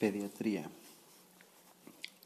Pediatría. 0.00 0.66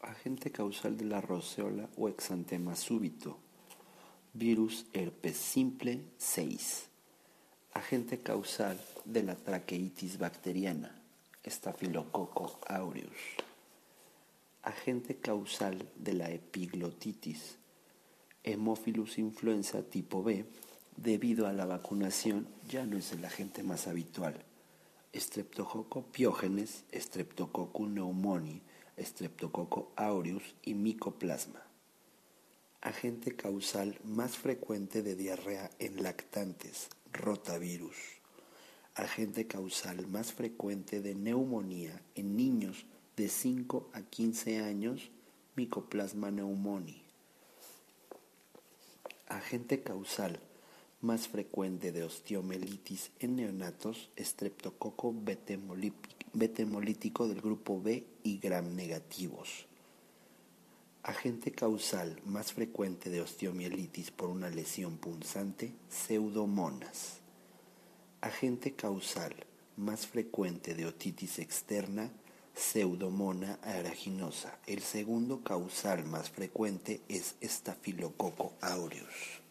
Agente 0.02 0.52
causal 0.52 0.96
de 0.96 1.06
la 1.06 1.20
roceola 1.20 1.88
o 1.96 2.08
exantema 2.08 2.76
súbito. 2.76 3.36
Virus 4.32 4.86
herpes 4.92 5.36
simple 5.36 5.98
6. 6.16 6.84
Agente 7.72 8.20
causal 8.20 8.78
de 9.04 9.24
la 9.24 9.34
traqueitis 9.34 10.18
bacteriana. 10.18 10.94
Estafilococo 11.42 12.60
aureus. 12.68 13.10
Agente 14.62 15.16
causal 15.16 15.76
de 15.96 16.12
la 16.12 16.30
epiglotitis. 16.30 17.56
Hemophilus 18.44 19.18
influenza 19.18 19.82
tipo 19.82 20.22
B. 20.22 20.44
Debido 20.96 21.48
a 21.48 21.52
la 21.52 21.66
vacunación 21.66 22.46
ya 22.68 22.86
no 22.86 22.96
es 22.96 23.10
el 23.10 23.24
agente 23.24 23.64
más 23.64 23.88
habitual. 23.88 24.44
Streptococo 25.14 26.02
piógenes, 26.02 26.84
Streptococcus 26.92 27.88
pneumoniae, 27.88 28.60
Streptococo 28.98 29.92
aureus 29.94 30.42
y 30.64 30.74
Mycoplasma. 30.74 31.62
Agente 32.80 33.36
causal 33.36 33.96
más 34.02 34.36
frecuente 34.36 35.02
de 35.02 35.14
diarrea 35.14 35.70
en 35.78 36.02
lactantes, 36.02 36.88
rotavirus. 37.12 37.96
Agente 38.96 39.46
causal 39.46 40.04
más 40.08 40.32
frecuente 40.32 41.00
de 41.00 41.14
neumonía 41.14 42.02
en 42.16 42.36
niños 42.36 42.84
de 43.16 43.28
5 43.28 43.90
a 43.92 44.02
15 44.02 44.58
años, 44.58 45.12
Mycoplasma 45.54 46.30
pneumoniae. 46.30 47.02
Agente 49.28 49.80
causal 49.80 50.40
más 51.04 51.28
frecuente 51.28 51.92
de 51.92 52.02
osteomelitis 52.02 53.10
en 53.20 53.36
neonatos, 53.36 54.10
estreptococo 54.16 55.14
betemolítico 56.32 57.28
del 57.28 57.42
grupo 57.42 57.80
B 57.82 58.06
y 58.22 58.38
gram 58.38 58.74
negativos. 58.74 59.66
Agente 61.02 61.52
causal 61.52 62.18
más 62.24 62.54
frecuente 62.54 63.10
de 63.10 63.20
osteomielitis 63.20 64.10
por 64.10 64.30
una 64.30 64.48
lesión 64.48 64.96
punzante, 64.96 65.74
pseudomonas. 65.90 67.18
Agente 68.22 68.72
causal 68.72 69.34
más 69.76 70.06
frecuente 70.06 70.74
de 70.74 70.86
otitis 70.86 71.38
externa, 71.38 72.10
pseudomona 72.54 73.58
aeruginosa. 73.62 74.58
El 74.66 74.80
segundo 74.80 75.42
causal 75.42 76.06
más 76.06 76.30
frecuente 76.30 77.02
es 77.08 77.34
estafilococo 77.42 78.54
aureus. 78.62 79.43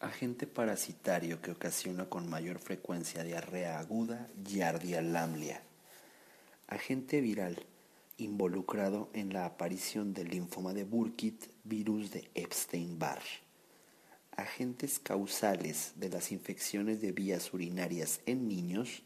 Agente 0.00 0.46
parasitario 0.46 1.42
que 1.42 1.50
ocasiona 1.50 2.08
con 2.08 2.30
mayor 2.30 2.60
frecuencia 2.60 3.24
diarrea 3.24 3.80
aguda, 3.80 4.28
Yardia 4.44 5.02
lamblia. 5.02 5.60
Agente 6.68 7.20
viral 7.20 7.66
involucrado 8.16 9.10
en 9.12 9.32
la 9.32 9.44
aparición 9.44 10.14
del 10.14 10.28
linfoma 10.28 10.72
de 10.72 10.84
Burkitt, 10.84 11.50
virus 11.64 12.12
de 12.12 12.30
Epstein-Barr. 12.34 13.22
Agentes 14.36 15.00
causales 15.00 15.94
de 15.96 16.10
las 16.10 16.30
infecciones 16.30 17.00
de 17.00 17.10
vías 17.10 17.52
urinarias 17.52 18.20
en 18.26 18.46
niños, 18.46 19.02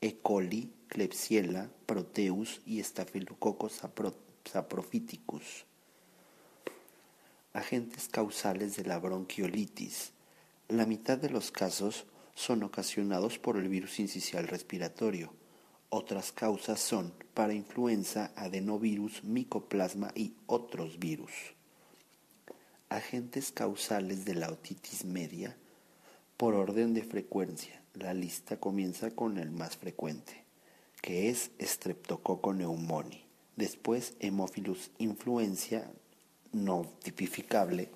E. 0.00 0.18
coli, 0.22 0.72
Klebsiella, 0.88 1.70
Proteus 1.86 2.60
y 2.66 2.82
Staphylococcus 2.82 3.80
saprophyticus. 4.44 5.66
Agentes 7.52 8.08
causales 8.08 8.74
de 8.74 8.84
la 8.84 8.98
bronquiolitis, 8.98 10.12
la 10.72 10.86
mitad 10.86 11.18
de 11.18 11.28
los 11.28 11.50
casos 11.50 12.06
son 12.34 12.62
ocasionados 12.62 13.38
por 13.38 13.58
el 13.58 13.68
virus 13.68 14.00
incisional 14.00 14.48
respiratorio. 14.48 15.34
Otras 15.90 16.32
causas 16.32 16.80
son 16.80 17.12
parainfluenza, 17.34 18.32
adenovirus, 18.36 19.22
micoplasma 19.22 20.12
y 20.14 20.34
otros 20.46 20.98
virus. 20.98 21.32
Agentes 22.88 23.52
causales 23.52 24.24
de 24.24 24.34
la 24.34 24.48
otitis 24.48 25.04
media. 25.04 25.56
Por 26.38 26.54
orden 26.54 26.94
de 26.94 27.02
frecuencia, 27.02 27.82
la 27.94 28.14
lista 28.14 28.58
comienza 28.58 29.10
con 29.10 29.36
el 29.36 29.50
más 29.50 29.76
frecuente, 29.76 30.44
que 31.02 31.28
es 31.28 31.50
Streptococcus 31.60 32.54
pneumoniae. 32.54 33.26
Después, 33.56 34.14
Hemophilus 34.20 34.90
influenza 34.96 35.92
no 36.52 36.90
tipificable 37.02 37.90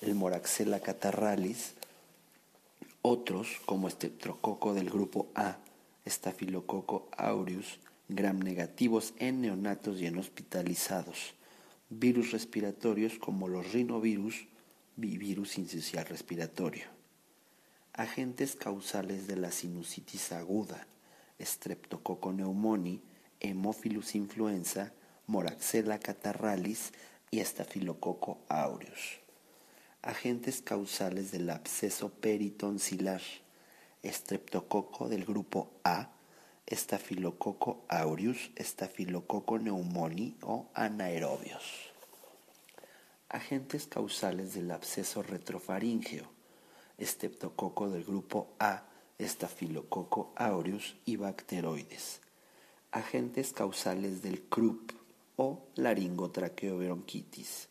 el 0.00 0.14
Moraxella 0.14 0.80
catarralis, 0.80 1.74
otros 3.02 3.60
como 3.64 3.88
Streptococo 3.88 4.74
del 4.74 4.90
grupo 4.90 5.28
A, 5.34 5.58
Staphylococcus 6.06 7.02
aureus, 7.16 7.78
gram 8.08 8.38
negativos 8.40 9.14
en 9.18 9.40
neonatos 9.40 10.00
y 10.00 10.06
en 10.06 10.18
hospitalizados, 10.18 11.34
virus 11.88 12.32
respiratorios 12.32 13.18
como 13.18 13.48
los 13.48 13.72
rinovirus 13.72 14.46
y 14.96 15.18
virus 15.18 15.58
incisional 15.58 16.06
respiratorio, 16.06 16.86
agentes 17.92 18.56
causales 18.56 19.26
de 19.26 19.36
la 19.36 19.50
sinusitis 19.50 20.32
aguda, 20.32 20.86
Streptococo 21.40 22.30
pneumoniae, 22.30 23.00
Hemophilus 23.40 24.14
influenza, 24.14 24.92
Moraxella 25.26 25.98
catarralis 25.98 26.92
y 27.30 27.40
Staphylococcus 27.44 28.36
aureus 28.48 29.23
agentes 30.04 30.60
causales 30.60 31.32
del 31.32 31.48
absceso 31.48 32.10
peritonsilar, 32.10 33.22
estreptococo 34.02 35.08
del 35.08 35.24
grupo 35.24 35.70
A, 35.82 36.10
estafilococo 36.66 37.86
aureus, 37.88 38.50
estafilococo 38.54 39.56
pneumoniae 39.56 40.34
o 40.42 40.68
anaerobios. 40.74 41.64
Agentes 43.30 43.86
causales 43.86 44.52
del 44.52 44.70
absceso 44.72 45.22
retrofaríngeo, 45.22 46.26
estreptococo 46.98 47.88
del 47.88 48.04
grupo 48.04 48.48
A, 48.58 48.82
estafilococo 49.16 50.34
aureus 50.36 50.96
y 51.06 51.16
bacteroides. 51.16 52.20
Agentes 52.92 53.54
causales 53.54 54.20
del 54.20 54.42
CRUP 54.50 54.92
o 55.36 55.62
laringotraqueobronquitis 55.76 57.68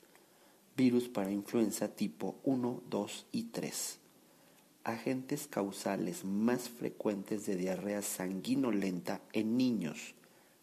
virus 0.76 1.08
para 1.08 1.32
influenza 1.32 1.90
tipo 1.90 2.36
1, 2.44 2.84
2 2.90 3.26
y 3.32 3.44
3. 3.44 4.00
Agentes 4.84 5.48
causales 5.48 6.26
más 6.26 6.70
frecuentes 6.70 7.46
de 7.46 7.56
diarrea 7.56 8.02
sanguinolenta 8.02 9.22
en 9.34 9.56
niños: 9.56 10.16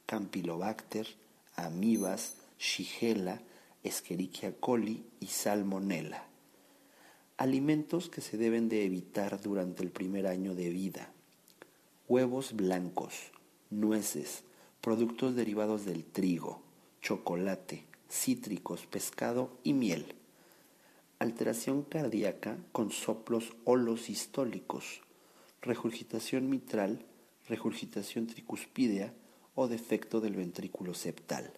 Campylobacter, 0.06 1.06
amibas, 1.54 2.37
Shigella, 2.59 3.41
Escherichia 3.84 4.54
coli 4.59 5.04
y 5.20 5.26
Salmonella. 5.26 6.25
Alimentos 7.37 8.10
que 8.10 8.20
se 8.20 8.37
deben 8.37 8.69
de 8.69 8.84
evitar 8.84 9.41
durante 9.41 9.82
el 9.82 9.91
primer 9.91 10.26
año 10.26 10.54
de 10.54 10.69
vida. 10.69 11.12
Huevos 12.09 12.54
blancos, 12.54 13.31
nueces, 13.70 14.43
productos 14.81 15.37
derivados 15.37 15.84
del 15.87 16.04
trigo, 16.04 16.60
chocolate, 17.00 17.87
cítricos, 18.10 18.87
pescado 18.87 19.56
y 19.62 19.72
miel. 19.72 20.15
Alteración 21.19 21.82
cardíaca 21.82 22.59
con 22.72 22.91
soplos 22.91 23.53
holosistólicos, 23.65 25.03
regurgitación 25.62 26.50
mitral, 26.50 27.04
regurgitación 27.49 28.26
tricuspidea 28.26 29.12
o 29.54 29.69
defecto 29.69 30.20
del 30.20 30.34
ventrículo 30.34 30.94
septal. 30.94 31.53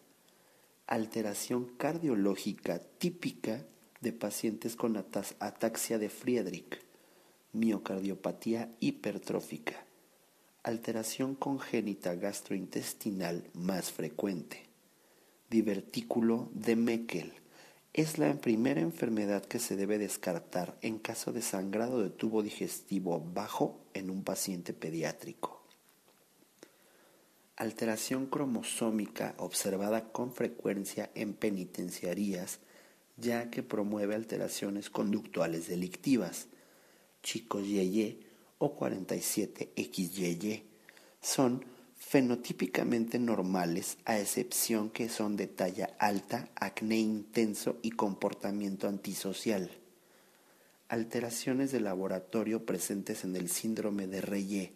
Alteración 0.86 1.66
cardiológica 1.76 2.80
típica 2.98 3.64
de 4.00 4.12
pacientes 4.12 4.76
con 4.76 4.96
ataxia 4.96 5.98
de 5.98 6.08
Friedrich, 6.08 6.80
miocardiopatía 7.52 8.68
hipertrófica. 8.80 9.86
Alteración 10.64 11.34
congénita 11.34 12.14
gastrointestinal 12.14 13.48
más 13.54 13.90
frecuente 13.90 14.71
divertículo 15.52 16.48
de 16.54 16.74
Meckel. 16.76 17.34
Es 17.92 18.16
la 18.16 18.32
primera 18.34 18.80
enfermedad 18.80 19.44
que 19.44 19.58
se 19.58 19.76
debe 19.76 19.98
descartar 19.98 20.78
en 20.80 20.98
caso 20.98 21.30
de 21.30 21.42
sangrado 21.42 22.02
de 22.02 22.08
tubo 22.08 22.42
digestivo 22.42 23.20
bajo 23.20 23.78
en 23.92 24.08
un 24.08 24.24
paciente 24.24 24.72
pediátrico. 24.72 25.62
Alteración 27.56 28.26
cromosómica 28.26 29.34
observada 29.36 30.10
con 30.10 30.32
frecuencia 30.32 31.10
en 31.14 31.34
penitenciarías, 31.34 32.60
ya 33.18 33.50
que 33.50 33.62
promueve 33.62 34.14
alteraciones 34.14 34.88
conductuales 34.88 35.68
delictivas. 35.68 36.48
Chicos 37.22 37.66
Yeye 37.68 38.20
o 38.56 38.74
47XYY 38.78 40.62
son 41.20 41.71
fenotípicamente 42.02 43.18
normales 43.18 43.96
a 44.04 44.18
excepción 44.18 44.90
que 44.90 45.08
son 45.08 45.36
de 45.36 45.46
talla 45.46 45.94
alta, 45.98 46.50
acné 46.56 46.98
intenso 46.98 47.78
y 47.80 47.92
comportamiento 47.92 48.86
antisocial. 48.86 49.70
Alteraciones 50.88 51.72
de 51.72 51.80
laboratorio 51.80 52.66
presentes 52.66 53.24
en 53.24 53.34
el 53.34 53.48
síndrome 53.48 54.08
de 54.08 54.20
Reye, 54.20 54.74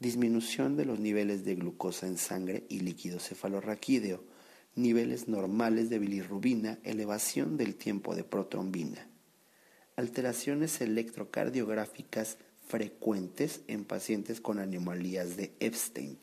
disminución 0.00 0.76
de 0.76 0.84
los 0.84 0.98
niveles 0.98 1.46
de 1.46 1.54
glucosa 1.54 2.06
en 2.06 2.18
sangre 2.18 2.66
y 2.68 2.80
líquido 2.80 3.20
cefalorraquídeo, 3.20 4.22
niveles 4.74 5.28
normales 5.28 5.88
de 5.88 5.98
bilirrubina, 5.98 6.78
elevación 6.82 7.56
del 7.56 7.74
tiempo 7.74 8.14
de 8.14 8.24
protrombina, 8.24 9.08
alteraciones 9.96 10.82
electrocardiográficas 10.82 12.36
frecuentes 12.66 13.62
en 13.66 13.84
pacientes 13.84 14.42
con 14.42 14.58
anomalías 14.58 15.38
de 15.38 15.54
Epstein, 15.60 16.18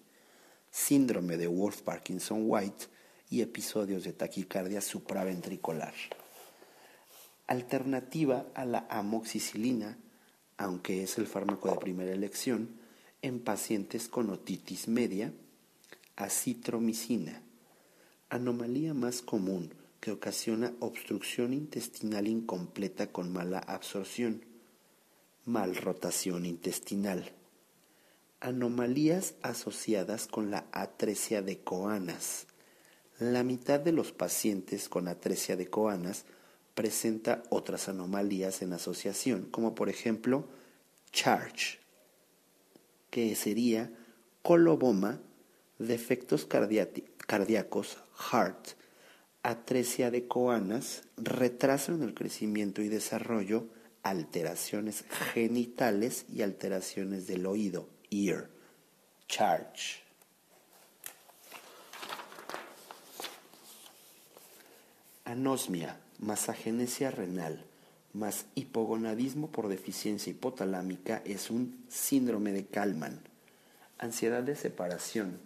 síndrome 0.78 1.38
de 1.38 1.48
Wolf-Parkinson-White 1.48 2.86
y 3.32 3.42
episodios 3.42 4.04
de 4.04 4.14
taquicardia 4.14 4.80
supraventricular. 4.80 5.94
Alternativa 7.48 8.46
a 8.54 8.64
la 8.64 8.86
amoxicilina, 8.90 9.98
aunque 10.56 11.02
es 11.02 11.18
el 11.18 11.26
fármaco 11.26 11.72
de 11.72 11.78
primera 11.78 12.12
elección, 12.12 12.80
en 13.24 13.40
pacientes 13.40 14.08
con 14.08 14.30
otitis 14.30 14.88
media, 14.88 15.34
acitromicina, 16.16 17.42
anomalía 18.30 18.94
más 18.94 19.24
común 19.24 19.74
que 20.00 20.12
ocasiona 20.12 20.74
obstrucción 20.80 21.54
intestinal 21.54 22.28
incompleta 22.28 23.12
con 23.12 23.34
mala 23.34 23.60
absorción, 23.60 24.46
malrotación 25.44 26.46
intestinal, 26.46 27.34
anomalías 28.40 29.36
asociadas 29.42 30.28
con 30.28 30.52
la 30.52 30.66
atresia 30.72 31.42
de 31.42 31.60
Coanas. 31.60 32.48
La 33.20 33.44
mitad 33.44 33.80
de 33.80 33.92
los 33.92 34.12
pacientes 34.12 34.90
con 34.90 35.08
atresia 35.08 35.56
de 35.56 35.68
Coanas 35.68 36.26
presenta 36.76 37.42
otras 37.50 37.90
anomalías 37.90 38.62
en 38.62 38.74
asociación, 38.74 39.48
como 39.50 39.74
por 39.74 39.90
ejemplo 39.90 40.48
Charge, 41.12 41.80
que 43.10 43.36
sería 43.36 43.92
coloboma, 44.44 45.20
defectos 45.80 46.46
cardíacos, 46.46 47.98
heart, 48.32 48.70
atresia 49.44 50.12
de 50.12 50.28
coanas, 50.28 51.04
retraso 51.18 51.94
en 51.94 52.04
el 52.04 52.14
crecimiento 52.14 52.82
y 52.82 52.90
desarrollo, 52.90 53.68
alteraciones 54.04 55.06
genitales 55.34 56.26
y 56.32 56.42
alteraciones 56.42 57.28
del 57.28 57.46
oído, 57.46 57.90
ear, 58.12 58.50
charge. 59.28 60.04
Anosmia, 65.26 66.00
masagenesia 66.20 67.12
renal, 67.12 67.66
más 68.14 68.46
hipogonadismo 68.56 69.52
por 69.52 69.68
deficiencia 69.68 70.32
hipotalámica 70.32 71.22
es 71.26 71.52
un 71.52 71.84
síndrome 71.90 72.54
de 72.54 72.66
Kalman. 72.66 73.22
Ansiedad 74.00 74.42
de 74.42 74.56
separación. 74.56 75.40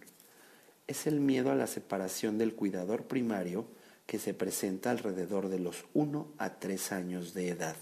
Es 0.86 1.06
el 1.06 1.20
miedo 1.20 1.50
a 1.50 1.56
la 1.56 1.66
separación 1.66 2.38
del 2.38 2.54
cuidador 2.54 3.04
primario 3.04 3.66
que 4.06 4.18
se 4.18 4.34
presenta 4.34 4.90
alrededor 4.90 5.48
de 5.48 5.58
los 5.58 5.84
1 5.94 6.28
a 6.38 6.58
3 6.58 6.92
años 6.92 7.34
de 7.34 7.48
edad. 7.48 7.76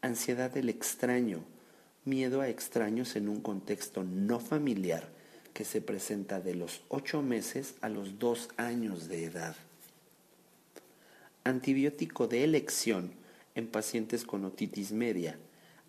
Ansiedad 0.00 0.50
del 0.50 0.68
extraño. 0.68 1.42
Miedo 2.08 2.40
a 2.40 2.48
extraños 2.48 3.16
en 3.16 3.28
un 3.28 3.42
contexto 3.42 4.02
no 4.02 4.40
familiar 4.40 5.06
que 5.52 5.66
se 5.66 5.82
presenta 5.82 6.40
de 6.40 6.54
los 6.54 6.80
8 6.88 7.20
meses 7.20 7.74
a 7.82 7.90
los 7.90 8.18
2 8.18 8.48
años 8.56 9.08
de 9.08 9.24
edad. 9.24 9.54
Antibiótico 11.44 12.26
de 12.26 12.44
elección 12.44 13.12
en 13.54 13.66
pacientes 13.66 14.24
con 14.24 14.46
otitis 14.46 14.90
media, 14.90 15.38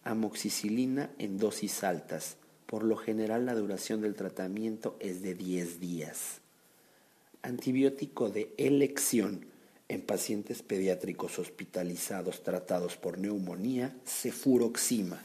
amoxicilina 0.04 1.10
en 1.20 1.38
dosis 1.38 1.86
altas. 1.86 2.36
Por 2.66 2.84
lo 2.84 2.98
general 2.98 3.46
la 3.46 3.56
duración 3.56 4.02
del 4.02 4.16
tratamiento 4.16 4.98
es 5.00 5.22
de 5.22 5.36
10 5.36 5.80
días. 5.80 6.42
Antibiótico 7.44 8.30
de 8.30 8.54
elección 8.58 9.46
en 9.88 10.02
pacientes 10.02 10.64
pediátricos 10.64 11.40
hospitalizados 11.40 12.44
tratados 12.44 12.98
por 12.98 13.18
neumonía, 13.18 13.96
cefuroxima. 14.06 15.24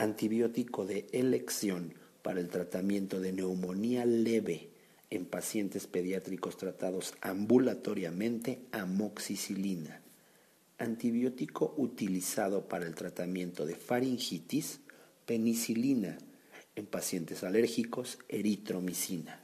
Antibiótico 0.00 0.86
de 0.86 1.06
elección 1.12 1.94
para 2.22 2.40
el 2.40 2.48
tratamiento 2.48 3.20
de 3.20 3.32
neumonía 3.32 4.04
leve 4.06 4.70
en 5.10 5.26
pacientes 5.26 5.86
pediátricos 5.86 6.56
tratados 6.56 7.14
ambulatoriamente, 7.20 8.60
amoxicilina 8.72 10.00
antibiótico 10.80 11.74
utilizado 11.76 12.66
para 12.66 12.86
el 12.86 12.94
tratamiento 12.94 13.66
de 13.66 13.76
faringitis, 13.76 14.80
penicilina, 15.26 16.16
en 16.74 16.86
pacientes 16.86 17.44
alérgicos, 17.44 18.18
eritromicina. 18.28 19.38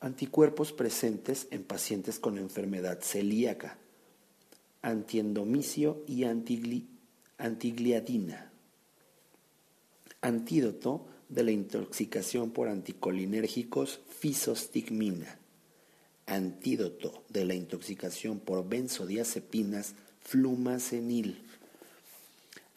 Anticuerpos 0.00 0.72
presentes 0.72 1.46
en 1.50 1.62
pacientes 1.62 2.18
con 2.18 2.36
enfermedad 2.38 2.98
celíaca, 3.00 3.78
antiendomicio 4.82 6.02
y 6.08 6.24
antigliadina. 7.38 8.47
Antídoto 10.20 11.06
de 11.28 11.42
la 11.44 11.50
intoxicación 11.50 12.50
por 12.50 12.68
anticolinérgicos, 12.68 14.00
fisostigmina 14.08 15.38
antídoto 16.28 17.24
de 17.30 17.46
la 17.46 17.54
intoxicación 17.54 18.38
por 18.38 18.68
benzodiazepinas, 18.68 19.94
flumacenil, 20.20 21.42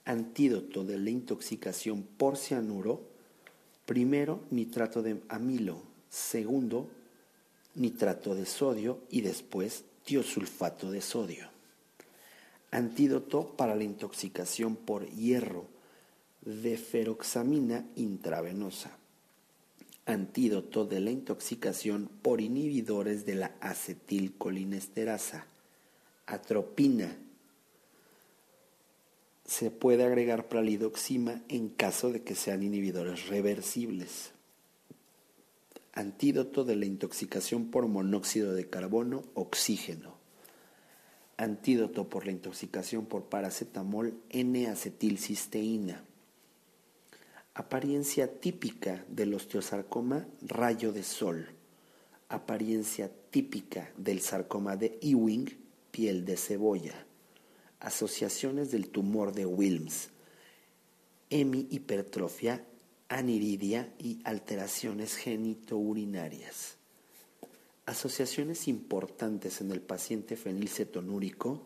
antídoto 0.05 0.85
de 0.85 0.97
la 0.97 1.09
intoxicación 1.09 2.03
por 2.17 2.37
cianuro, 2.37 3.01
primero 3.85 4.39
nitrato 4.51 5.03
de 5.03 5.21
amilo, 5.27 5.83
segundo 6.09 6.89
nitrato 7.75 8.35
de 8.35 8.45
sodio 8.45 8.99
y 9.09 9.21
después 9.21 9.83
tiosulfato 10.05 10.89
de 10.89 11.01
sodio. 11.01 11.49
Antídoto 12.71 13.53
para 13.57 13.75
la 13.75 13.83
intoxicación 13.83 14.77
por 14.77 15.09
hierro, 15.09 15.65
de 16.41 16.77
feroxamina 16.77 17.85
intravenosa 17.95 19.01
antídoto 20.05 20.85
de 20.85 20.99
la 20.99 21.11
intoxicación 21.11 22.09
por 22.21 22.41
inhibidores 22.41 23.25
de 23.25 23.35
la 23.35 23.51
acetilcolinesterasa, 23.61 25.45
atropina. 26.25 27.17
Se 29.45 29.69
puede 29.69 30.03
agregar 30.03 30.47
pralidoxima 30.47 31.41
en 31.49 31.69
caso 31.69 32.11
de 32.11 32.23
que 32.23 32.35
sean 32.35 32.63
inhibidores 32.63 33.27
reversibles. 33.27 34.31
Antídoto 35.93 36.63
de 36.63 36.77
la 36.77 36.85
intoxicación 36.85 37.69
por 37.69 37.87
monóxido 37.87 38.53
de 38.53 38.69
carbono, 38.69 39.23
oxígeno. 39.33 40.15
Antídoto 41.35 42.07
por 42.07 42.25
la 42.25 42.31
intoxicación 42.31 43.05
por 43.05 43.25
paracetamol, 43.25 44.13
N-acetilcisteína 44.29 46.05
Apariencia 47.53 48.39
típica 48.39 49.03
del 49.09 49.33
osteosarcoma, 49.33 50.25
rayo 50.41 50.93
de 50.93 51.03
sol. 51.03 51.49
Apariencia 52.29 53.11
típica 53.29 53.91
del 53.97 54.21
sarcoma 54.21 54.77
de 54.77 54.97
Ewing, 55.01 55.49
piel 55.91 56.23
de 56.23 56.37
cebolla. 56.37 57.05
Asociaciones 57.81 58.71
del 58.71 58.87
tumor 58.87 59.33
de 59.33 59.45
Wilms. 59.45 60.11
Hemihipertrofia, 61.29 62.65
aniridia 63.09 63.93
y 63.99 64.21
alteraciones 64.23 65.17
genitourinarias. 65.17 66.77
Asociaciones 67.85 68.69
importantes 68.69 69.59
en 69.59 69.71
el 69.71 69.81
paciente 69.81 70.37
fenilcetonúrico, 70.37 71.61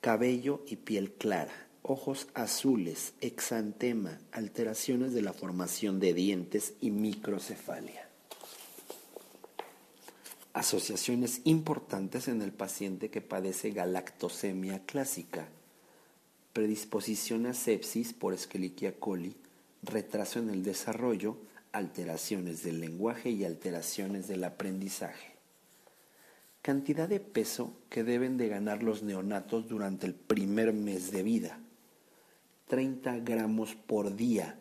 cabello 0.00 0.62
y 0.68 0.76
piel 0.76 1.10
clara 1.14 1.67
ojos 1.82 2.28
azules, 2.34 3.14
exantema, 3.20 4.18
alteraciones 4.32 5.12
de 5.14 5.22
la 5.22 5.32
formación 5.32 6.00
de 6.00 6.12
dientes 6.12 6.74
y 6.80 6.90
microcefalia. 6.90 8.08
Asociaciones 10.52 11.40
importantes 11.44 12.28
en 12.28 12.42
el 12.42 12.52
paciente 12.52 13.10
que 13.10 13.20
padece 13.20 13.70
galactosemia 13.70 14.80
clásica, 14.84 15.48
predisposición 16.52 17.46
a 17.46 17.54
sepsis 17.54 18.12
por 18.12 18.34
Escherichia 18.34 18.98
coli, 18.98 19.36
retraso 19.82 20.40
en 20.40 20.50
el 20.50 20.64
desarrollo, 20.64 21.36
alteraciones 21.72 22.64
del 22.64 22.80
lenguaje 22.80 23.30
y 23.30 23.44
alteraciones 23.44 24.26
del 24.26 24.42
aprendizaje. 24.42 25.36
Cantidad 26.60 27.08
de 27.08 27.20
peso 27.20 27.72
que 27.88 28.02
deben 28.02 28.36
de 28.36 28.48
ganar 28.48 28.82
los 28.82 29.02
neonatos 29.02 29.68
durante 29.68 30.06
el 30.06 30.14
primer 30.14 30.72
mes 30.72 31.12
de 31.12 31.22
vida 31.22 31.60
30 32.68 33.20
gramos 33.20 33.74
por 33.74 34.14
día, 34.14 34.58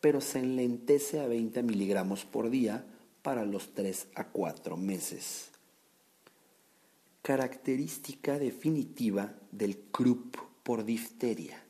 pero 0.00 0.20
se 0.20 0.40
enlentece 0.40 1.20
a 1.20 1.28
20 1.28 1.62
miligramos 1.62 2.24
por 2.24 2.50
día 2.50 2.84
para 3.22 3.44
los 3.44 3.74
3 3.74 4.08
a 4.16 4.28
4 4.28 4.76
meses. 4.76 5.50
Característica 7.22 8.40
definitiva 8.40 9.34
del 9.52 9.78
croup 9.78 10.36
por 10.64 10.84
difteria. 10.84 11.62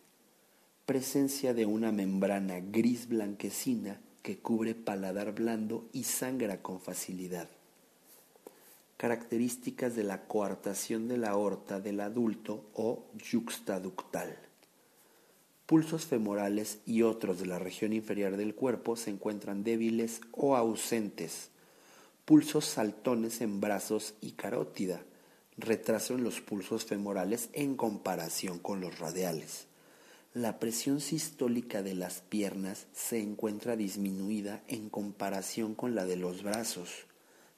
Presencia 0.86 1.52
de 1.52 1.66
una 1.66 1.92
membrana 1.92 2.60
gris 2.60 3.06
blanquecina 3.06 4.00
que 4.22 4.38
cubre 4.38 4.74
paladar 4.74 5.34
blando 5.34 5.90
y 5.92 6.04
sangra 6.04 6.62
con 6.62 6.80
facilidad. 6.80 7.50
Características 8.96 9.94
de 9.94 10.04
la 10.04 10.26
coartación 10.26 11.08
de 11.08 11.18
la 11.18 11.30
aorta 11.30 11.80
del 11.80 12.00
adulto 12.00 12.64
o 12.72 13.04
yuxtaductal. 13.18 14.51
Pulsos 15.66 16.06
femorales 16.06 16.78
y 16.86 17.02
otros 17.02 17.38
de 17.38 17.46
la 17.46 17.58
región 17.58 17.92
inferior 17.92 18.36
del 18.36 18.54
cuerpo 18.54 18.96
se 18.96 19.10
encuentran 19.10 19.64
débiles 19.64 20.20
o 20.32 20.56
ausentes. 20.56 21.50
Pulsos 22.24 22.64
saltones 22.64 23.40
en 23.40 23.60
brazos 23.60 24.14
y 24.20 24.32
carótida. 24.32 25.02
Retraso 25.56 26.14
en 26.14 26.24
los 26.24 26.40
pulsos 26.40 26.84
femorales 26.84 27.48
en 27.52 27.76
comparación 27.76 28.58
con 28.58 28.80
los 28.80 28.98
radiales 28.98 29.66
la 30.34 30.58
presión 30.58 31.02
sistólica 31.02 31.82
de 31.82 31.94
las 31.94 32.22
piernas 32.22 32.86
se 32.94 33.20
encuentra 33.20 33.76
disminuida 33.76 34.62
en 34.66 34.88
comparación 34.88 35.74
con 35.74 35.94
la 35.94 36.06
de 36.06 36.16
los 36.16 36.42
brazos. 36.42 37.04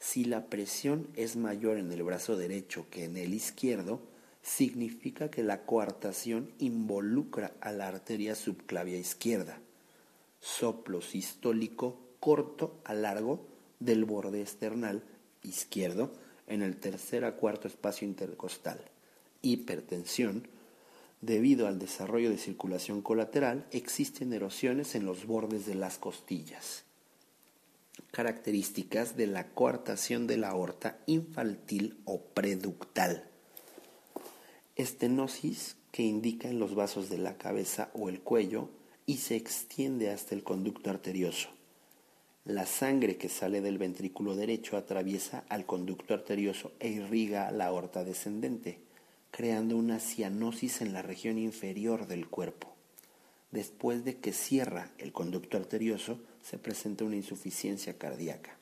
Si 0.01 0.25
la 0.25 0.47
presión 0.47 1.07
es 1.15 1.37
mayor 1.37 1.79
en 1.79 1.93
el 1.93 2.03
brazo 2.03 2.37
derecho 2.37 2.87
que 2.91 3.05
en 3.05 3.17
el 3.17 3.33
izquierdo, 3.33 4.01
significa 4.45 5.31
que 5.31 5.43
la 5.43 5.65
coartación 5.65 6.53
involucra 6.59 7.55
a 7.61 7.73
la 7.73 7.89
arteria 7.89 8.35
subclavia 8.35 8.99
izquierda. 8.99 9.59
Soplo 10.39 11.01
sistólico 11.01 11.99
corto 12.21 12.79
a 12.85 12.93
largo 12.93 13.47
del 13.81 14.05
borde 14.05 14.43
external 14.43 15.03
izquierdo 15.43 16.13
en 16.47 16.63
el 16.63 16.77
tercer 16.77 17.25
a 17.25 17.37
cuarto 17.37 17.69
espacio 17.69 18.07
intercostal. 18.07 18.79
Hipertensión 19.41 20.47
Debido 21.23 21.67
al 21.67 21.79
desarrollo 21.79 22.29
de 22.29 22.37
circulación 22.37 23.01
colateral, 23.01 23.67
existen 23.71 24.35
erosiones 24.35 24.95
en 24.95 25.07
los 25.07 25.27
bordes 25.27 25.65
de 25.65 25.75
las 25.75 25.97
costillas. 25.97 26.85
Características 28.11 29.17
de 29.17 29.27
la 29.27 29.49
coartación 29.49 30.27
de 30.27 30.37
la 30.37 30.51
aorta 30.51 30.99
infantil 31.07 31.99
o 32.05 32.21
preductal. 32.21 33.31
Estenosis 34.77 35.77
que 35.93 36.03
indica 36.03 36.49
en 36.49 36.59
los 36.59 36.75
vasos 36.75 37.09
de 37.09 37.19
la 37.19 37.39
cabeza 37.39 37.91
o 37.95 38.09
el 38.09 38.21
cuello 38.21 38.69
y 39.07 39.19
se 39.19 39.37
extiende 39.37 40.11
hasta 40.11 40.35
el 40.35 40.43
conducto 40.43 40.91
arterioso. 40.91 41.49
La 42.45 42.67
sangre 42.67 43.17
que 43.17 43.29
sale 43.29 43.61
del 43.61 43.79
ventrículo 43.79 44.35
derecho 44.37 44.77
atraviesa 44.77 45.45
al 45.49 45.65
conducto 45.67 46.15
arterioso 46.15 46.73
e 46.81 46.89
irriga 46.89 47.51
la 47.51 47.67
aorta 47.67 48.05
descendente 48.05 48.79
creando 49.37 49.77
una 49.77 49.99
cianosis 49.99 50.81
en 50.81 50.93
la 50.93 51.03
región 51.03 51.39
inferior 51.39 52.07
del 52.07 52.29
cuerpo. 52.29 52.73
Después 53.51 54.05
de 54.05 54.19
que 54.19 54.33
cierra 54.33 54.93
el 54.99 55.11
conducto 55.11 55.57
arterioso, 55.57 56.21
se 56.41 56.57
presenta 56.57 57.05
una 57.05 57.17
insuficiencia 57.17 57.99
cardíaca. 57.99 58.57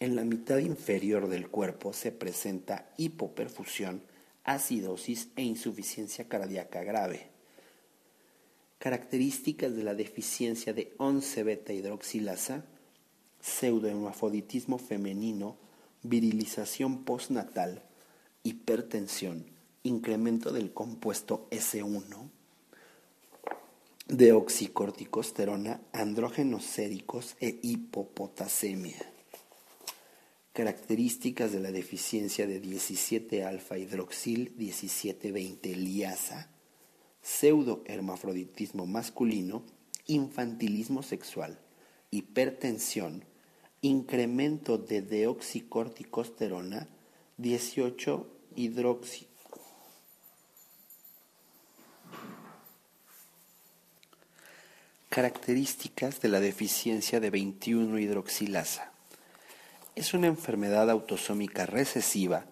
En 0.00 0.16
la 0.16 0.24
mitad 0.24 0.58
inferior 0.58 1.28
del 1.28 1.48
cuerpo 1.48 1.92
se 1.92 2.10
presenta 2.10 2.90
hipoperfusión, 2.96 4.02
acidosis 4.48 5.28
e 5.36 5.42
insuficiencia 5.42 6.26
cardíaca 6.26 6.82
grave. 6.82 7.28
Características 8.78 9.76
de 9.76 9.82
la 9.82 9.94
deficiencia 9.94 10.72
de 10.72 10.96
11-beta 10.96 11.74
hidroxilasa, 11.74 12.64
pseudohemafroditismo 13.40 14.78
femenino, 14.78 15.56
virilización 16.02 17.04
postnatal, 17.04 17.82
hipertensión, 18.42 19.44
incremento 19.82 20.50
del 20.50 20.72
compuesto 20.72 21.46
S1, 21.50 22.30
deoxicorticosterona, 24.06 25.82
andrógenos 25.92 26.64
séricos 26.64 27.36
e 27.40 27.60
hipopotasemia. 27.62 29.17
Características 30.58 31.52
de 31.52 31.60
la 31.60 31.70
deficiencia 31.70 32.48
de 32.48 32.60
17-alfa 32.60 33.78
hidroxil 33.78 34.58
17-20 34.58 35.76
liasa, 35.76 36.50
pseudohermafroditismo 37.22 38.84
masculino, 38.84 39.62
infantilismo 40.08 41.04
sexual, 41.04 41.60
hipertensión, 42.10 43.24
incremento 43.82 44.78
de 44.78 45.00
deoxicorticosterona 45.00 46.88
18 47.36 48.26
hidroxi 48.56 49.28
Características 55.08 56.20
de 56.20 56.28
la 56.30 56.40
deficiencia 56.40 57.20
de 57.20 57.30
21-hidroxilasa. 57.30 58.97
Es 59.98 60.14
una 60.14 60.28
enfermedad 60.28 60.90
autosómica 60.90 61.66
recesiva. 61.66 62.46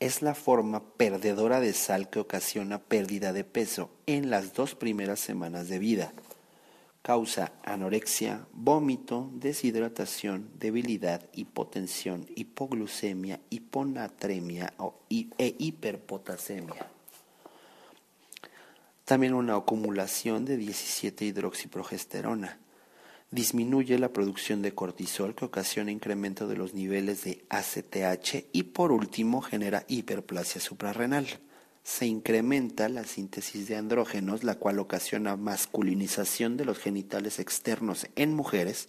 Es 0.00 0.20
la 0.20 0.34
forma 0.34 0.84
perdedora 0.98 1.58
de 1.58 1.72
sal 1.72 2.10
que 2.10 2.18
ocasiona 2.18 2.78
pérdida 2.78 3.32
de 3.32 3.42
peso 3.42 3.90
en 4.04 4.28
las 4.28 4.52
dos 4.52 4.74
primeras 4.74 5.18
semanas 5.18 5.70
de 5.70 5.78
vida. 5.78 6.12
Causa 7.00 7.52
anorexia, 7.64 8.46
vómito, 8.52 9.30
deshidratación, 9.32 10.50
debilidad, 10.58 11.26
hipotensión, 11.32 12.26
hipoglucemia, 12.36 13.40
hiponatremia 13.48 14.74
e 15.08 15.56
hiperpotasemia. 15.58 16.86
También 19.06 19.32
una 19.32 19.56
acumulación 19.56 20.44
de 20.44 20.58
17 20.58 21.24
hidroxiprogesterona. 21.24 22.58
Disminuye 23.32 23.96
la 23.98 24.12
producción 24.12 24.60
de 24.60 24.74
cortisol 24.74 25.36
que 25.36 25.44
ocasiona 25.44 25.92
incremento 25.92 26.48
de 26.48 26.56
los 26.56 26.74
niveles 26.74 27.22
de 27.22 27.44
ACTH 27.48 28.46
y 28.52 28.64
por 28.64 28.90
último 28.90 29.40
genera 29.40 29.84
hiperplasia 29.86 30.60
suprarrenal. 30.60 31.26
Se 31.84 32.06
incrementa 32.06 32.88
la 32.88 33.04
síntesis 33.04 33.68
de 33.68 33.76
andrógenos, 33.76 34.42
la 34.42 34.56
cual 34.56 34.80
ocasiona 34.80 35.36
masculinización 35.36 36.56
de 36.56 36.64
los 36.64 36.78
genitales 36.78 37.38
externos 37.38 38.08
en 38.16 38.34
mujeres 38.34 38.88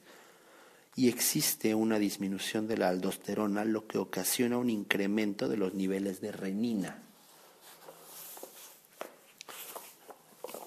y 0.96 1.08
existe 1.08 1.76
una 1.76 2.00
disminución 2.00 2.68
de 2.68 2.78
la 2.78 2.90
aldosterona, 2.90 3.64
lo 3.64 3.88
que 3.88 4.00
ocasiona 4.00 4.58
un 4.58 4.70
incremento 4.70 5.48
de 5.50 5.58
los 5.58 5.74
niveles 5.74 6.20
de 6.20 6.32
renina. 6.32 7.11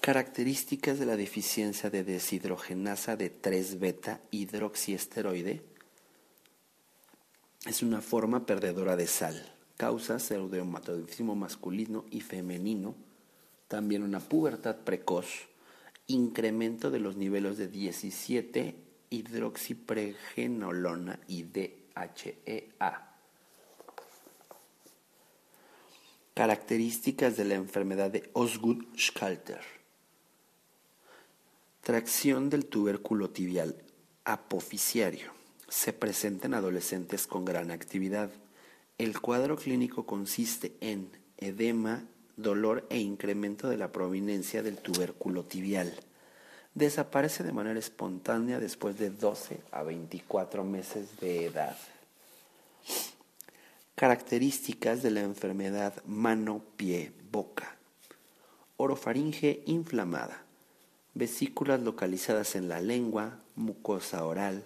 Características 0.05 0.99
de 0.99 1.07
la 1.07 1.17
deficiencia 1.17 1.89
de 1.89 2.03
deshidrogenasa 2.03 3.15
de 3.15 3.41
3-beta 3.41 4.21
hidroxiesteroide. 4.29 5.63
Es 7.65 7.81
una 7.81 8.01
forma 8.01 8.45
perdedora 8.45 8.97
de 8.97 9.07
sal. 9.07 9.51
Causa 9.77 10.19
pseudohematoidismo 10.19 11.33
masculino 11.33 12.05
y 12.11 12.21
femenino. 12.21 12.93
También 13.67 14.03
una 14.03 14.19
pubertad 14.19 14.75
precoz. 14.75 15.47
Incremento 16.05 16.91
de 16.91 16.99
los 16.99 17.15
niveles 17.15 17.57
de 17.57 17.67
17 17.67 18.75
hidroxipregenolona 19.09 21.19
y 21.27 21.45
DHEA. 21.45 23.11
Características 26.35 27.37
de 27.37 27.45
la 27.45 27.55
enfermedad 27.55 28.11
de 28.11 28.29
Osgood-Schalter 28.33 29.84
Tracción 31.85 32.49
del 32.49 32.65
tubérculo 32.65 33.29
tibial 33.29 33.75
apoficiario. 34.23 35.31
Se 35.67 35.93
presenta 35.93 36.47
en 36.47 36.55
adolescentes 36.55 37.27
con 37.27 37.45
gran 37.45 37.69
actividad. 37.69 38.31
El 38.97 39.21
cuadro 39.21 39.55
clínico 39.55 40.07
consiste 40.07 40.75
en 40.81 41.11
edema, 41.37 42.03
dolor 42.37 42.87
e 42.89 42.97
incremento 42.97 43.69
de 43.69 43.77
la 43.77 43.91
prominencia 43.91 44.63
del 44.63 44.79
tubérculo 44.79 45.45
tibial. 45.45 45.93
Desaparece 46.73 47.43
de 47.43 47.53
manera 47.53 47.77
espontánea 47.77 48.59
después 48.59 48.97
de 48.97 49.11
12 49.11 49.61
a 49.69 49.83
24 49.83 50.63
meses 50.63 51.19
de 51.19 51.45
edad. 51.45 51.77
Características 53.93 55.03
de 55.03 55.11
la 55.11 55.21
enfermedad 55.21 56.03
mano-pie-boca. 56.07 57.77
Orofaringe 58.77 59.61
inflamada 59.67 60.44
vesículas 61.15 61.81
localizadas 61.81 62.55
en 62.55 62.67
la 62.69 62.81
lengua, 62.81 63.39
mucosa 63.55 64.23
oral, 64.25 64.63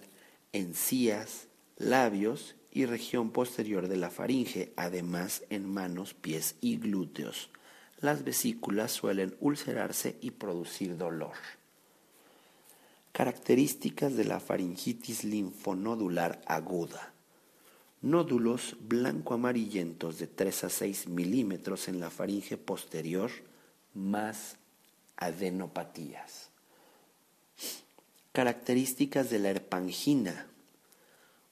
encías, 0.52 1.46
labios 1.78 2.56
y 2.72 2.84
región 2.86 3.30
posterior 3.30 3.88
de 3.88 3.96
la 3.96 4.10
faringe, 4.10 4.72
además 4.76 5.44
en 5.48 5.72
manos, 5.72 6.12
pies 6.12 6.56
y 6.60 6.76
glúteos. 6.76 7.50
Las 8.00 8.24
vesículas 8.24 8.92
suelen 8.92 9.36
ulcerarse 9.40 10.16
y 10.20 10.32
producir 10.32 10.96
dolor. 10.96 11.34
Características 13.12 14.16
de 14.16 14.24
la 14.24 14.40
faringitis 14.40 15.24
linfonodular 15.24 16.40
aguda. 16.46 17.12
Nódulos 18.02 18.76
blanco-amarillentos 18.80 20.18
de 20.18 20.26
3 20.26 20.64
a 20.64 20.70
6 20.70 21.08
milímetros 21.08 21.88
en 21.88 22.00
la 22.00 22.10
faringe 22.10 22.56
posterior, 22.56 23.30
más 23.92 24.56
adenopatías. 25.20 26.50
Características 28.32 29.30
de 29.30 29.38
la 29.38 29.50
herpangina, 29.50 30.48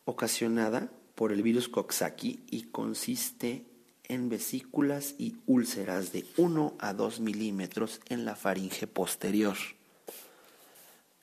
ocasionada 0.04 0.90
por 1.14 1.32
el 1.32 1.42
virus 1.42 1.68
Coxsackie 1.68 2.40
y 2.50 2.64
consiste 2.64 3.64
en 4.08 4.28
vesículas 4.28 5.14
y 5.18 5.36
úlceras 5.46 6.12
de 6.12 6.26
1 6.36 6.74
a 6.78 6.92
2 6.94 7.20
milímetros 7.20 8.00
en 8.08 8.24
la 8.24 8.34
faringe 8.36 8.86
posterior. 8.86 9.56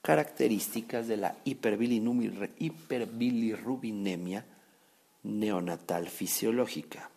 Características 0.01 1.07
de 1.07 1.15
la 1.17 1.37
hiperbilirrubinemia 1.45 4.45
neonatal 5.23 6.09
fisiológica. 6.09 7.09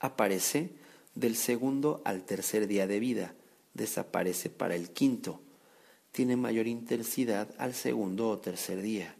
Aparece 0.00 0.70
del 1.14 1.36
segundo 1.36 2.02
al 2.04 2.24
tercer 2.24 2.66
día 2.66 2.88
de 2.88 2.98
vida, 2.98 3.34
desaparece 3.74 4.50
para 4.50 4.74
el 4.74 4.90
quinto, 4.90 5.40
tiene 6.12 6.36
mayor 6.36 6.66
intensidad 6.66 7.54
al 7.58 7.74
segundo 7.74 8.28
o 8.28 8.38
tercer 8.38 8.82
día. 8.82 9.14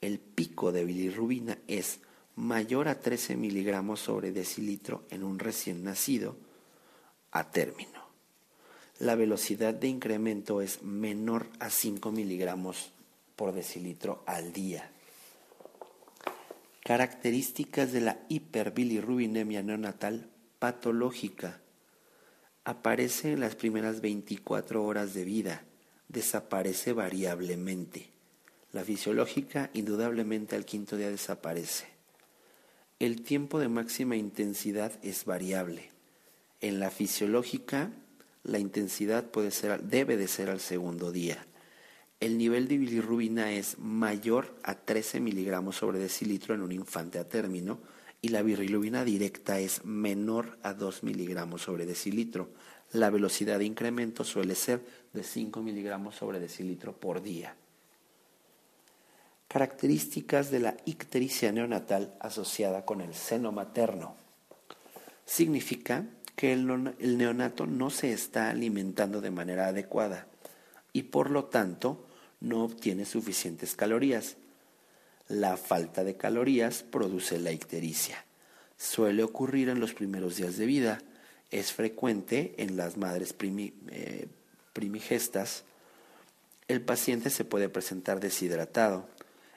El 0.00 0.18
pico 0.18 0.72
de 0.72 0.84
bilirrubina 0.84 1.58
es 1.66 2.00
mayor 2.36 2.88
a 2.88 3.00
13 3.00 3.36
miligramos 3.36 4.00
sobre 4.00 4.32
decilitro 4.32 5.04
en 5.10 5.24
un 5.24 5.38
recién 5.38 5.84
nacido 5.84 6.36
a 7.32 7.50
término 7.50 8.10
la 9.00 9.14
velocidad 9.14 9.72
de 9.72 9.88
incremento 9.88 10.60
es 10.60 10.82
menor 10.82 11.46
a 11.58 11.70
5 11.70 12.12
miligramos 12.12 12.92
por 13.34 13.52
decilitro 13.52 14.22
al 14.26 14.52
día. 14.52 14.90
Características 16.84 17.92
de 17.92 18.02
la 18.02 18.18
hiperbilirrubinemia 18.28 19.62
neonatal 19.62 20.28
patológica. 20.58 21.60
Aparece 22.70 23.32
en 23.32 23.40
las 23.40 23.56
primeras 23.56 24.00
24 24.00 24.84
horas 24.84 25.12
de 25.12 25.24
vida, 25.24 25.64
desaparece 26.06 26.92
variablemente. 26.92 28.10
La 28.70 28.84
fisiológica 28.84 29.70
indudablemente 29.74 30.54
al 30.54 30.64
quinto 30.64 30.96
día 30.96 31.10
desaparece. 31.10 31.86
El 33.00 33.22
tiempo 33.22 33.58
de 33.58 33.66
máxima 33.66 34.14
intensidad 34.14 34.92
es 35.02 35.24
variable. 35.24 35.90
En 36.60 36.78
la 36.78 36.92
fisiológica 36.92 37.90
la 38.44 38.60
intensidad 38.60 39.32
puede 39.32 39.50
ser, 39.50 39.82
debe 39.82 40.16
de 40.16 40.28
ser 40.28 40.48
al 40.48 40.60
segundo 40.60 41.10
día. 41.10 41.44
El 42.20 42.38
nivel 42.38 42.68
de 42.68 42.78
bilirrubina 42.78 43.50
es 43.50 43.80
mayor 43.80 44.56
a 44.62 44.76
13 44.76 45.18
miligramos 45.18 45.74
sobre 45.74 45.98
decilitro 45.98 46.54
en 46.54 46.60
un 46.60 46.70
infante 46.70 47.18
a 47.18 47.28
término 47.28 47.80
y 48.22 48.28
la 48.28 48.42
bilirrubina 48.42 49.04
directa 49.04 49.58
es 49.60 49.84
menor 49.84 50.58
a 50.62 50.74
2 50.74 51.02
miligramos 51.04 51.62
sobre 51.62 51.86
decilitro. 51.86 52.50
La 52.92 53.10
velocidad 53.10 53.58
de 53.58 53.64
incremento 53.64 54.24
suele 54.24 54.54
ser 54.54 54.84
de 55.12 55.22
5 55.22 55.62
miligramos 55.62 56.16
sobre 56.16 56.40
decilitro 56.40 56.92
por 56.92 57.22
día. 57.22 57.54
Características 59.48 60.50
de 60.50 60.60
la 60.60 60.76
ictericia 60.84 61.50
neonatal 61.50 62.14
asociada 62.20 62.84
con 62.84 63.00
el 63.00 63.14
seno 63.14 63.52
materno. 63.52 64.14
Significa 65.24 66.04
que 66.36 66.52
el, 66.52 66.66
neonato 67.18 67.66
no 67.66 67.90
se 67.90 68.12
está 68.12 68.50
alimentando 68.50 69.20
de 69.20 69.30
manera 69.30 69.66
adecuada 69.66 70.26
y 70.92 71.04
por 71.04 71.30
lo 71.30 71.44
tanto 71.44 72.06
no 72.40 72.64
obtiene 72.64 73.04
suficientes 73.04 73.74
calorías. 73.74 74.36
La 75.30 75.56
falta 75.56 76.02
de 76.02 76.16
calorías 76.16 76.82
produce 76.82 77.38
la 77.38 77.52
ictericia. 77.52 78.24
Suele 78.76 79.22
ocurrir 79.22 79.68
en 79.68 79.78
los 79.78 79.94
primeros 79.94 80.34
días 80.34 80.56
de 80.56 80.66
vida. 80.66 81.00
Es 81.52 81.72
frecuente 81.72 82.56
en 82.58 82.76
las 82.76 82.96
madres 82.96 83.36
eh, 83.40 84.26
primigestas. 84.72 85.62
El 86.66 86.82
paciente 86.82 87.30
se 87.30 87.44
puede 87.44 87.68
presentar 87.68 88.18
deshidratado 88.18 89.08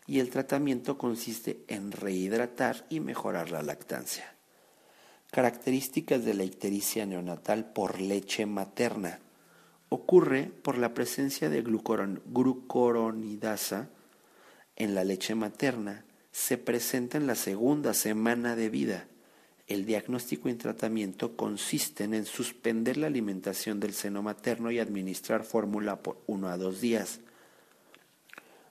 y 0.06 0.20
el 0.20 0.30
tratamiento 0.30 1.00
consiste 1.00 1.64
en 1.68 1.92
rehidratar 1.92 2.86
y 2.90 3.00
mejorar 3.00 3.50
la 3.50 3.64
lactancia. 3.64 4.36
Características 5.32 6.24
de 6.24 6.36
la 6.36 6.44
ictericia 6.44 7.08
neonatal 7.08 7.74
por 7.74 8.00
leche 8.00 8.46
materna. 8.46 9.22
Ocurre 9.90 10.52
por 10.62 10.78
la 10.78 10.94
presencia 10.94 11.50
de 11.50 11.64
glucoronidasa 11.64 13.90
en 14.76 14.96
la 14.96 15.04
leche 15.04 15.36
materna. 15.36 16.06
Se 16.32 16.58
presenta 16.58 17.18
en 17.18 17.28
la 17.28 17.36
segunda 17.36 17.94
semana 17.94 18.56
de 18.56 18.70
vida. 18.70 19.08
El 19.68 19.86
diagnóstico 19.86 20.50
y 20.50 20.56
tratamiento 20.56 21.36
consisten 21.38 22.14
en 22.14 22.26
suspender 22.26 22.98
la 22.98 23.08
alimentación 23.08 23.80
del 23.80 23.94
seno 23.94 24.22
materno 24.22 24.72
y 24.72 24.80
administrar 24.80 25.44
fórmula 25.44 26.04
por 26.04 26.22
uno 26.28 26.50
a 26.50 26.58
dos 26.58 26.82
días. 26.82 27.20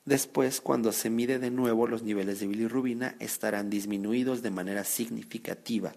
Después, 0.05 0.61
cuando 0.61 0.93
se 0.93 1.11
mide 1.11 1.39
de 1.39 1.51
nuevo, 1.51 1.87
los 1.87 2.03
niveles 2.03 2.41
de 2.41 2.49
bilirrubina 2.49 3.15
estarán 3.21 3.71
disminuidos 3.71 4.43
de 4.43 4.51
manera 4.51 4.85
significativa 4.85 5.95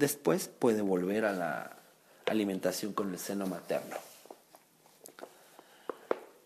Después 0.00 0.48
puede 0.48 0.80
volver 0.80 1.26
a 1.26 1.32
la 1.34 1.76
alimentación 2.24 2.94
con 2.94 3.10
el 3.10 3.18
seno 3.18 3.46
materno. 3.46 3.96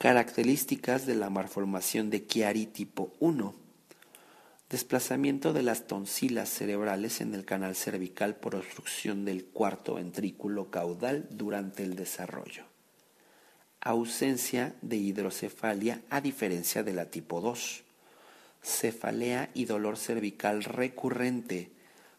Características 0.05 1.07
de 1.07 1.15
la 1.15 1.31
malformación 1.31 2.11
de 2.11 2.27
Chiari 2.27 2.67
tipo 2.67 3.15
1. 3.21 3.55
Desplazamiento 4.69 5.55
de 5.55 5.63
las 5.63 5.87
tonsilas 5.87 6.51
cerebrales 6.51 7.23
en 7.23 7.35
el 7.35 7.47
canal 7.47 7.75
cervical 7.75 8.37
por 8.37 8.55
obstrucción 8.55 9.25
del 9.25 9.47
cuarto 9.47 9.95
ventrículo 9.95 10.71
caudal 10.71 11.27
durante 11.31 11.85
el 11.85 11.97
desarrollo. 11.97 12.65
Ausencia 13.81 14.75
de 14.83 14.97
hidrocefalia 14.97 16.03
a 16.11 16.21
diferencia 16.21 16.83
de 16.83 16.93
la 16.93 17.07
tipo 17.07 17.41
2. 17.41 17.83
Cefalea 18.63 19.49
y 19.55 19.65
dolor 19.65 19.97
cervical 19.97 20.65
recurrente 20.65 21.71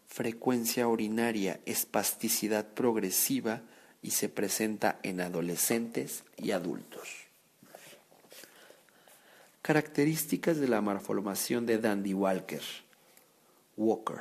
frecuencia 0.08 0.88
urinaria, 0.88 1.60
espasticidad 1.68 2.66
progresiva 2.66 3.62
y 4.02 4.10
se 4.10 4.28
presenta 4.28 4.98
en 5.04 5.22
adolescentes 5.22 6.24
y 6.36 6.50
adultos. 6.50 7.25
Características 9.66 10.60
de 10.60 10.68
la 10.68 10.80
malformación 10.80 11.66
de 11.66 11.80
Dandy 11.80 12.14
Walker. 12.14 12.62
Walker. 13.76 14.18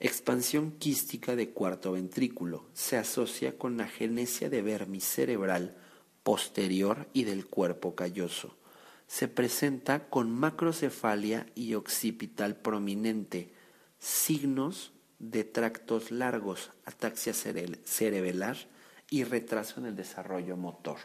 Expansión 0.00 0.72
quística 0.72 1.36
de 1.36 1.50
cuarto 1.50 1.92
ventrículo. 1.92 2.64
Se 2.72 2.96
asocia 2.96 3.56
con 3.56 3.76
la 3.76 3.86
genesia 3.86 4.50
de 4.50 4.60
vermis 4.62 5.04
cerebral 5.04 5.76
posterior 6.24 7.06
y 7.12 7.22
del 7.22 7.46
cuerpo 7.46 7.94
calloso. 7.94 8.56
Se 9.06 9.28
presenta 9.28 10.08
con 10.08 10.32
macrocefalia 10.32 11.46
y 11.54 11.74
occipital 11.74 12.56
prominente 12.56 13.52
signos 14.00 14.90
de 15.20 15.44
tractos 15.44 16.10
largos, 16.10 16.72
ataxia 16.84 17.32
cerebelar 17.32 18.56
y 19.08 19.22
retraso 19.22 19.78
en 19.78 19.86
el 19.86 19.94
desarrollo 19.94 20.56
motor. 20.56 20.98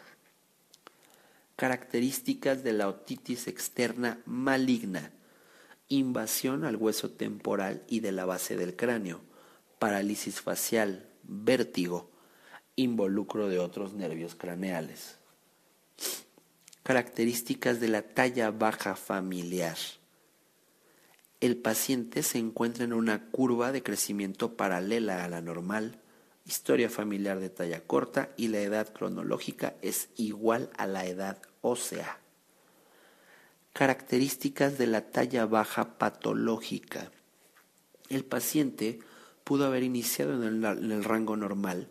Características 1.55 2.63
de 2.63 2.73
la 2.73 2.87
otitis 2.87 3.47
externa 3.47 4.21
maligna, 4.25 5.11
invasión 5.87 6.65
al 6.65 6.75
hueso 6.75 7.11
temporal 7.11 7.83
y 7.87 7.99
de 7.99 8.11
la 8.11 8.25
base 8.25 8.55
del 8.55 8.75
cráneo, 8.75 9.21
parálisis 9.79 10.41
facial, 10.41 11.09
vértigo, 11.23 12.09
involucro 12.75 13.49
de 13.49 13.59
otros 13.59 13.93
nervios 13.93 14.35
craneales. 14.35 15.17
Características 16.81 17.79
de 17.79 17.87
la 17.87 18.01
talla 18.01 18.51
baja 18.51 18.95
familiar 18.95 19.77
el 21.43 21.57
paciente 21.57 22.23
se 22.23 22.37
encuentra 22.37 22.85
en 22.85 22.93
una 22.93 23.29
curva 23.29 23.73
de 23.73 23.83
crecimiento 23.83 24.55
paralela 24.55 25.25
a 25.25 25.27
la 25.27 25.41
normal, 25.41 25.99
historia 26.45 26.89
familiar 26.89 27.39
de 27.39 27.49
talla 27.49 27.81
corta 27.81 28.29
y 28.37 28.49
la 28.49 28.59
edad 28.59 28.93
cronológica 28.93 29.75
es 29.81 30.09
igual 30.17 30.69
a 30.77 30.85
la 30.87 31.05
edad 31.05 31.41
ósea. 31.61 32.19
Características 33.73 34.77
de 34.77 34.87
la 34.87 35.09
talla 35.09 35.45
baja 35.45 35.97
patológica. 35.97 37.11
El 38.09 38.25
paciente 38.25 38.99
pudo 39.43 39.65
haber 39.65 39.83
iniciado 39.83 40.33
en 40.35 40.63
el, 40.63 41.03
rango 41.03 41.35
normal, 41.35 41.89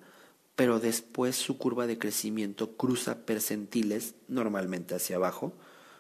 pero 0.55 0.81
después 0.81 1.37
su 1.37 1.59
curva 1.59 1.87
de 1.87 1.99
crecimiento 1.99 2.77
cruza 2.77 3.27
percentiles, 3.27 4.15
normalmente 4.29 4.95
hacia 4.95 5.17
abajo, 5.17 5.53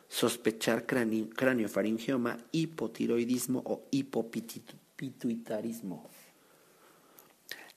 sospechar 0.08 0.86
craniofaringioma, 0.86 2.38
hipotiroidismo 2.52 3.62
o 3.64 3.82
hipopituitarismo. 3.90 6.08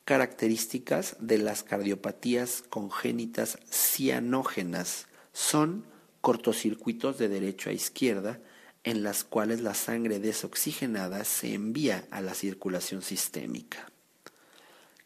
Características 0.05 1.15
de 1.19 1.39
las 1.39 1.63
cardiopatías 1.63 2.63
congénitas 2.69 3.57
cianógenas 3.71 5.07
son 5.33 5.83
cortocircuitos 6.21 7.17
de 7.17 7.27
derecho 7.27 7.71
a 7.71 7.73
izquierda 7.73 8.39
en 8.83 9.01
las 9.01 9.23
cuales 9.23 9.61
la 9.61 9.73
sangre 9.73 10.19
desoxigenada 10.19 11.23
se 11.23 11.55
envía 11.55 12.05
a 12.11 12.21
la 12.21 12.35
circulación 12.35 13.01
sistémica. 13.01 13.91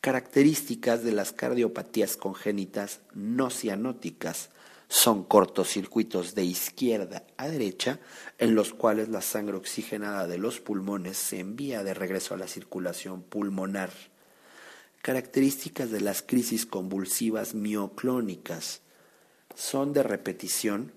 Características 0.01 1.01
de 1.01 1.13
las 1.13 1.31
cardiopatías 1.31 2.17
congénitas 2.17 2.99
no 3.13 3.49
cianóticas 3.51 4.49
son 4.89 5.23
cortocircuitos 5.23 6.35
de 6.35 6.43
izquierda 6.43 7.23
a 7.37 7.47
derecha 7.47 8.01
en 8.37 8.53
los 8.53 8.73
cuales 8.73 9.07
la 9.07 9.21
sangre 9.21 9.55
oxigenada 9.55 10.27
de 10.27 10.39
los 10.39 10.59
pulmones 10.59 11.15
se 11.15 11.39
envía 11.39 11.85
de 11.85 11.93
regreso 11.93 12.33
a 12.33 12.37
la 12.37 12.49
circulación 12.49 13.21
pulmonar. 13.21 13.91
Características 15.01 15.91
de 15.91 16.01
las 16.01 16.21
crisis 16.21 16.65
convulsivas 16.65 17.53
mioclónicas 17.53 18.81
son 19.55 19.93
de 19.93 20.03
repetición, 20.03 20.93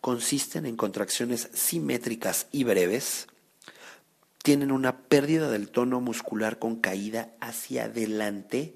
consisten 0.00 0.66
en 0.66 0.76
contracciones 0.76 1.48
simétricas 1.52 2.46
y 2.52 2.64
breves, 2.64 3.26
tienen 4.42 4.72
una 4.72 5.02
pérdida 5.02 5.50
del 5.50 5.68
tono 5.68 6.00
muscular 6.00 6.58
con 6.58 6.76
caída 6.76 7.34
hacia 7.40 7.84
adelante. 7.84 8.74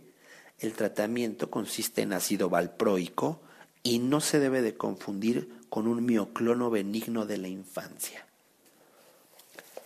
El 0.58 0.74
tratamiento 0.74 1.50
consiste 1.50 2.02
en 2.02 2.12
ácido 2.12 2.50
valproico, 2.50 3.40
y 3.87 3.98
no 3.98 4.20
se 4.20 4.40
debe 4.40 4.62
de 4.62 4.74
confundir 4.74 5.60
con 5.68 5.87
un 5.87 6.04
mioclono 6.04 6.70
benigno 6.70 7.26
de 7.26 7.37
la 7.37 7.48
infancia. 7.48 8.26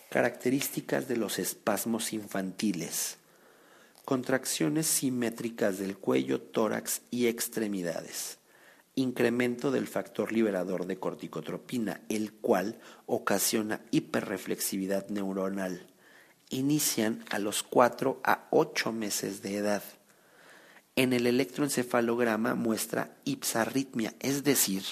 Características 0.08 1.08
de 1.08 1.16
los 1.16 1.38
espasmos 1.38 2.12
infantiles. 2.12 3.17
Contracciones 4.08 4.86
simétricas 4.86 5.78
del 5.78 5.98
cuello, 5.98 6.40
tórax 6.40 7.02
y 7.10 7.26
extremidades. 7.26 8.38
Incremento 8.94 9.70
del 9.70 9.86
factor 9.86 10.32
liberador 10.32 10.86
de 10.86 10.98
corticotropina, 10.98 12.00
el 12.08 12.32
cual 12.32 12.78
ocasiona 13.04 13.82
hiperreflexividad 13.90 15.10
neuronal. 15.10 15.88
Inician 16.48 17.22
a 17.28 17.38
los 17.38 17.62
4 17.62 18.22
a 18.24 18.46
8 18.48 18.92
meses 18.92 19.42
de 19.42 19.56
edad 19.56 19.82
en 20.96 21.12
el 21.12 21.26
electroencefalograma 21.26 22.54
muestra 22.54 23.14
ipsarritmia, 23.26 24.14
es 24.20 24.42
decir, 24.42 24.84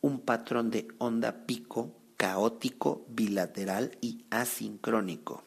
un 0.00 0.20
patrón 0.20 0.70
de 0.70 0.86
onda 0.98 1.46
pico 1.46 1.96
caótico, 2.16 3.04
bilateral 3.08 3.98
y 4.00 4.24
asincrónico. 4.30 5.42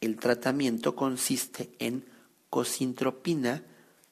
El 0.00 0.18
tratamiento 0.18 0.94
consiste 0.94 1.72
en 1.80 2.11
cosintropina, 2.52 3.64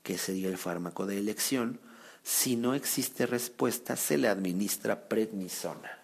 que 0.02 0.16
sería 0.16 0.48
el 0.48 0.56
fármaco 0.56 1.04
de 1.04 1.18
elección. 1.18 1.78
Si 2.22 2.56
no 2.56 2.72
existe 2.72 3.26
respuesta, 3.26 3.96
se 3.96 4.16
le 4.16 4.28
administra 4.28 5.10
prednisona. 5.10 5.98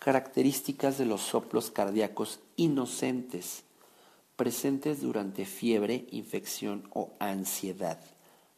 Características 0.00 0.98
de 0.98 1.04
los 1.04 1.20
soplos 1.20 1.70
cardíacos 1.70 2.40
inocentes 2.56 3.62
presentes 4.34 5.00
durante 5.00 5.46
fiebre, 5.46 6.06
infección 6.10 6.88
o 6.92 7.12
ansiedad. 7.20 8.00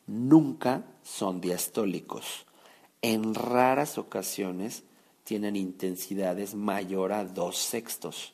Nunca 0.07 0.87
son 1.05 1.43
diastólicos. 1.43 2.47
En 3.03 3.35
raras 3.35 3.99
ocasiones 3.99 4.83
tienen 5.25 5.57
intensidades 5.57 6.55
mayor 6.55 7.13
a 7.13 7.27
dos 7.27 7.59
sextos. 7.59 8.33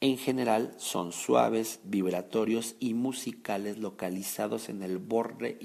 En 0.00 0.18
general 0.18 0.74
son 0.78 1.12
suaves, 1.12 1.80
vibratorios 1.84 2.76
y 2.78 2.94
musicales 2.94 3.78
localizados 3.78 4.68
en 4.68 4.82
el 4.82 4.98
borde 4.98 5.58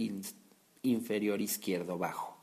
inferior 0.84 1.42
izquierdo 1.42 1.98
bajo. 1.98 2.38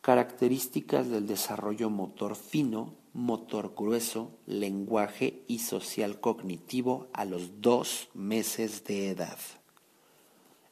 Características 0.00 1.08
del 1.08 1.26
desarrollo 1.26 1.88
motor 1.88 2.36
fino 2.36 2.94
motor 3.14 3.74
grueso, 3.76 4.32
lenguaje 4.44 5.44
y 5.46 5.60
social 5.60 6.20
cognitivo 6.20 7.06
a 7.12 7.24
los 7.24 7.60
dos 7.62 8.08
meses 8.12 8.84
de 8.84 9.08
edad. 9.08 9.38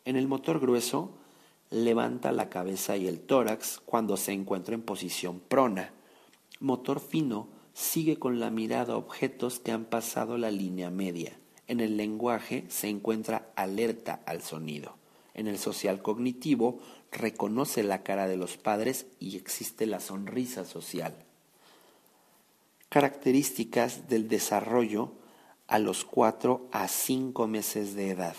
En 0.04 0.16
el 0.16 0.26
motor 0.26 0.58
grueso, 0.58 1.12
levanta 1.70 2.32
la 2.32 2.50
cabeza 2.50 2.96
y 2.96 3.06
el 3.06 3.20
tórax 3.20 3.80
cuando 3.86 4.16
se 4.16 4.32
encuentra 4.32 4.74
en 4.74 4.82
posición 4.82 5.40
prona. 5.40 5.92
Motor 6.58 7.00
fino 7.00 7.46
sigue 7.74 8.18
con 8.18 8.40
la 8.40 8.50
mirada 8.50 8.96
objetos 8.96 9.60
que 9.60 9.72
han 9.72 9.84
pasado 9.84 10.38
la 10.38 10.50
línea 10.50 10.90
media. 10.90 11.38
En 11.66 11.80
el 11.80 11.96
lenguaje 11.96 12.64
se 12.68 12.88
encuentra 12.88 13.50
alerta 13.56 14.22
al 14.26 14.42
sonido. 14.42 14.96
En 15.34 15.46
el 15.46 15.58
social 15.58 16.02
cognitivo 16.02 16.80
reconoce 17.10 17.82
la 17.82 18.02
cara 18.02 18.28
de 18.28 18.36
los 18.36 18.56
padres 18.56 19.06
y 19.18 19.36
existe 19.36 19.86
la 19.86 20.00
sonrisa 20.00 20.64
social 20.64 21.14
características 22.92 24.06
del 24.10 24.28
desarrollo 24.28 25.12
a 25.66 25.78
los 25.78 26.04
4 26.04 26.68
a 26.72 26.88
5 26.88 27.46
meses 27.46 27.94
de 27.94 28.10
edad. 28.10 28.36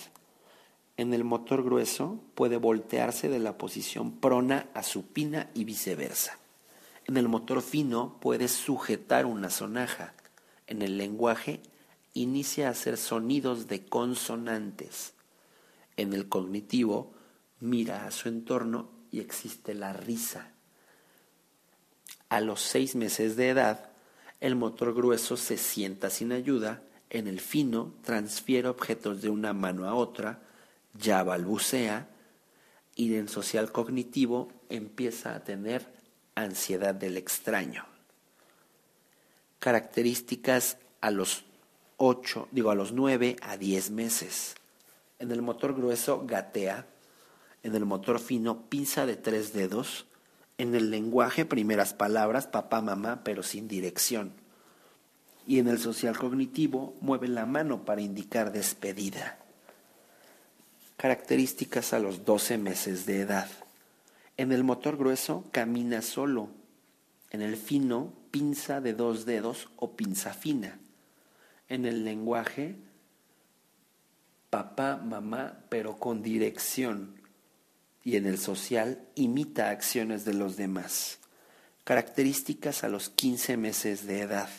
En 0.95 1.11
el 1.15 1.23
motor 1.23 1.63
grueso 1.63 2.19
puede 2.35 2.57
voltearse 2.57 3.29
de 3.29 3.39
la 3.39 3.57
posición 3.57 4.11
prona 4.11 4.67
a 4.75 4.83
supina 4.83 5.49
y 5.55 5.63
viceversa. 5.63 6.37
En 7.05 7.17
el 7.17 7.27
motor 7.27 7.61
fino 7.61 8.17
puede 8.19 8.47
sujetar 8.47 9.25
una 9.25 9.49
sonaja. 9.49 10.13
En 10.67 10.81
el 10.81 10.97
lenguaje 10.97 11.61
inicia 12.13 12.67
a 12.67 12.71
hacer 12.71 12.97
sonidos 12.97 13.67
de 13.67 13.85
consonantes. 13.85 15.13
En 15.97 16.13
el 16.13 16.29
cognitivo 16.29 17.13
mira 17.59 18.07
a 18.07 18.11
su 18.11 18.29
entorno 18.29 18.89
y 19.11 19.19
existe 19.19 19.73
la 19.73 19.93
risa. 19.93 20.51
A 22.29 22.41
los 22.41 22.61
seis 22.61 22.95
meses 22.95 23.35
de 23.35 23.49
edad 23.49 23.89
el 24.43 24.55
motor 24.55 24.93
grueso 24.93 25.37
se 25.37 25.55
sienta 25.55 26.09
sin 26.09 26.33
ayuda, 26.33 26.83
en 27.09 27.27
el 27.27 27.39
fino 27.39 27.93
transfiere 28.03 28.67
objetos 28.67 29.21
de 29.21 29.29
una 29.29 29.53
mano 29.53 29.87
a 29.87 29.93
otra, 29.93 30.41
ya 30.93 31.23
balbucea, 31.23 32.09
y 32.93 33.15
en 33.15 33.29
social 33.29 33.71
cognitivo 33.71 34.51
empieza 34.67 35.33
a 35.33 35.45
tener 35.45 35.87
ansiedad 36.35 36.95
del 36.95 37.17
extraño. 37.17 37.85
Características 39.59 40.77
a 41.01 41.11
los 41.11 41.45
8, 41.97 42.49
digo 42.51 42.71
a 42.71 42.75
los 42.75 42.91
9 42.91 43.37
a 43.41 43.57
10 43.57 43.91
meses. 43.91 44.55
En 45.19 45.31
el 45.31 45.41
motor 45.41 45.73
grueso 45.73 46.23
gatea, 46.25 46.87
en 47.63 47.75
el 47.75 47.85
motor 47.85 48.19
fino 48.19 48.69
pinza 48.69 49.05
de 49.05 49.15
tres 49.15 49.53
dedos, 49.53 50.05
en 50.57 50.75
el 50.75 50.91
lenguaje, 50.91 51.45
primeras 51.45 51.93
palabras, 51.93 52.45
papá, 52.45 52.81
mamá, 52.81 53.23
pero 53.23 53.41
sin 53.41 53.67
dirección. 53.67 54.33
Y 55.47 55.59
en 55.59 55.67
el 55.67 55.79
social 55.79 56.17
cognitivo, 56.17 56.95
mueve 57.01 57.27
la 57.27 57.45
mano 57.45 57.85
para 57.85 58.01
indicar 58.01 58.51
despedida. 58.51 59.39
Características 60.97 61.93
a 61.93 61.99
los 61.99 62.23
12 62.25 62.57
meses 62.57 63.05
de 63.05 63.21
edad. 63.21 63.47
En 64.37 64.51
el 64.51 64.63
motor 64.63 64.97
grueso, 64.97 65.45
camina 65.51 66.01
solo. 66.01 66.49
En 67.29 67.41
el 67.41 67.55
fino, 67.55 68.13
pinza 68.31 68.81
de 68.81 68.93
dos 68.93 69.25
dedos 69.25 69.69
o 69.77 69.95
pinza 69.95 70.33
fina. 70.33 70.79
En 71.69 71.85
el 71.85 72.03
lenguaje, 72.03 72.75
papá, 74.49 74.97
mamá, 74.97 75.59
pero 75.69 75.97
con 75.97 76.21
dirección 76.21 77.21
y 78.03 78.17
en 78.17 78.25
el 78.25 78.37
social 78.37 79.01
imita 79.15 79.69
acciones 79.69 80.25
de 80.25 80.33
los 80.33 80.57
demás. 80.57 81.19
Características 81.83 82.83
a 82.83 82.89
los 82.89 83.09
15 83.09 83.57
meses 83.57 84.05
de 84.05 84.21
edad. 84.21 84.49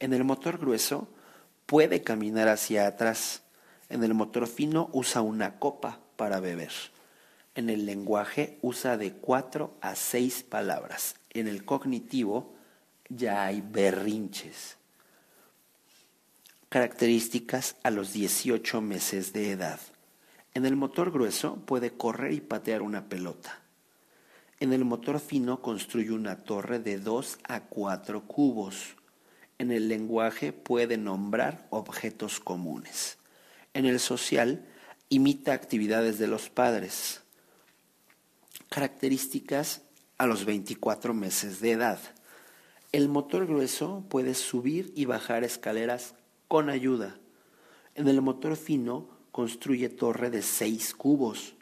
En 0.00 0.12
el 0.12 0.24
motor 0.24 0.58
grueso 0.58 1.08
puede 1.66 2.02
caminar 2.02 2.48
hacia 2.48 2.86
atrás. 2.86 3.42
En 3.88 4.02
el 4.04 4.14
motor 4.14 4.46
fino 4.46 4.90
usa 4.92 5.22
una 5.22 5.58
copa 5.58 6.00
para 6.16 6.40
beber. 6.40 6.72
En 7.54 7.68
el 7.68 7.84
lenguaje 7.84 8.58
usa 8.62 8.96
de 8.96 9.12
cuatro 9.12 9.76
a 9.80 9.94
seis 9.94 10.42
palabras. 10.42 11.16
En 11.30 11.48
el 11.48 11.64
cognitivo 11.64 12.54
ya 13.10 13.44
hay 13.44 13.60
berrinches. 13.60 14.76
Características 16.70 17.76
a 17.82 17.90
los 17.90 18.14
18 18.14 18.80
meses 18.80 19.34
de 19.34 19.50
edad. 19.50 19.80
En 20.54 20.64
el 20.64 20.76
motor 20.76 21.10
grueso 21.10 21.56
puede 21.66 21.90
correr 21.90 22.32
y 22.32 22.40
patear 22.40 22.80
una 22.80 23.08
pelota. 23.08 23.60
En 24.60 24.72
el 24.72 24.84
motor 24.84 25.20
fino 25.20 25.60
construye 25.60 26.12
una 26.12 26.36
torre 26.36 26.78
de 26.78 26.98
2 26.98 27.38
a 27.48 27.64
4 27.64 28.22
cubos. 28.26 28.96
En 29.58 29.72
el 29.72 29.88
lenguaje 29.88 30.52
puede 30.52 30.96
nombrar 30.96 31.66
objetos 31.70 32.40
comunes. 32.40 33.18
En 33.74 33.86
el 33.86 33.98
social 33.98 34.64
imita 35.08 35.52
actividades 35.52 36.18
de 36.18 36.28
los 36.28 36.48
padres. 36.48 37.21
Características 38.72 39.82
a 40.16 40.26
los 40.26 40.46
24 40.46 41.12
meses 41.12 41.60
de 41.60 41.72
edad. 41.72 41.98
El 42.90 43.10
motor 43.10 43.46
grueso 43.46 44.06
puede 44.08 44.32
subir 44.32 44.94
y 44.96 45.04
bajar 45.04 45.44
escaleras 45.44 46.14
con 46.48 46.70
ayuda. 46.70 47.18
En 47.94 48.08
el 48.08 48.22
motor 48.22 48.56
fino 48.56 49.10
construye 49.30 49.90
torre 49.90 50.30
de 50.30 50.40
seis 50.40 50.94
cubos. 50.94 51.54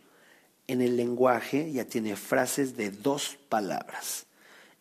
En 0.69 0.81
el 0.83 0.97
lenguaje 0.97 1.73
ya 1.73 1.85
tiene 1.85 2.15
frases 2.15 2.77
de 2.77 2.93
dos 2.93 3.41
palabras. 3.49 4.27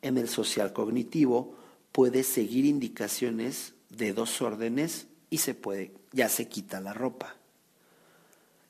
En 0.04 0.20
el 0.20 0.30
social 0.30 0.72
cognitivo 0.72 1.56
puede 1.92 2.22
seguir 2.22 2.66
indicaciones 2.66 3.74
de 3.90 4.14
dos 4.14 4.40
órdenes 4.44 5.08
y 5.32 5.40
se 5.40 5.56
puede, 5.56 5.96
ya 6.12 6.30
se 6.30 6.48
quita 6.48 6.80
la 6.80 6.94
ropa. 6.94 7.39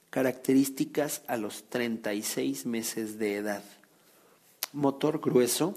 Características 0.09 1.21
a 1.27 1.37
los 1.37 1.69
36 1.69 2.65
meses 2.65 3.19
de 3.19 3.35
edad. 3.35 3.63
Motor 4.73 5.19
grueso. 5.21 5.75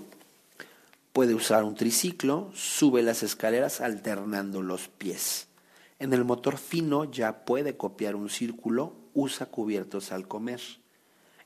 Puede 1.12 1.34
usar 1.34 1.64
un 1.64 1.74
triciclo, 1.74 2.50
sube 2.54 3.02
las 3.02 3.22
escaleras 3.22 3.82
alternando 3.82 4.62
los 4.62 4.88
pies. 4.88 5.48
En 5.98 6.14
el 6.14 6.24
motor 6.24 6.56
fino 6.56 7.04
ya 7.04 7.44
puede 7.44 7.76
copiar 7.76 8.16
un 8.16 8.30
círculo, 8.30 8.96
usa 9.12 9.44
cubiertos 9.44 10.12
al 10.12 10.26
comer. 10.26 10.62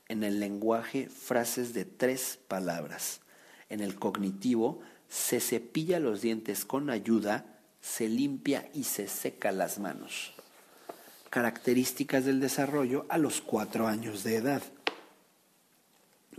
En 0.07 0.23
el 0.23 0.39
lenguaje, 0.39 1.09
frases 1.09 1.73
de 1.73 1.83
tres 1.83 2.39
palabras. 2.47 3.19
En 3.67 3.81
el 3.81 3.95
cognitivo, 3.95 4.79
se 5.09 5.41
cepilla 5.41 5.99
los 5.99 6.21
dientes 6.21 6.63
con 6.63 6.89
ayuda, 6.89 7.59
se 7.81 8.07
limpia 8.07 8.69
y 8.73 8.85
se 8.85 9.09
seca 9.09 9.51
las 9.51 9.77
manos. 9.77 10.36
Características 11.29 12.23
del 12.23 12.39
desarrollo 12.39 13.05
a 13.09 13.17
los 13.17 13.41
cuatro 13.41 13.87
años 13.87 14.23
de 14.23 14.37
edad. 14.37 14.61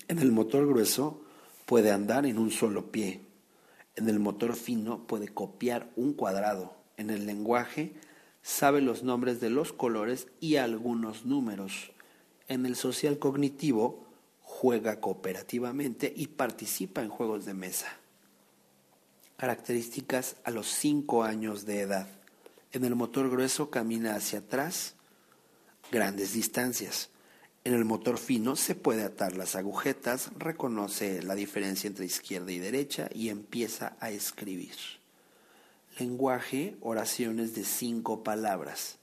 En 0.09 0.19
el 0.19 0.33
motor 0.33 0.67
grueso 0.67 1.21
puede 1.67 1.91
andar 1.91 2.25
en 2.25 2.39
un 2.39 2.51
solo 2.51 2.91
pie. 2.91 3.21
En 3.97 4.09
el 4.09 4.19
motor 4.19 4.57
fino 4.57 5.07
puede 5.07 5.29
copiar 5.29 5.91
un 5.97 6.15
cuadrado. 6.15 6.75
En 6.97 7.11
el 7.11 7.27
lenguaje 7.27 7.93
sabe 8.43 8.81
los 8.81 9.03
nombres 9.03 9.41
de 9.41 9.51
los 9.51 9.75
colores 9.75 10.29
y 10.41 10.57
algunos 10.57 11.27
números. 11.27 11.91
En 12.49 12.65
el 12.65 12.75
social 12.75 13.19
cognitivo 13.19 14.07
juega 14.41 15.01
cooperativamente 15.01 16.11
y 16.17 16.29
participa 16.29 17.03
en 17.03 17.11
juegos 17.11 17.45
de 17.45 17.53
mesa. 17.53 17.89
Características 19.37 20.37
a 20.45 20.51
los 20.51 20.67
5 20.69 21.25
años 21.25 21.67
de 21.67 21.83
edad. 21.83 22.18
En 22.73 22.85
el 22.85 22.95
motor 22.95 23.31
grueso 23.31 23.71
camina 23.71 24.15
hacia 24.15 24.41
atrás 24.41 24.95
grandes 25.91 26.33
distancias. 26.33 27.11
En 27.65 27.75
el 27.75 27.85
motor 27.85 28.17
fino 28.17 28.57
se 28.57 28.75
puede 28.75 29.05
atar 29.05 29.37
las 29.37 29.55
agujetas, 29.55 30.31
reconoce 30.39 31.23
la 31.23 31.35
diferencia 31.35 31.87
entre 31.87 32.07
izquierda 32.07 32.51
y 32.51 32.59
derecha 32.59 33.11
y 33.13 33.29
empieza 33.29 33.97
a 34.01 34.11
escribir. 34.11 34.75
Lenguaje, 35.99 36.79
oraciones 36.81 37.55
de 37.55 37.65
cinco 37.65 38.23
palabras. 38.23 38.97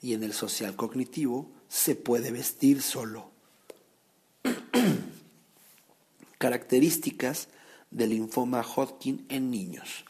Y 0.00 0.14
en 0.14 0.22
el 0.22 0.32
social 0.32 0.76
cognitivo 0.76 1.50
se 1.68 1.94
puede 1.94 2.30
vestir 2.30 2.80
solo. 2.80 3.32
Características 6.38 7.48
del 7.90 8.10
linfoma 8.10 8.62
Hodgkin 8.62 9.26
en 9.28 9.50
niños. 9.50 10.05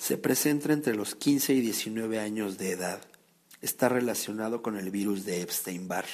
Se 0.00 0.16
presenta 0.16 0.72
entre 0.72 0.94
los 0.94 1.14
15 1.14 1.52
y 1.52 1.60
19 1.60 2.20
años 2.20 2.56
de 2.56 2.70
edad. 2.70 3.02
Está 3.60 3.90
relacionado 3.90 4.62
con 4.62 4.78
el 4.78 4.90
virus 4.90 5.26
de 5.26 5.42
Epstein-Barr. 5.42 6.06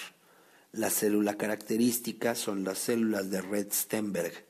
La 0.72 0.90
célula 0.90 1.36
característica 1.38 2.34
son 2.34 2.64
las 2.64 2.78
células 2.78 3.30
de 3.30 3.40
Red 3.42 3.68
Stenberg. 3.72 4.44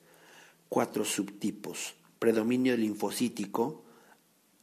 Cuatro 0.70 1.04
subtipos. 1.04 1.96
Predominio 2.18 2.78
linfocítico, 2.78 3.84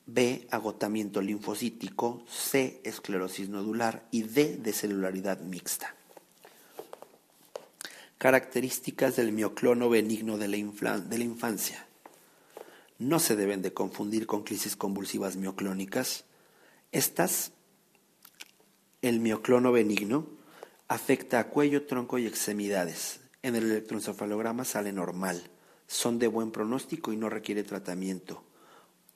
B, 0.07 0.47
agotamiento 0.49 1.21
linfocítico, 1.21 2.25
C, 2.27 2.81
esclerosis 2.83 3.49
nodular 3.49 4.07
y 4.09 4.23
D, 4.23 4.57
de 4.57 4.73
celularidad 4.73 5.39
mixta. 5.41 5.95
Características 8.17 9.17
del 9.17 9.33
mioclono 9.33 9.87
benigno 9.87 10.39
de 10.39 10.47
la, 10.47 10.57
infancia. 10.57 11.85
No 12.99 13.19
se 13.19 13.35
deben 13.35 13.61
de 13.61 13.73
confundir 13.73 14.27
con 14.27 14.43
crisis 14.43 14.75
convulsivas 14.75 15.35
mioclónicas. 15.35 16.25
Estas, 16.91 17.51
el 19.01 19.19
mioclono 19.19 19.71
benigno, 19.71 20.27
afecta 20.87 21.39
a 21.39 21.49
cuello, 21.49 21.85
tronco 21.85 22.17
y 22.17 22.27
extremidades. 22.27 23.21
En 23.41 23.55
el 23.55 23.63
electroencefalograma 23.65 24.63
sale 24.63 24.93
normal. 24.93 25.49
Son 25.87 26.19
de 26.19 26.27
buen 26.27 26.51
pronóstico 26.51 27.11
y 27.11 27.17
no 27.17 27.29
requiere 27.29 27.63
tratamiento, 27.63 28.43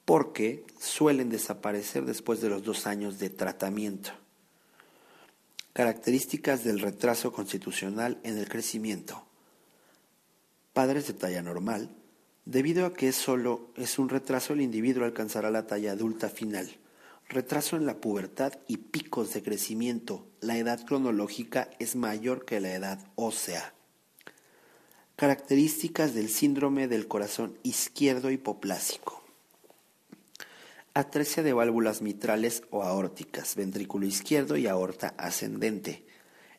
porque 0.04 0.66
suelen 0.78 1.30
desaparecer 1.30 2.04
después 2.04 2.40
de 2.40 2.50
los 2.50 2.62
dos 2.62 2.86
años 2.86 3.18
de 3.18 3.30
tratamiento. 3.30 4.10
Características 5.72 6.64
del 6.64 6.80
retraso 6.80 7.32
constitucional 7.32 8.18
en 8.24 8.36
el 8.36 8.48
crecimiento. 8.48 9.24
Padres 10.72 11.06
de 11.06 11.14
talla 11.14 11.40
normal. 11.40 11.90
Debido 12.48 12.86
a 12.86 12.94
que 12.94 13.12
solo 13.12 13.68
es 13.76 13.98
un 13.98 14.08
retraso, 14.08 14.54
el 14.54 14.62
individuo 14.62 15.04
alcanzará 15.04 15.50
la 15.50 15.66
talla 15.66 15.92
adulta 15.92 16.30
final. 16.30 16.78
Retraso 17.28 17.76
en 17.76 17.84
la 17.84 18.00
pubertad 18.00 18.54
y 18.66 18.78
picos 18.78 19.34
de 19.34 19.42
crecimiento. 19.42 20.26
La 20.40 20.56
edad 20.56 20.82
cronológica 20.86 21.68
es 21.78 21.94
mayor 21.94 22.46
que 22.46 22.58
la 22.60 22.72
edad 22.72 23.06
ósea. 23.16 23.74
Características 25.16 26.14
del 26.14 26.30
síndrome 26.30 26.88
del 26.88 27.06
corazón 27.06 27.58
izquierdo 27.64 28.30
hipoplásico 28.30 29.22
atresia 30.94 31.44
de 31.44 31.52
válvulas 31.52 32.02
mitrales 32.02 32.64
o 32.70 32.82
aórticas, 32.82 33.54
ventrículo 33.56 34.06
izquierdo 34.06 34.56
y 34.56 34.66
aorta 34.66 35.14
ascendente. 35.18 36.04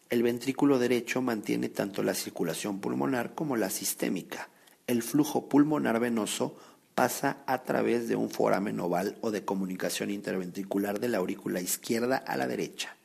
El 0.09 0.23
ventrículo 0.23 0.79
derecho 0.79 1.21
mantiene 1.21 1.67
tanto 1.67 2.03
la 2.03 2.13
circulación 2.13 2.79
pulmonar 2.79 3.35
como 3.35 3.57
la 3.57 3.69
sistémica. 3.69 4.49
El 4.89 5.03
flujo 5.03 5.47
pulmonar 5.47 5.99
venoso 5.99 6.57
pasa 6.95 7.43
a 7.45 7.61
través 7.61 8.07
de 8.07 8.15
un 8.15 8.31
foramen 8.31 8.79
oval 8.79 9.19
o 9.21 9.29
de 9.29 9.45
comunicación 9.45 10.09
interventricular 10.09 10.99
de 10.99 11.09
la 11.09 11.19
aurícula 11.19 11.61
izquierda 11.61 12.17
a 12.17 12.35
la 12.37 12.47
derecha. 12.47 12.97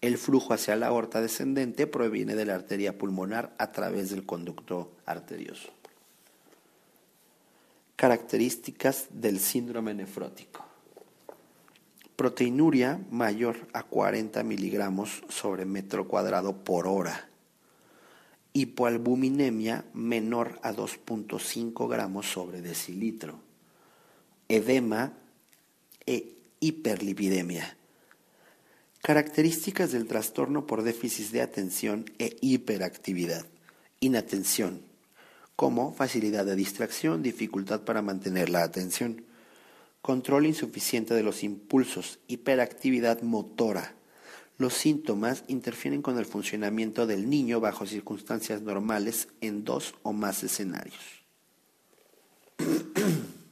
El 0.00 0.18
flujo 0.18 0.52
hacia 0.52 0.74
la 0.74 0.88
aorta 0.88 1.20
descendente 1.20 1.86
proviene 1.86 2.34
de 2.34 2.44
la 2.44 2.56
arteria 2.56 2.98
pulmonar 2.98 3.54
a 3.58 3.70
través 3.70 4.10
del 4.10 4.26
conducto 4.26 4.96
arterioso. 5.06 5.70
Características 7.94 9.06
del 9.12 9.38
síndrome 9.38 9.94
nefrótico. 9.94 10.66
Proteinuria 12.16 12.98
mayor 13.12 13.68
a 13.72 13.84
40 13.84 14.42
miligramos 14.42 15.22
sobre 15.28 15.66
metro 15.66 16.08
cuadrado 16.08 16.64
por 16.64 16.88
hora. 16.88 17.28
Hipoalbuminemia 18.52 19.84
menor 19.94 20.58
a 20.62 20.72
2.5 20.72 21.88
gramos 21.88 22.26
sobre 22.26 22.60
decilitro. 22.60 23.40
Edema 24.48 25.12
e 26.06 26.36
hiperlipidemia. 26.60 27.76
Características 29.02 29.92
del 29.92 30.06
trastorno 30.06 30.66
por 30.66 30.82
déficit 30.82 31.30
de 31.30 31.42
atención 31.42 32.04
e 32.18 32.36
hiperactividad. 32.40 33.46
Inatención 34.00 34.92
como 35.56 35.92
facilidad 35.92 36.44
de 36.44 36.56
distracción, 36.56 37.22
dificultad 37.22 37.82
para 37.82 38.02
mantener 38.02 38.48
la 38.48 38.64
atención, 38.64 39.24
control 40.00 40.46
insuficiente 40.46 41.14
de 41.14 41.22
los 41.22 41.44
impulsos, 41.44 42.18
hiperactividad 42.26 43.22
motora. 43.22 43.94
Los 44.58 44.74
síntomas 44.74 45.44
interfieren 45.48 46.02
con 46.02 46.18
el 46.18 46.26
funcionamiento 46.26 47.06
del 47.06 47.28
niño 47.28 47.60
bajo 47.60 47.86
circunstancias 47.86 48.62
normales 48.62 49.28
en 49.40 49.64
dos 49.64 49.94
o 50.02 50.12
más 50.12 50.42
escenarios. 50.42 51.02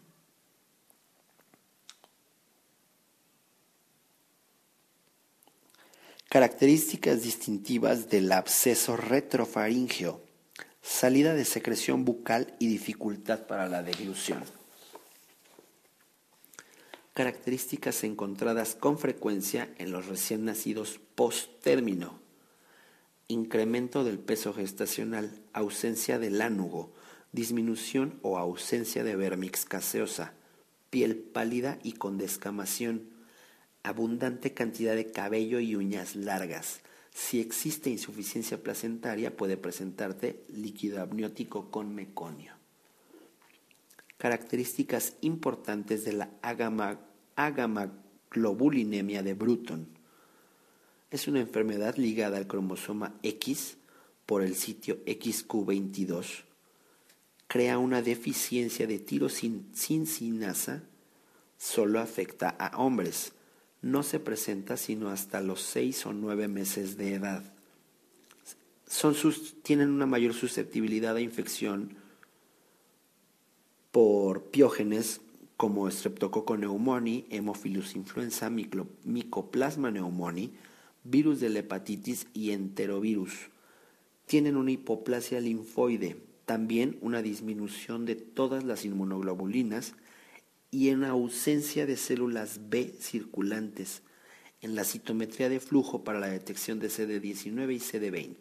Características 6.28 7.22
distintivas 7.22 8.08
del 8.08 8.30
absceso 8.30 8.96
retrofaringeo 8.96 10.30
salida 10.82 11.34
de 11.34 11.44
secreción 11.44 12.04
bucal 12.04 12.54
y 12.58 12.66
dificultad 12.68 13.46
para 13.46 13.68
la 13.68 13.82
deglución. 13.82 14.42
Características 17.20 18.02
encontradas 18.02 18.74
con 18.74 18.98
frecuencia 18.98 19.68
en 19.76 19.92
los 19.92 20.06
recién 20.06 20.46
nacidos 20.46 21.00
post-término. 21.16 22.18
Incremento 23.28 24.04
del 24.04 24.18
peso 24.18 24.54
gestacional, 24.54 25.30
ausencia 25.52 26.18
del 26.18 26.38
lánugo, 26.38 26.94
disminución 27.32 28.18
o 28.22 28.38
ausencia 28.38 29.04
de 29.04 29.16
vermix 29.16 29.66
caseosa, 29.66 30.32
piel 30.88 31.14
pálida 31.14 31.78
y 31.82 31.92
con 31.92 32.16
descamación, 32.16 33.10
abundante 33.82 34.54
cantidad 34.54 34.94
de 34.94 35.12
cabello 35.12 35.60
y 35.60 35.76
uñas 35.76 36.16
largas, 36.16 36.80
si 37.12 37.38
existe 37.38 37.90
insuficiencia 37.90 38.62
placentaria, 38.62 39.36
puede 39.36 39.58
presentarte 39.58 40.42
líquido 40.48 41.02
amniótico 41.02 41.70
con 41.70 41.94
meconio. 41.94 42.54
Características 44.16 45.16
importantes 45.20 46.04
de 46.06 46.14
la 46.14 46.30
agamaglobulinemia 47.46 49.22
de 49.22 49.34
Bruton. 49.34 49.88
Es 51.10 51.28
una 51.28 51.40
enfermedad 51.40 51.96
ligada 51.96 52.36
al 52.36 52.46
cromosoma 52.46 53.14
X 53.22 53.76
por 54.26 54.42
el 54.42 54.54
sitio 54.54 55.04
XQ22. 55.04 56.44
Crea 57.48 57.78
una 57.78 58.00
deficiencia 58.00 58.86
de 58.86 58.98
tirosincinasa, 58.98 60.82
solo 61.58 62.00
afecta 62.00 62.50
a 62.50 62.76
hombres 62.78 63.32
no 63.82 64.02
se 64.02 64.20
presenta 64.20 64.76
sino 64.76 65.10
hasta 65.10 65.40
los 65.40 65.62
seis 65.62 66.04
o 66.06 66.12
nueve 66.12 66.48
meses 66.48 66.96
de 66.96 67.14
edad. 67.14 67.42
Son 68.86 69.14
tienen 69.62 69.90
una 69.90 70.06
mayor 70.06 70.34
susceptibilidad 70.34 71.16
a 71.16 71.20
infección 71.20 71.96
por 73.90 74.44
piógenes 74.50 75.20
como 75.60 75.90
Streptococcus 75.90 76.56
pneumoniae, 76.56 77.26
Hemophilus 77.28 77.94
influenza, 77.94 78.48
Mycoplasma 78.48 79.90
pneumoniae, 79.90 80.52
virus 81.04 81.38
de 81.38 81.50
la 81.50 81.58
hepatitis 81.58 82.28
y 82.32 82.52
enterovirus. 82.52 83.50
Tienen 84.24 84.56
una 84.56 84.70
hipoplasia 84.70 85.38
linfoide, 85.38 86.16
también 86.46 86.96
una 87.02 87.20
disminución 87.20 88.06
de 88.06 88.14
todas 88.16 88.64
las 88.64 88.86
inmunoglobulinas 88.86 89.92
y 90.70 90.88
en 90.88 91.04
ausencia 91.04 91.84
de 91.84 91.98
células 91.98 92.70
B 92.70 92.94
circulantes 92.98 94.00
en 94.62 94.74
la 94.74 94.84
citometría 94.84 95.50
de 95.50 95.60
flujo 95.60 96.04
para 96.04 96.20
la 96.20 96.28
detección 96.28 96.78
de 96.78 96.88
CD19 96.88 97.74
y 97.74 97.80
CD20. 97.80 98.36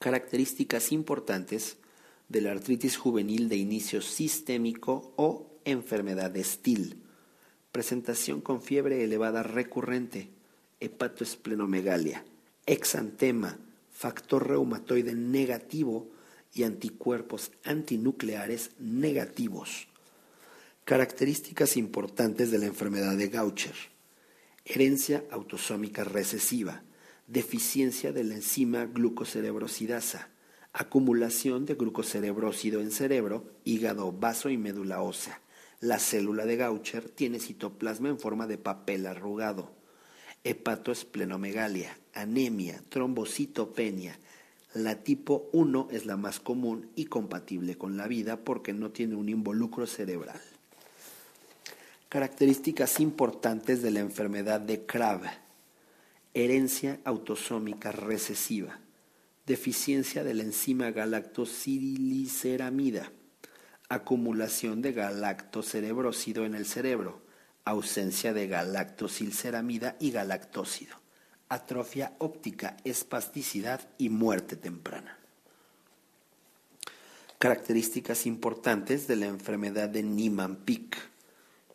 Características 0.00 0.92
importantes 0.92 1.78
de 2.32 2.40
la 2.40 2.50
artritis 2.50 2.96
juvenil 2.96 3.50
de 3.50 3.56
inicio 3.56 4.00
sistémico 4.00 5.12
o 5.16 5.60
enfermedad 5.66 6.30
de 6.30 6.42
Still. 6.42 6.96
Presentación 7.70 8.40
con 8.40 8.62
fiebre 8.62 9.04
elevada 9.04 9.42
recurrente, 9.42 10.30
hepatoesplenomegalia, 10.80 12.24
exantema, 12.64 13.58
factor 13.92 14.48
reumatoide 14.48 15.14
negativo 15.14 16.10
y 16.54 16.62
anticuerpos 16.62 17.52
antinucleares 17.64 18.70
negativos. 18.78 19.88
Características 20.86 21.76
importantes 21.76 22.50
de 22.50 22.58
la 22.58 22.66
enfermedad 22.66 23.14
de 23.14 23.28
Gaucher. 23.28 23.76
Herencia 24.64 25.22
autosómica 25.30 26.02
recesiva, 26.04 26.82
deficiencia 27.26 28.10
de 28.10 28.24
la 28.24 28.34
enzima 28.36 28.86
glucocerebrosidasa, 28.86 30.31
acumulación 30.72 31.66
de 31.66 31.74
glucocerebrósido 31.74 32.80
en 32.80 32.90
cerebro, 32.90 33.44
hígado, 33.64 34.12
vaso 34.12 34.48
y 34.48 34.56
médula 34.56 35.02
ósea. 35.02 35.40
La 35.80 35.98
célula 35.98 36.46
de 36.46 36.56
Gaucher 36.56 37.08
tiene 37.08 37.40
citoplasma 37.40 38.08
en 38.08 38.18
forma 38.18 38.46
de 38.46 38.56
papel 38.56 39.06
arrugado. 39.06 39.70
Hepatoesplenomegalia, 40.44 41.98
anemia, 42.14 42.82
trombocitopenia. 42.88 44.18
La 44.74 45.02
tipo 45.02 45.50
1 45.52 45.88
es 45.90 46.06
la 46.06 46.16
más 46.16 46.40
común 46.40 46.88
y 46.96 47.06
compatible 47.06 47.76
con 47.76 47.96
la 47.96 48.06
vida 48.06 48.38
porque 48.38 48.72
no 48.72 48.90
tiene 48.90 49.16
un 49.16 49.28
involucro 49.28 49.86
cerebral. 49.86 50.40
Características 52.08 53.00
importantes 53.00 53.82
de 53.82 53.90
la 53.90 54.00
enfermedad 54.00 54.60
de 54.60 54.86
Krabbe. 54.86 55.30
Herencia 56.32 57.00
autosómica 57.04 57.92
recesiva. 57.92 58.78
Deficiencia 59.46 60.24
de 60.24 60.34
la 60.34 60.42
enzima 60.42 60.90
galactosiliceramida. 60.90 63.12
Acumulación 63.88 64.82
de 64.82 64.92
galactocerebrócido 64.92 66.44
en 66.44 66.54
el 66.54 66.66
cerebro. 66.66 67.22
Ausencia 67.64 68.32
de 68.32 68.48
galactosilceramida 68.48 69.96
y 70.00 70.10
galactócido. 70.10 70.96
Atrofia 71.48 72.16
óptica, 72.18 72.76
espasticidad 72.84 73.88
y 73.98 74.08
muerte 74.08 74.56
temprana. 74.56 75.18
Características 77.38 78.26
importantes 78.26 79.06
de 79.08 79.16
la 79.16 79.26
enfermedad 79.26 79.88
de 79.88 80.02
Niemann-Pick 80.02 81.12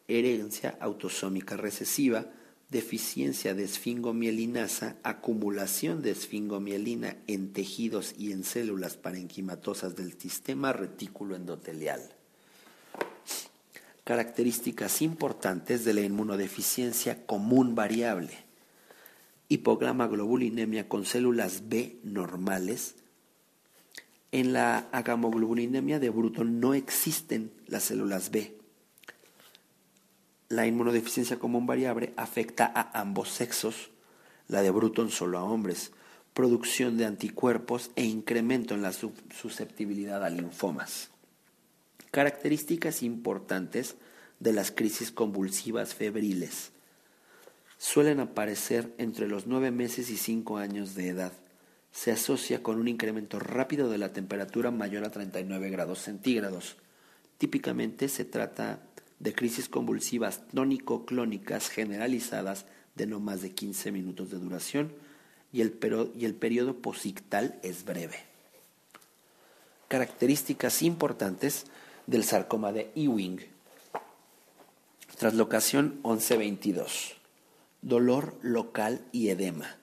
herencia 0.07 0.77
autosómica 0.79 1.57
recesiva, 1.57 2.25
deficiencia 2.69 3.53
de 3.53 3.63
esfingomielinasa, 3.63 4.97
acumulación 5.03 6.01
de 6.01 6.11
esfingomielina 6.11 7.17
en 7.27 7.53
tejidos 7.53 8.13
y 8.17 8.33
en 8.33 8.43
células 8.43 8.97
parenquimatosas 8.97 9.95
del 9.95 10.19
sistema 10.19 10.73
retículo 10.73 11.35
endotelial. 11.35 12.01
Características 14.03 15.01
importantes 15.01 15.85
de 15.85 15.93
la 15.93 16.01
inmunodeficiencia 16.01 17.25
común 17.25 17.73
variable. 17.75 18.33
Hipograma 19.49 20.07
globulinemia 20.07 20.89
con 20.89 21.05
células 21.05 21.69
B 21.69 21.99
normales. 22.03 22.95
En 24.33 24.51
la 24.51 24.89
agamoglobulinemia 24.91 25.99
de 25.99 26.09
Bruto 26.09 26.43
no 26.43 26.73
existen 26.73 27.51
las 27.67 27.83
células 27.83 28.29
B 28.29 28.56
la 30.49 30.65
inmunodeficiencia 30.65 31.39
común 31.39 31.65
variable 31.65 32.13
afecta 32.15 32.71
a 32.73 32.99
ambos 32.99 33.29
sexos, 33.29 33.89
la 34.47 34.61
de 34.61 34.71
Bruton 34.71 35.11
solo 35.11 35.37
a 35.37 35.43
hombres, 35.43 35.91
producción 36.33 36.97
de 36.97 37.05
anticuerpos 37.05 37.91
e 37.95 38.05
incremento 38.05 38.73
en 38.73 38.81
la 38.81 38.93
susceptibilidad 38.93 40.23
a 40.23 40.29
linfomas. 40.29 41.09
Características 42.11 43.03
importantes 43.03 43.95
de 44.39 44.53
las 44.53 44.71
crisis 44.71 45.11
convulsivas 45.11 45.95
febriles. 45.95 46.71
Suelen 47.77 48.19
aparecer 48.19 48.93
entre 48.97 49.27
los 49.27 49.47
nueve 49.47 49.71
meses 49.71 50.09
y 50.09 50.17
cinco 50.17 50.57
años 50.57 50.95
de 50.95 51.09
edad. 51.09 51.33
Se 51.91 52.11
asocia 52.11 52.63
con 52.63 52.79
un 52.79 52.87
incremento 52.87 53.39
rápido 53.39 53.89
de 53.89 53.97
la 53.97 54.13
temperatura 54.13 54.71
mayor 54.71 55.03
a 55.03 55.11
39 55.11 55.69
grados 55.69 55.99
centígrados. 55.99 56.77
Típicamente 57.37 58.07
se 58.07 58.25
trata 58.25 58.79
crisis 59.33 59.67
convulsivas 59.69 60.41
tónico-clónicas 60.53 61.69
generalizadas 61.69 62.65
de 62.95 63.07
no 63.07 63.19
más 63.19 63.41
de 63.41 63.51
15 63.51 63.91
minutos 63.91 64.29
de 64.29 64.37
duración 64.37 64.91
y 65.51 65.61
el, 65.61 65.77
y 66.15 66.25
el 66.25 66.35
periodo 66.35 66.75
posictal 66.75 67.59
es 67.63 67.83
breve. 67.85 68.17
Características 69.87 70.81
importantes 70.81 71.65
del 72.05 72.23
sarcoma 72.23 72.71
de 72.71 72.91
Ewing. 72.95 73.39
Traslocación 75.17 75.99
1122. 76.03 77.15
Dolor 77.81 78.37
local 78.41 79.01
y 79.11 79.29
edema. 79.29 79.77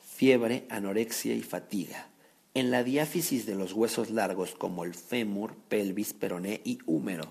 Fiebre, 0.00 0.66
anorexia 0.70 1.34
y 1.34 1.42
fatiga. 1.42 2.08
En 2.54 2.70
la 2.70 2.84
diáfisis 2.84 3.44
de 3.44 3.54
los 3.54 3.72
huesos 3.74 4.10
largos 4.10 4.54
como 4.54 4.84
el 4.84 4.94
fémur, 4.94 5.56
pelvis, 5.68 6.14
peroné 6.14 6.62
y 6.64 6.78
húmero 6.86 7.26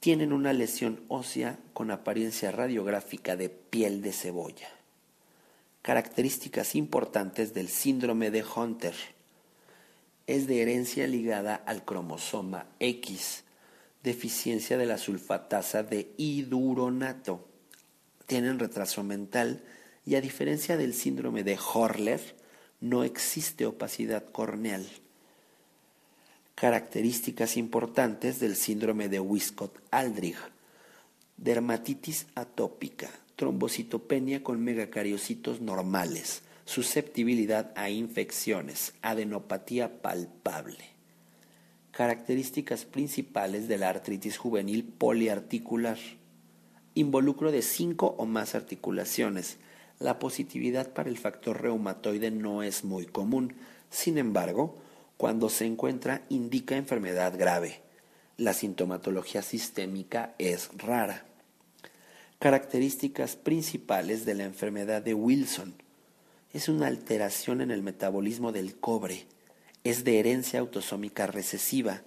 tienen 0.00 0.32
una 0.32 0.52
lesión 0.52 1.00
ósea 1.08 1.58
con 1.72 1.90
apariencia 1.90 2.52
radiográfica 2.52 3.36
de 3.36 3.48
piel 3.48 4.00
de 4.00 4.12
cebolla. 4.12 4.68
Características 5.82 6.74
importantes 6.74 7.52
del 7.54 7.68
síndrome 7.68 8.30
de 8.30 8.44
Hunter. 8.44 8.94
Es 10.26 10.46
de 10.46 10.62
herencia 10.62 11.06
ligada 11.06 11.54
al 11.54 11.84
cromosoma 11.84 12.66
X, 12.78 13.44
deficiencia 14.02 14.78
de 14.78 14.86
la 14.86 14.98
sulfatasa 14.98 15.82
de 15.82 16.12
hiduronato. 16.16 17.48
Tienen 18.26 18.58
retraso 18.58 19.02
mental 19.02 19.64
y 20.04 20.14
a 20.14 20.20
diferencia 20.20 20.76
del 20.76 20.94
síndrome 20.94 21.42
de 21.42 21.58
Horler, 21.58 22.36
no 22.80 23.02
existe 23.02 23.66
opacidad 23.66 24.30
corneal 24.30 24.86
características 26.58 27.56
importantes 27.56 28.40
del 28.40 28.56
síndrome 28.56 29.08
de 29.08 29.20
Wiskott-Aldrich, 29.20 30.34
dermatitis 31.36 32.26
atópica, 32.34 33.08
trombocitopenia 33.36 34.42
con 34.42 34.60
megacariocitos 34.64 35.60
normales, 35.60 36.42
susceptibilidad 36.64 37.72
a 37.76 37.90
infecciones, 37.90 38.94
adenopatía 39.02 40.02
palpable. 40.02 40.84
Características 41.92 42.84
principales 42.84 43.68
de 43.68 43.78
la 43.78 43.90
artritis 43.90 44.36
juvenil 44.36 44.82
poliarticular. 44.82 45.98
Involucro 46.94 47.52
de 47.52 47.62
cinco 47.62 48.16
o 48.18 48.26
más 48.26 48.56
articulaciones. 48.56 49.58
La 50.00 50.18
positividad 50.18 50.92
para 50.92 51.08
el 51.08 51.18
factor 51.18 51.62
reumatoide 51.62 52.32
no 52.32 52.64
es 52.64 52.82
muy 52.82 53.06
común. 53.06 53.54
Sin 53.90 54.18
embargo, 54.18 54.82
cuando 55.18 55.50
se 55.50 55.66
encuentra 55.66 56.22
indica 56.30 56.76
enfermedad 56.76 57.36
grave. 57.36 57.82
La 58.38 58.54
sintomatología 58.54 59.42
sistémica 59.42 60.34
es 60.38 60.70
rara. 60.78 61.26
Características 62.38 63.34
principales 63.34 64.24
de 64.24 64.34
la 64.34 64.44
enfermedad 64.44 65.02
de 65.02 65.14
Wilson. 65.14 65.74
Es 66.52 66.68
una 66.68 66.86
alteración 66.86 67.60
en 67.60 67.72
el 67.72 67.82
metabolismo 67.82 68.52
del 68.52 68.76
cobre. 68.76 69.26
Es 69.82 70.04
de 70.04 70.20
herencia 70.20 70.60
autosómica 70.60 71.26
recesiva. 71.26 72.02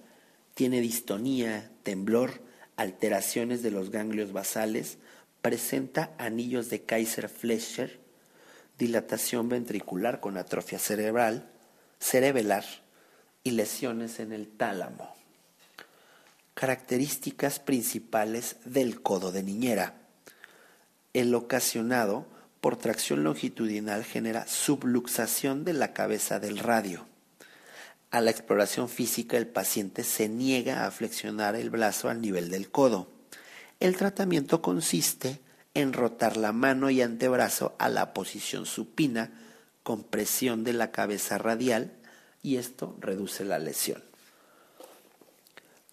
Tiene 0.54 0.80
distonía, 0.80 1.70
temblor, 1.82 2.40
alteraciones 2.76 3.62
de 3.62 3.72
los 3.72 3.90
ganglios 3.90 4.32
basales. 4.32 4.96
Presenta 5.42 6.14
anillos 6.16 6.70
de 6.70 6.82
Kaiser-Fleischer, 6.86 8.00
dilatación 8.78 9.50
ventricular 9.50 10.20
con 10.20 10.38
atrofia 10.38 10.78
cerebral, 10.78 11.50
cerebelar 11.98 12.81
y 13.44 13.52
lesiones 13.52 14.20
en 14.20 14.32
el 14.32 14.48
tálamo. 14.48 15.14
Características 16.54 17.58
principales 17.58 18.56
del 18.64 19.02
codo 19.02 19.32
de 19.32 19.42
niñera. 19.42 19.94
El 21.12 21.34
ocasionado 21.34 22.26
por 22.60 22.76
tracción 22.76 23.24
longitudinal 23.24 24.04
genera 24.04 24.46
subluxación 24.46 25.64
de 25.64 25.72
la 25.72 25.92
cabeza 25.92 26.38
del 26.38 26.58
radio. 26.58 27.06
A 28.10 28.20
la 28.20 28.30
exploración 28.30 28.88
física 28.88 29.38
el 29.38 29.48
paciente 29.48 30.04
se 30.04 30.28
niega 30.28 30.86
a 30.86 30.90
flexionar 30.90 31.56
el 31.56 31.70
brazo 31.70 32.08
al 32.08 32.20
nivel 32.20 32.50
del 32.50 32.70
codo. 32.70 33.10
El 33.80 33.96
tratamiento 33.96 34.62
consiste 34.62 35.40
en 35.74 35.92
rotar 35.92 36.36
la 36.36 36.52
mano 36.52 36.90
y 36.90 37.00
antebrazo 37.00 37.74
a 37.78 37.88
la 37.88 38.12
posición 38.12 38.66
supina 38.66 39.32
con 39.82 40.04
presión 40.04 40.62
de 40.62 40.74
la 40.74 40.92
cabeza 40.92 41.38
radial 41.38 41.92
y 42.42 42.56
esto 42.56 42.96
reduce 43.00 43.44
la 43.44 43.58
lesión. 43.58 44.02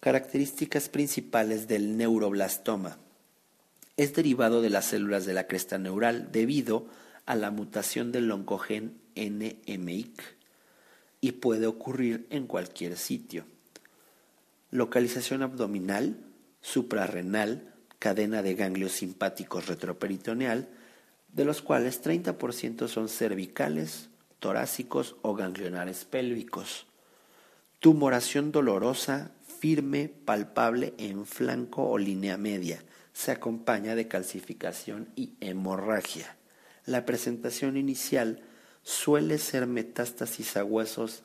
Características 0.00 0.88
principales 0.88 1.68
del 1.68 1.96
neuroblastoma. 1.96 2.98
Es 3.96 4.14
derivado 4.14 4.62
de 4.62 4.70
las 4.70 4.86
células 4.86 5.26
de 5.26 5.34
la 5.34 5.46
cresta 5.46 5.78
neural 5.78 6.32
debido 6.32 6.86
a 7.26 7.34
la 7.34 7.50
mutación 7.50 8.12
del 8.12 8.30
oncogen 8.30 9.00
NMIC 9.14 10.22
y 11.20 11.32
puede 11.32 11.66
ocurrir 11.66 12.26
en 12.30 12.46
cualquier 12.46 12.96
sitio. 12.96 13.44
Localización 14.70 15.42
abdominal, 15.42 16.16
suprarrenal, 16.62 17.74
cadena 17.98 18.42
de 18.42 18.54
ganglios 18.54 18.92
simpáticos 18.92 19.66
retroperitoneal, 19.66 20.68
de 21.32 21.44
los 21.44 21.62
cuales 21.62 22.02
30% 22.02 22.88
son 22.88 23.08
cervicales, 23.08 24.09
torácicos 24.40 25.16
o 25.22 25.34
ganglionares 25.34 26.04
pélvicos. 26.04 26.86
Tumoración 27.78 28.50
dolorosa, 28.50 29.30
firme, 29.60 30.08
palpable 30.08 30.94
en 30.98 31.26
flanco 31.26 31.88
o 31.88 31.98
línea 31.98 32.36
media. 32.36 32.82
Se 33.12 33.30
acompaña 33.30 33.94
de 33.94 34.08
calcificación 34.08 35.08
y 35.14 35.34
hemorragia. 35.40 36.36
La 36.86 37.06
presentación 37.06 37.76
inicial 37.76 38.42
suele 38.82 39.38
ser 39.38 39.66
metástasis 39.66 40.56
a 40.56 40.64
huesos 40.64 41.22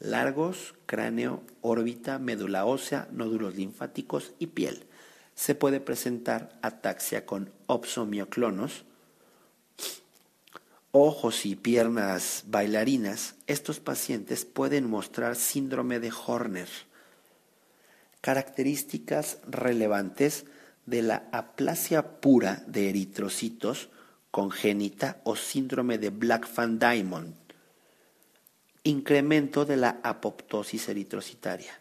largos, 0.00 0.74
cráneo, 0.86 1.42
órbita, 1.60 2.18
médula 2.18 2.64
ósea, 2.64 3.08
nódulos 3.12 3.56
linfáticos 3.56 4.32
y 4.38 4.48
piel. 4.48 4.86
Se 5.34 5.54
puede 5.54 5.80
presentar 5.80 6.58
ataxia 6.62 7.26
con 7.26 7.50
opsomioclonos, 7.66 8.84
ojos 10.92 11.46
y 11.46 11.56
piernas 11.56 12.44
bailarinas. 12.46 13.34
Estos 13.46 13.80
pacientes 13.80 14.44
pueden 14.44 14.88
mostrar 14.88 15.36
síndrome 15.36 16.00
de 16.00 16.12
Horner. 16.26 16.68
Características 18.20 19.38
relevantes 19.46 20.46
de 20.86 21.02
la 21.02 21.28
aplasia 21.32 22.20
pura 22.20 22.62
de 22.66 22.88
eritrocitos 22.88 23.90
congénita 24.30 25.20
o 25.24 25.36
síndrome 25.36 25.98
de 25.98 26.10
Black 26.10 26.48
Van 26.54 26.78
Diamond. 26.78 27.34
Incremento 28.84 29.64
de 29.64 29.76
la 29.76 30.00
apoptosis 30.02 30.88
eritrocitaria. 30.88 31.72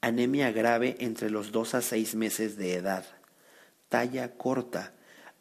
Anemia 0.00 0.50
grave 0.50 0.96
entre 0.98 1.30
los 1.30 1.52
2 1.52 1.74
a 1.76 1.82
6 1.82 2.14
meses 2.16 2.56
de 2.56 2.74
edad. 2.74 3.04
Talla 3.88 4.32
corta. 4.32 4.92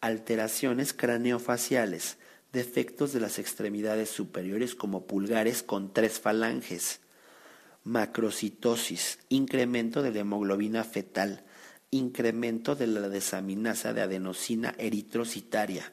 Alteraciones 0.02 0.94
craneofaciales. 0.94 2.18
Defectos 2.54 3.14
de 3.14 3.20
las 3.20 3.40
extremidades 3.40 4.10
superiores 4.10 4.76
como 4.76 5.06
pulgares 5.06 5.64
con 5.64 5.94
tres 5.94 6.20
falanges 6.20 7.00
macrocitosis, 7.84 9.20
incremento 9.30 10.04
de 10.04 10.12
la 10.12 10.20
hemoglobina 10.20 10.84
fetal, 10.84 11.44
incremento 11.90 12.76
de 12.76 12.88
la 12.88 13.10
desaminasa 13.10 13.94
de 13.94 14.02
adenosina 14.02 14.76
eritrocitaria, 14.78 15.92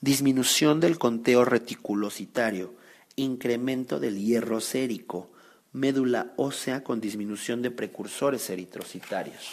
disminución 0.00 0.80
del 0.80 0.98
conteo 0.98 1.44
reticulocitario, 1.44 2.74
incremento 3.16 4.00
del 4.00 4.18
hierro 4.18 4.60
sérico, 4.60 5.30
médula 5.72 6.32
ósea 6.36 6.82
con 6.82 7.00
disminución 7.00 7.62
de 7.62 7.70
precursores 7.70 8.48
eritrocitarios. 8.48 9.52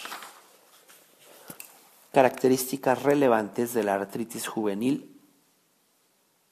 Características 2.12 3.02
relevantes 3.02 3.74
de 3.74 3.84
la 3.84 3.94
artritis 3.94 4.48
juvenil 4.48 5.17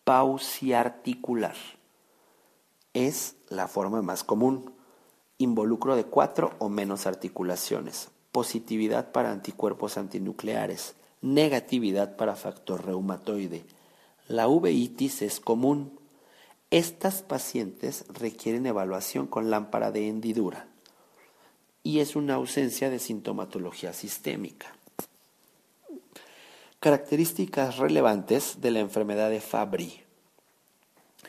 pausiarticular. 0.06 1.56
Es 2.94 3.34
la 3.48 3.66
forma 3.66 4.02
más 4.02 4.22
común 4.22 4.72
involucro 5.36 5.96
de 5.96 6.04
cuatro 6.04 6.52
o 6.60 6.68
menos 6.68 7.08
articulaciones, 7.08 8.10
positividad 8.30 9.10
para 9.10 9.32
anticuerpos 9.32 9.98
antinucleares, 9.98 10.94
negatividad 11.22 12.14
para 12.14 12.36
factor 12.36 12.86
reumatoide. 12.86 13.64
La 14.28 14.46
uveitis 14.46 15.22
es 15.22 15.40
común. 15.40 15.98
Estas 16.70 17.22
pacientes 17.22 18.04
requieren 18.08 18.66
evaluación 18.66 19.26
con 19.26 19.50
lámpara 19.50 19.90
de 19.90 20.06
hendidura 20.06 20.68
y 21.82 21.98
es 21.98 22.14
una 22.14 22.34
ausencia 22.34 22.90
de 22.90 23.00
sintomatología 23.00 23.92
sistémica. 23.92 24.68
Características 26.80 27.78
relevantes 27.78 28.60
de 28.60 28.70
la 28.70 28.80
enfermedad 28.80 29.30
de 29.30 29.40
Fabry. 29.40 30.02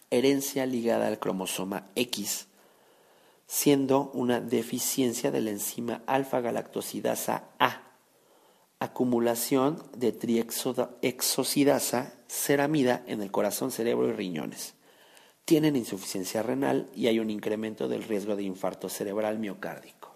Herencia 0.10 0.66
ligada 0.66 1.08
al 1.08 1.20
cromosoma 1.20 1.88
X 1.96 2.48
siendo 3.48 4.12
una 4.14 4.40
deficiencia 4.42 5.32
de 5.32 5.42
la 5.42 5.50
enzima 5.52 6.02
alfa-galactosidasa 6.06 7.46
A, 7.60 7.84
acumulación 8.80 9.82
de 9.96 10.12
triexosidasa 10.12 12.14
ceramida 12.28 13.04
en 13.08 13.22
el 13.22 13.32
corazón, 13.32 13.72
cerebro 13.72 14.10
y 14.10 14.12
riñones. 14.12 14.74
Tienen 15.46 15.78
insuficiencia 15.78 16.44
renal 16.44 16.90
y 16.94 17.08
hay 17.08 17.20
un 17.20 17.30
incremento 17.30 17.88
del 17.88 18.04
riesgo 18.04 18.36
de 18.36 18.44
infarto 18.44 18.90
cerebral 18.90 19.40
miocárdico. 19.40 20.14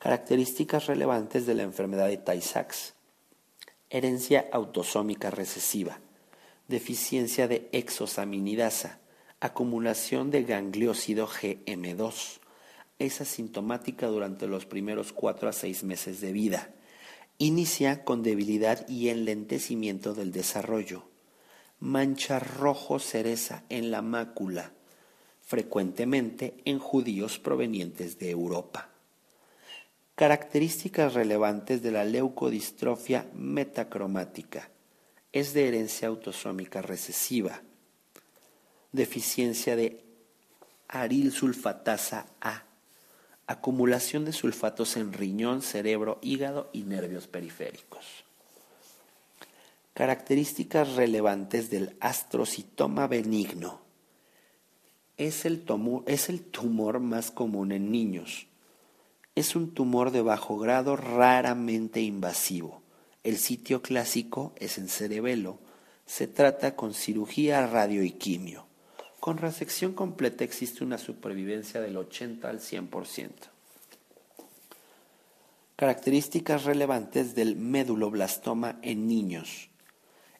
Características 0.00 0.86
relevantes 0.86 1.46
de 1.46 1.54
la 1.54 1.62
enfermedad 1.62 2.08
de 2.08 2.16
Tay-Sachs. 2.16 2.94
Herencia 3.92 4.48
autosómica 4.52 5.30
recesiva, 5.30 5.98
deficiencia 6.68 7.48
de 7.48 7.68
exosaminidasa, 7.72 9.00
acumulación 9.40 10.30
de 10.30 10.44
gangliósido 10.44 11.26
GM2. 11.26 12.38
Es 13.00 13.20
asintomática 13.20 14.06
durante 14.06 14.46
los 14.46 14.64
primeros 14.64 15.12
4 15.12 15.48
a 15.48 15.52
6 15.52 15.82
meses 15.82 16.20
de 16.20 16.30
vida. 16.30 16.70
Inicia 17.38 18.04
con 18.04 18.22
debilidad 18.22 18.88
y 18.88 19.08
enlentecimiento 19.08 20.14
del 20.14 20.30
desarrollo. 20.30 21.02
Mancha 21.80 22.38
rojo 22.38 23.00
cereza 23.00 23.64
en 23.70 23.90
la 23.90 24.02
mácula, 24.02 24.72
frecuentemente 25.40 26.54
en 26.64 26.78
judíos 26.78 27.40
provenientes 27.40 28.20
de 28.20 28.30
Europa. 28.30 28.90
Características 30.20 31.14
relevantes 31.14 31.80
de 31.80 31.92
la 31.92 32.04
leucodistrofia 32.04 33.26
metacromática. 33.32 34.68
Es 35.32 35.54
de 35.54 35.66
herencia 35.66 36.08
autosómica 36.08 36.82
recesiva 36.82 37.62
deficiencia 38.92 39.76
de 39.76 40.04
aril 40.88 41.32
sulfatasa 41.32 42.26
A, 42.38 42.64
acumulación 43.46 44.26
de 44.26 44.34
sulfatos 44.34 44.98
en 44.98 45.14
riñón, 45.14 45.62
cerebro, 45.62 46.18
hígado 46.20 46.68
y 46.74 46.82
nervios 46.82 47.26
periféricos. 47.26 48.04
Características 49.94 50.96
relevantes 50.96 51.70
del 51.70 51.96
astrocitoma 51.98 53.06
benigno. 53.06 53.80
Es 55.16 55.46
el, 55.46 55.64
es 56.04 56.28
el 56.28 56.42
tumor 56.42 57.00
más 57.00 57.30
común 57.30 57.72
en 57.72 57.90
niños. 57.90 58.49
Es 59.40 59.56
un 59.56 59.72
tumor 59.72 60.10
de 60.10 60.20
bajo 60.20 60.58
grado 60.58 60.96
raramente 60.96 62.02
invasivo. 62.02 62.82
El 63.24 63.38
sitio 63.38 63.80
clásico 63.80 64.52
es 64.56 64.76
en 64.76 64.86
cerebelo. 64.86 65.58
Se 66.04 66.26
trata 66.26 66.76
con 66.76 66.92
cirugía, 66.92 67.66
radio 67.66 68.02
y 68.02 68.10
quimio. 68.10 68.66
Con 69.18 69.38
resección 69.38 69.94
completa 69.94 70.44
existe 70.44 70.84
una 70.84 70.98
supervivencia 70.98 71.80
del 71.80 71.96
80 71.96 72.50
al 72.50 72.60
100%. 72.60 73.30
Características 75.74 76.64
relevantes 76.64 77.34
del 77.34 77.56
méduloblastoma 77.56 78.78
en 78.82 79.08
niños. 79.08 79.70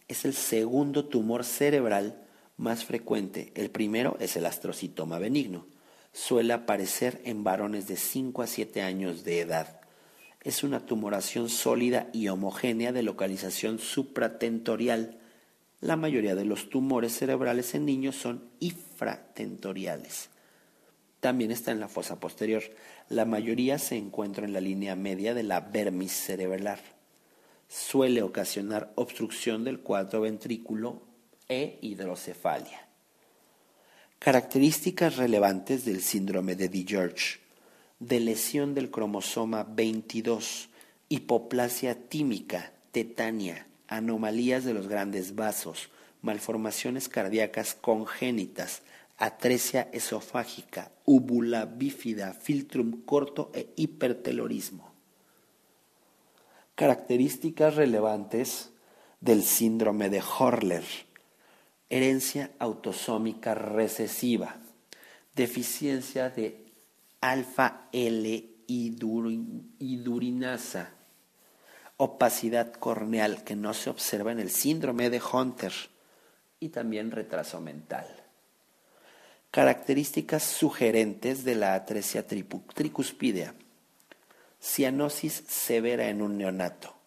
Es 0.08 0.26
el 0.26 0.34
segundo 0.34 1.06
tumor 1.06 1.44
cerebral 1.44 2.22
más 2.58 2.84
frecuente. 2.84 3.50
El 3.54 3.70
primero 3.70 4.18
es 4.20 4.36
el 4.36 4.44
astrocitoma 4.44 5.18
benigno. 5.18 5.64
Suele 6.12 6.52
aparecer 6.52 7.20
en 7.24 7.44
varones 7.44 7.86
de 7.86 7.96
5 7.96 8.42
a 8.42 8.46
7 8.46 8.82
años 8.82 9.24
de 9.24 9.40
edad. 9.40 9.80
Es 10.42 10.62
una 10.62 10.86
tumoración 10.86 11.48
sólida 11.48 12.08
y 12.12 12.28
homogénea 12.28 12.92
de 12.92 13.02
localización 13.02 13.78
supratentorial 13.78 15.20
la 15.80 15.96
mayoría 15.96 16.34
de 16.34 16.44
los 16.44 16.68
tumores 16.68 17.16
cerebrales 17.16 17.74
en 17.74 17.86
niños 17.86 18.14
son 18.14 18.50
infratentoriales. 18.60 20.28
También 21.20 21.50
está 21.50 21.72
en 21.72 21.80
la 21.80 21.88
fosa 21.88 22.20
posterior. 22.20 22.62
La 23.08 23.24
mayoría 23.24 23.78
se 23.78 23.96
encuentra 23.96 24.44
en 24.44 24.52
la 24.52 24.60
línea 24.60 24.94
media 24.94 25.32
de 25.32 25.42
la 25.42 25.60
vermis 25.60 26.12
cerebral. 26.12 26.80
Suele 27.66 28.20
ocasionar 28.20 28.92
obstrucción 28.94 29.64
del 29.64 29.80
cuadro 29.80 30.20
ventrículo 30.20 31.02
e 31.48 31.78
hidrocefalia. 31.80 32.89
Características 34.20 35.16
relevantes 35.16 35.86
del 35.86 36.02
síndrome 36.02 36.54
de 36.54 36.68
DiGeorge. 36.68 37.38
De 38.00 38.20
lesión 38.20 38.74
del 38.74 38.90
cromosoma 38.90 39.64
22, 39.64 40.68
hipoplasia 41.08 41.94
tímica, 41.94 42.70
tetania, 42.92 43.66
anomalías 43.88 44.64
de 44.64 44.74
los 44.74 44.88
grandes 44.88 45.36
vasos, 45.36 45.88
malformaciones 46.20 47.08
cardíacas 47.08 47.74
congénitas, 47.74 48.82
atresia 49.16 49.88
esofágica, 49.90 50.92
úvula 51.06 51.64
bífida, 51.64 52.34
filtrum 52.34 53.00
corto 53.06 53.50
e 53.54 53.70
hipertelorismo. 53.76 54.92
Características 56.74 57.74
relevantes 57.76 58.68
del 59.22 59.42
síndrome 59.42 60.10
de 60.10 60.20
Horler. 60.20 60.84
Herencia 61.92 62.52
autosómica 62.60 63.54
recesiva, 63.54 64.54
deficiencia 65.34 66.30
de 66.30 66.72
alfa 67.20 67.88
L 67.90 68.48
idurinasa, 69.78 70.90
opacidad 71.96 72.72
corneal 72.74 73.42
que 73.42 73.56
no 73.56 73.74
se 73.74 73.90
observa 73.90 74.30
en 74.30 74.38
el 74.38 74.50
síndrome 74.50 75.10
de 75.10 75.20
Hunter 75.20 75.72
y 76.60 76.68
también 76.68 77.10
retraso 77.10 77.60
mental. 77.60 78.06
Características 79.50 80.44
sugerentes 80.44 81.42
de 81.42 81.56
la 81.56 81.74
atresia 81.74 82.24
tricuspidea. 82.24 83.52
Cianosis 84.62 85.42
severa 85.48 86.08
en 86.08 86.22
un 86.22 86.38
neonato. 86.38 86.99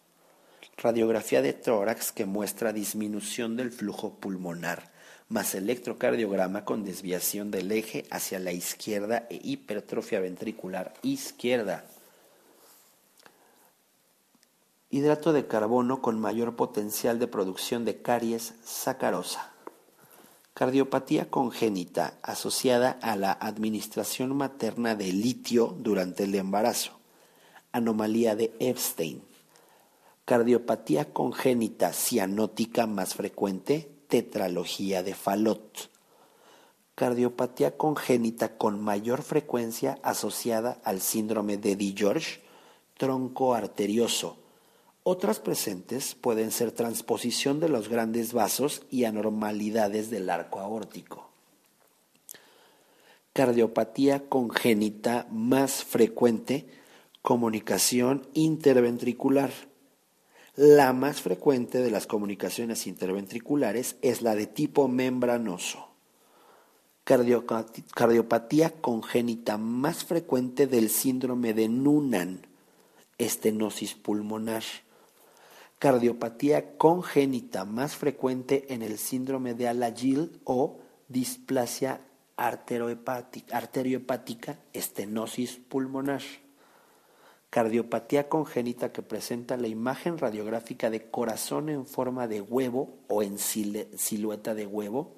Radiografía 0.76 1.42
de 1.42 1.52
tórax 1.52 2.12
que 2.12 2.26
muestra 2.26 2.72
disminución 2.72 3.56
del 3.56 3.70
flujo 3.70 4.14
pulmonar, 4.14 4.92
más 5.28 5.54
electrocardiograma 5.54 6.64
con 6.64 6.84
desviación 6.84 7.50
del 7.50 7.72
eje 7.72 8.04
hacia 8.10 8.38
la 8.38 8.52
izquierda 8.52 9.26
e 9.30 9.40
hipertrofia 9.42 10.20
ventricular 10.20 10.94
izquierda 11.02 11.84
hidrato 14.94 15.32
de 15.32 15.48
carbono 15.48 16.00
con 16.00 16.20
mayor 16.20 16.54
potencial 16.54 17.18
de 17.18 17.26
producción 17.26 17.84
de 17.84 18.00
caries 18.00 18.54
sacarosa. 18.62 19.50
Cardiopatía 20.54 21.28
congénita 21.28 22.14
asociada 22.22 22.96
a 23.02 23.16
la 23.16 23.32
administración 23.32 24.36
materna 24.36 24.94
de 24.94 25.12
litio 25.12 25.76
durante 25.80 26.22
el 26.22 26.34
embarazo. 26.36 26.92
Anomalía 27.72 28.36
de 28.36 28.54
Epstein. 28.60 29.20
Cardiopatía 30.24 31.12
congénita 31.12 31.92
cianótica 31.92 32.86
más 32.86 33.14
frecuente, 33.14 33.90
tetralogía 34.08 35.02
de 35.02 35.14
Fallot. 35.14 35.90
Cardiopatía 36.94 37.76
congénita 37.76 38.56
con 38.56 38.80
mayor 38.80 39.22
frecuencia 39.22 39.98
asociada 40.02 40.80
al 40.84 41.00
síndrome 41.00 41.56
de 41.58 41.76
DiGeorge, 41.76 42.40
tronco 42.96 43.54
arterioso, 43.54 44.38
otras 45.06 45.38
presentes 45.38 46.14
pueden 46.14 46.50
ser 46.50 46.72
transposición 46.72 47.60
de 47.60 47.68
los 47.68 47.90
grandes 47.90 48.32
vasos 48.32 48.80
y 48.90 49.04
anormalidades 49.04 50.08
del 50.08 50.30
arco 50.30 50.60
aórtico. 50.60 51.28
Cardiopatía 53.34 54.30
congénita 54.30 55.26
más 55.30 55.84
frecuente, 55.84 56.66
comunicación 57.20 58.26
interventricular. 58.32 59.50
La 60.56 60.92
más 60.92 61.20
frecuente 61.20 61.78
de 61.78 61.90
las 61.90 62.06
comunicaciones 62.06 62.86
interventriculares 62.86 63.96
es 64.02 64.22
la 64.22 64.34
de 64.34 64.46
tipo 64.46 64.88
membranoso. 64.88 65.88
Cardiopatía 67.04 68.70
congénita 68.80 69.58
más 69.58 70.04
frecuente 70.04 70.66
del 70.66 70.90
síndrome 70.90 71.54
de 71.54 71.68
Noonan, 71.68 72.46
estenosis 73.18 73.94
pulmonar 73.94 74.62
cardiopatía 75.84 76.78
congénita 76.78 77.66
más 77.66 77.94
frecuente 77.94 78.72
en 78.72 78.80
el 78.80 78.96
síndrome 78.96 79.52
de 79.52 79.68
Alagil 79.68 80.40
o 80.44 80.78
displasia 81.08 82.00
arteriohepática, 82.38 84.58
estenosis 84.72 85.60
pulmonar. 85.68 86.22
Cardiopatía 87.54 88.28
congénita 88.28 88.90
que 88.90 89.00
presenta 89.00 89.56
la 89.56 89.68
imagen 89.68 90.18
radiográfica 90.18 90.90
de 90.90 91.08
corazón 91.08 91.68
en 91.68 91.86
forma 91.86 92.26
de 92.26 92.40
huevo 92.40 92.98
o 93.06 93.22
en 93.22 93.38
silueta 93.38 94.56
de 94.56 94.66
huevo, 94.66 95.14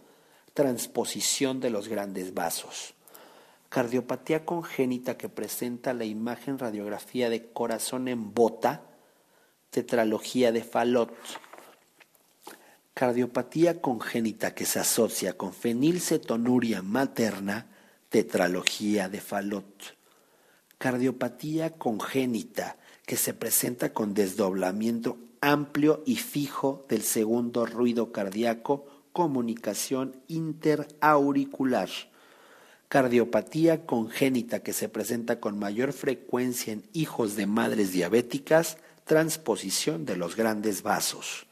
transposición 0.53 1.61
de 1.61 1.71
los 1.71 1.89
grandes 1.89 2.35
vasos. 2.35 2.93
Cardiopatía 3.71 4.45
congénita 4.45 5.17
que 5.17 5.31
presenta 5.31 5.95
la 5.95 6.05
imagen 6.05 6.59
radiografía 6.59 7.31
de 7.31 7.47
corazón 7.55 8.07
en 8.07 8.35
bota, 8.35 8.83
tetralogía 9.71 10.53
de 10.53 10.63
Fallot, 10.63 11.15
cardiopatía 12.93 13.81
congénita 13.81 14.55
que 14.55 14.67
se 14.67 14.79
asocia 14.79 15.39
con 15.39 15.55
fenilcetonuria 15.55 16.83
materna, 16.83 17.69
tetralogía 18.11 19.09
de 19.09 19.23
Fallot, 19.23 19.97
cardiopatía 20.79 21.71
congénita 21.71 22.77
que 23.07 23.17
se 23.17 23.35
presenta 23.35 23.93
con 23.93 24.15
desdoblamiento 24.15 25.19
amplio 25.41 26.03
y 26.07 26.17
fijo 26.17 26.87
del 26.89 27.03
segundo 27.03 27.67
ruido 27.67 28.13
cardíaco, 28.13 28.87
comunicación 29.13 30.17
interauricular. 30.29 31.89
Cardiopatía 32.89 33.87
congénita 33.87 34.61
que 34.61 34.73
se 34.73 34.89
presenta 34.89 35.41
con 35.41 35.59
mayor 35.59 35.93
frecuencia 35.93 36.73
en 36.73 36.85
hijos 36.93 37.37
de 37.37 37.47
madres 37.47 37.93
diabéticas, 37.93 38.79
transposición 39.05 40.05
de 40.05 40.17
los 40.17 40.37
grandes 40.37 40.83
vasos. 40.83 41.47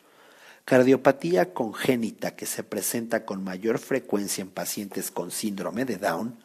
Cardiopatía 0.65 1.53
congénita 1.53 2.37
que 2.37 2.47
se 2.47 2.63
presenta 2.63 3.25
con 3.25 3.45
mayor 3.45 3.79
frecuencia 3.79 4.43
en 4.43 4.51
pacientes 4.51 5.11
con 5.11 5.31
síndrome 5.31 5.85
de 5.85 5.97
Down. 5.97 6.37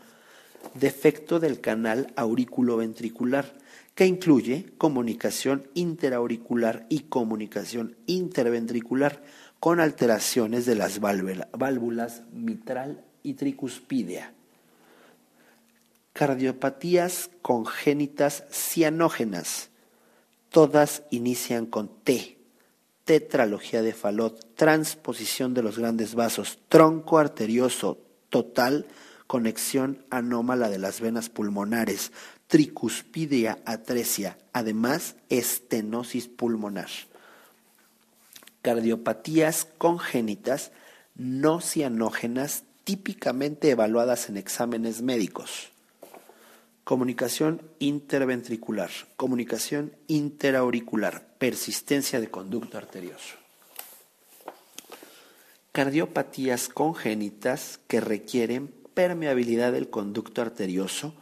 Defecto 0.74 1.39
del 1.39 1.62
canal 1.62 2.14
aurículo-ventricular 2.16 3.57
que 3.95 4.05
incluye 4.05 4.72
comunicación 4.78 5.68
interauricular 5.74 6.86
y 6.89 7.01
comunicación 7.01 7.97
interventricular 8.05 9.22
con 9.60 9.80
alteraciones 9.80 10.66
de 10.66 10.76
las 10.76 10.99
válvulas 10.99 12.24
mitral 12.32 13.03
y 13.24 13.34
tricuspidea. 13.34 14.34
Cardiopatías 16.14 17.30
congénitas 17.41 18.45
cianógenas 18.49 19.70
Todas 20.49 21.03
inician 21.12 21.68
con 21.68 21.89
T. 22.03 22.38
Tetralogía 23.05 23.82
de 23.82 23.93
Falot, 23.93 24.55
transposición 24.55 25.53
de 25.53 25.64
los 25.64 25.78
grandes 25.78 26.16
vasos, 26.16 26.60
tronco 26.70 27.20
arterioso 27.20 27.99
total, 28.30 28.86
conexión 29.30 30.04
anómala 30.10 30.72
de 30.72 30.80
las 30.80 31.02
venas 31.02 31.30
pulmonares, 31.30 32.12
tricuspidia 32.48 33.60
atresia, 33.64 34.40
además 34.54 35.18
estenosis 35.30 36.28
pulmonar. 36.28 36.90
Cardiopatías 38.64 39.68
congénitas 39.78 40.72
no 41.14 41.62
cianógenas 41.62 42.64
típicamente 42.84 43.70
evaluadas 43.70 44.30
en 44.30 44.38
exámenes 44.38 45.04
médicos. 45.04 45.70
Comunicación 46.84 47.62
interventricular, 47.78 48.90
comunicación 49.16 49.94
interauricular, 50.08 51.36
persistencia 51.38 52.20
de 52.20 52.32
conducto 52.32 52.80
arterioso. 52.80 53.36
Cardiopatías 55.72 56.68
congénitas 56.68 57.80
que 57.88 58.02
requieren 58.02 58.79
permeabilidad 59.00 59.72
del 59.72 59.89
conducto 59.89 60.41
arterioso 60.41 61.14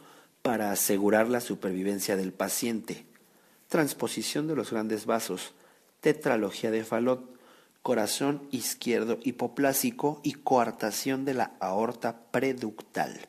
para 0.42 0.72
asegurar 0.72 1.28
la 1.28 1.40
supervivencia 1.40 2.16
del 2.16 2.32
paciente. 2.32 3.06
Transposición 3.68 4.48
de 4.48 4.56
los 4.56 4.72
grandes 4.72 5.06
vasos, 5.06 5.52
tetralogía 6.00 6.72
de 6.72 6.82
Fallot, 6.82 7.38
corazón 7.82 8.42
izquierdo 8.50 9.20
hipoplásico 9.22 10.20
y 10.24 10.32
coartación 10.32 11.24
de 11.24 11.34
la 11.34 11.52
aorta 11.60 12.18
preductal 12.32 13.28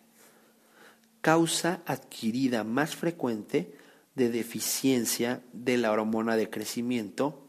causa 1.22 1.84
adquirida 1.86 2.64
más 2.64 2.96
frecuente 2.96 3.78
de 4.16 4.30
deficiencia 4.30 5.44
de 5.54 5.78
la 5.78 5.92
hormona 5.92 6.36
de 6.36 6.50
crecimiento, 6.50 7.46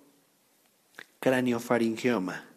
craniofaringioma. 1.19 2.50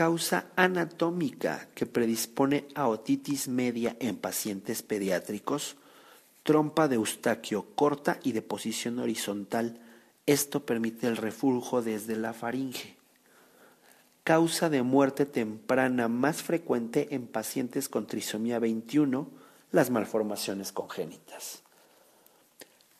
Causa 0.00 0.46
anatómica 0.56 1.68
que 1.74 1.84
predispone 1.84 2.64
a 2.74 2.88
otitis 2.88 3.48
media 3.48 3.98
en 4.00 4.16
pacientes 4.16 4.80
pediátricos, 4.80 5.76
trompa 6.42 6.88
de 6.88 6.94
eustaquio 6.94 7.66
corta 7.74 8.18
y 8.22 8.32
de 8.32 8.40
posición 8.40 8.98
horizontal. 8.98 9.78
Esto 10.24 10.64
permite 10.64 11.06
el 11.06 11.18
reflujo 11.18 11.82
desde 11.82 12.16
la 12.16 12.32
faringe. 12.32 12.96
Causa 14.24 14.70
de 14.70 14.82
muerte 14.82 15.26
temprana 15.26 16.08
más 16.08 16.42
frecuente 16.42 17.08
en 17.10 17.26
pacientes 17.26 17.90
con 17.90 18.06
trisomía 18.06 18.58
21, 18.58 19.28
las 19.70 19.90
malformaciones 19.90 20.72
congénitas. 20.72 21.62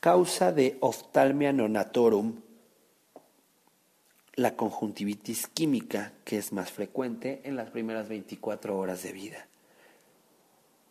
Causa 0.00 0.52
de 0.52 0.76
oftalmia 0.80 1.50
nonatorum 1.54 2.42
la 4.40 4.56
conjuntivitis 4.56 5.48
química, 5.48 6.14
que 6.24 6.38
es 6.38 6.52
más 6.52 6.70
frecuente 6.70 7.42
en 7.44 7.56
las 7.56 7.70
primeras 7.70 8.08
24 8.08 8.76
horas 8.76 9.02
de 9.02 9.12
vida. 9.12 9.46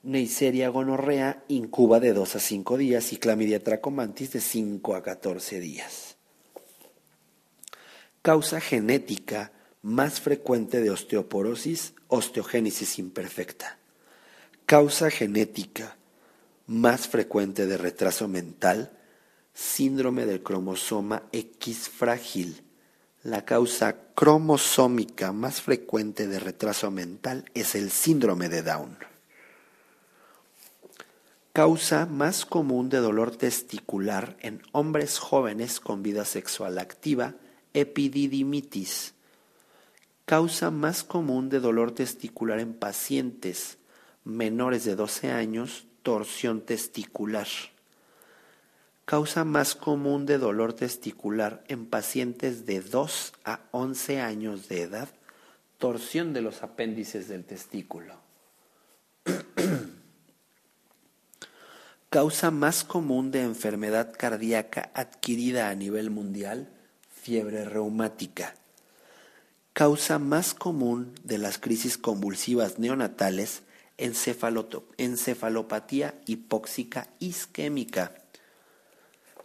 Neisseria 0.04 0.70
gonorrea 0.70 1.44
incuba 1.48 2.00
de 2.00 2.14
2 2.14 2.36
a 2.36 2.40
5 2.40 2.78
días 2.78 3.12
y 3.12 3.18
clamidia 3.18 3.64
trachomantis 3.64 4.32
de 4.34 4.40
5 4.40 4.96
a 4.96 5.02
14 5.02 5.60
días. 5.60 6.16
Causa 8.22 8.62
genética 8.62 9.52
más 9.82 10.22
frecuente 10.22 10.80
de 10.80 10.92
osteoporosis, 10.92 11.96
osteogénesis 12.08 13.00
imperfecta. 13.00 13.80
Causa 14.68 15.10
genética 15.10 15.98
más 16.68 17.08
frecuente 17.08 17.66
de 17.66 17.78
retraso 17.78 18.28
mental, 18.28 18.92
síndrome 19.54 20.28
del 20.28 20.44
cromosoma 20.44 21.24
X 21.32 21.90
frágil 21.90 22.69
la 23.24 23.44
causa 23.44 23.98
cromosómica 24.16 25.34
más 25.34 25.62
frecuente 25.62 26.28
de 26.28 26.40
retraso 26.40 26.90
mental 26.90 27.46
es 27.54 27.76
el 27.76 27.92
síndrome 27.92 28.48
de 28.48 28.62
Down. 28.62 28.98
Causa 31.52 32.06
más 32.06 32.46
común 32.46 32.88
de 32.90 33.00
dolor 33.00 33.36
testicular 33.36 34.38
en 34.40 34.62
hombres 34.72 35.20
jóvenes 35.20 35.82
con 35.82 36.02
vida 36.02 36.24
sexual 36.24 36.78
activa, 36.78 37.36
epididimitis. 37.74 39.14
Causa 40.26 40.72
más 40.72 41.04
común 41.04 41.50
de 41.50 41.60
dolor 41.60 41.92
testicular 41.92 42.60
en 42.60 42.74
pacientes 42.74 43.78
menores 44.24 44.86
de 44.86 44.96
12 44.96 45.32
años, 45.32 45.88
torsión 46.04 46.62
testicular 46.62 47.48
causa 49.10 49.44
más 49.44 49.74
común 49.74 50.28
de 50.28 50.38
dolor 50.38 50.74
testicular 50.74 51.64
en 51.68 51.88
pacientes 51.88 52.68
de 52.68 52.80
2 52.80 53.34
a 53.44 53.62
11 53.72 54.22
años 54.22 54.70
de 54.70 54.84
edad, 54.84 55.10
torsión 55.80 56.32
de 56.32 56.42
los 56.42 56.62
apéndices 56.62 57.28
del 57.28 57.44
testículo. 57.44 58.14
causa 62.12 62.52
más 62.52 62.84
común 62.84 63.32
de 63.32 63.42
enfermedad 63.42 64.14
cardíaca 64.16 64.92
adquirida 64.94 65.70
a 65.70 65.74
nivel 65.74 66.12
mundial, 66.12 66.70
fiebre 67.12 67.66
reumática. 67.66 68.54
Causa 69.74 70.20
más 70.20 70.54
común 70.54 71.16
de 71.24 71.40
las 71.40 71.58
crisis 71.58 71.98
convulsivas 71.98 72.78
neonatales, 72.78 73.64
encefalopatía 73.98 76.14
hipóxica 76.28 77.08
isquémica 77.18 78.19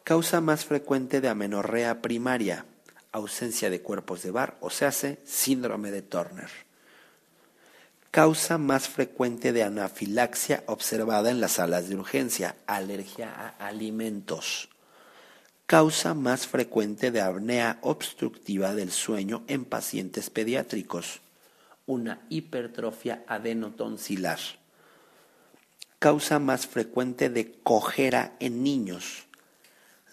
Causa 0.04 0.42
más 0.42 0.66
frecuente 0.66 1.22
de 1.22 1.30
amenorrea 1.30 2.02
primaria, 2.02 2.66
ausencia 3.10 3.70
de 3.70 3.80
cuerpos 3.80 4.22
de 4.22 4.30
bar, 4.30 4.58
o 4.60 4.68
se 4.68 4.84
hace 4.84 5.18
síndrome 5.24 5.90
de 5.90 6.02
Turner. 6.02 6.50
Causa 8.10 8.58
más 8.58 8.86
frecuente 8.86 9.54
de 9.54 9.62
anafilaxia 9.62 10.62
observada 10.66 11.30
en 11.30 11.40
las 11.40 11.52
salas 11.52 11.88
de 11.88 11.96
urgencia, 11.96 12.54
alergia 12.66 13.32
a 13.34 13.66
alimentos. 13.66 14.68
Causa 15.64 16.12
más 16.12 16.46
frecuente 16.46 17.10
de 17.10 17.22
apnea 17.22 17.78
obstructiva 17.80 18.74
del 18.74 18.92
sueño 18.92 19.42
en 19.46 19.64
pacientes 19.64 20.28
pediátricos, 20.28 21.22
una 21.86 22.20
hipertrofia 22.28 23.24
adenotonsilar. 23.26 24.38
Causa 25.98 26.38
más 26.40 26.66
frecuente 26.66 27.30
de 27.30 27.58
cojera 27.62 28.36
en 28.38 28.62
niños, 28.62 29.23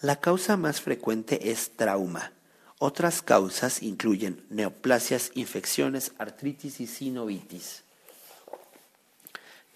la 0.02 0.16
causa 0.16 0.56
más 0.56 0.80
frecuente 0.80 1.50
es 1.52 1.70
trauma. 1.76 2.32
Otras 2.78 3.22
causas 3.22 3.82
incluyen 3.82 4.44
neoplasias, 4.50 5.30
infecciones, 5.34 6.12
artritis 6.18 6.80
y 6.80 6.88
sinovitis. 6.88 7.84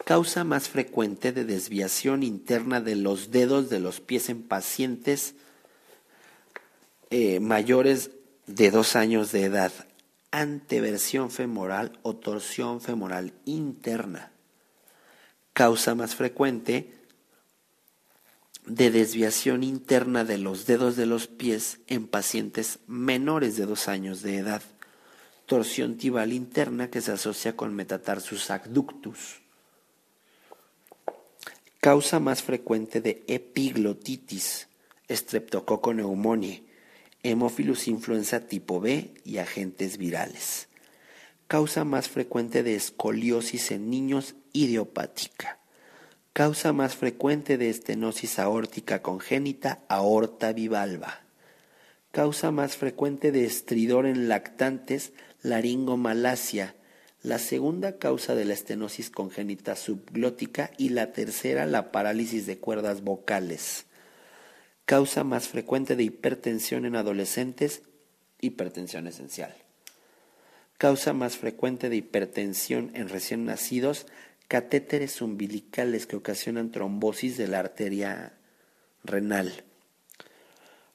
Causa 0.05 0.43
más 0.43 0.69
frecuente 0.69 1.33
de 1.33 1.45
desviación 1.45 2.25
interna 2.25 2.81
de 2.81 2.97
los 2.97 3.31
dedos 3.31 3.71
de 3.71 3.79
los 3.79 4.01
pies 4.01 4.29
en 4.29 4.43
pacientes 4.43 5.35
eh, 7.11 7.39
mayores 7.39 8.11
de 8.47 8.73
dos 8.73 8.97
años 8.97 9.31
de 9.31 9.45
edad. 9.45 9.73
Anteversión 10.33 11.31
femoral 11.31 11.99
o 12.03 12.17
torsión 12.17 12.81
femoral 12.81 13.33
interna. 13.45 14.33
Causa 15.53 15.95
más 15.95 16.17
frecuente 16.17 16.96
de 18.67 18.91
desviación 18.91 19.63
interna 19.63 20.25
de 20.25 20.39
los 20.39 20.67
dedos 20.67 20.97
de 20.97 21.07
los 21.07 21.29
pies 21.29 21.79
en 21.87 22.09
pacientes 22.09 22.81
menores 22.89 23.57
de 23.57 23.65
dos 23.65 23.87
años 23.87 24.23
de 24.23 24.39
edad, 24.39 24.63
torsión 25.47 25.97
tibal 25.97 26.33
interna 26.33 26.91
que 26.91 27.01
se 27.01 27.13
asocia 27.13 27.57
con 27.57 27.75
metatarsus 27.75 28.51
adductus. 28.51 29.41
Causa 31.81 32.19
más 32.19 32.43
frecuente 32.43 33.01
de 33.01 33.25
epiglotitis, 33.29 34.67
streptococo 35.09 35.93
pneumoniae, 35.93 36.65
hemófilus 37.23 37.87
influenza 37.87 38.49
tipo 38.49 38.81
B 38.81 39.15
y 39.25 39.39
agentes 39.39 39.97
virales. 39.97 40.69
Causa 41.47 41.85
más 41.85 42.09
frecuente 42.09 42.65
de 42.65 42.75
escoliosis 42.75 43.71
en 43.71 43.89
niños 43.89 44.35
idiopática 44.53 45.61
Causa 46.37 46.75
más 46.75 46.97
frecuente 46.97 47.57
de 47.57 47.71
estenosis 47.71 48.39
aórtica 48.39 49.01
congénita, 49.01 49.81
aorta 49.89 50.53
bivalva. 50.53 51.23
Causa 52.11 52.51
más 52.51 52.77
frecuente 52.77 53.33
de 53.33 53.47
estridor 53.47 54.05
en 54.05 54.29
lactantes, 54.29 55.15
laringomalacia. 55.41 56.75
La 57.23 57.39
segunda 57.39 57.97
causa 57.97 58.35
de 58.35 58.45
la 58.45 58.53
estenosis 58.53 59.09
congénita 59.09 59.77
subglótica 59.77 60.73
y 60.77 60.91
la 60.91 61.11
tercera 61.15 61.65
la 61.65 61.91
parálisis 61.91 62.45
de 62.45 62.59
cuerdas 62.59 63.01
vocales. 63.01 63.87
Causa 64.85 65.25
más 65.25 65.49
frecuente 65.49 65.97
de 65.97 66.03
hipertensión 66.03 66.85
en 66.85 66.97
adolescentes, 66.97 67.81
hipertensión 68.43 69.07
esencial. 69.07 69.55
Causa 70.77 71.15
más 71.15 71.39
frecuente 71.39 71.89
de 71.89 71.97
hipertensión 71.97 72.91
en 72.93 73.09
recién 73.09 73.47
nacidos, 73.47 74.05
catéteres 74.49 75.21
umbilicales 75.21 76.07
que 76.07 76.17
ocasionan 76.17 76.71
trombosis 76.71 77.37
de 77.37 77.49
la 77.49 77.59
arteria 77.59 78.39
renal. 79.05 79.65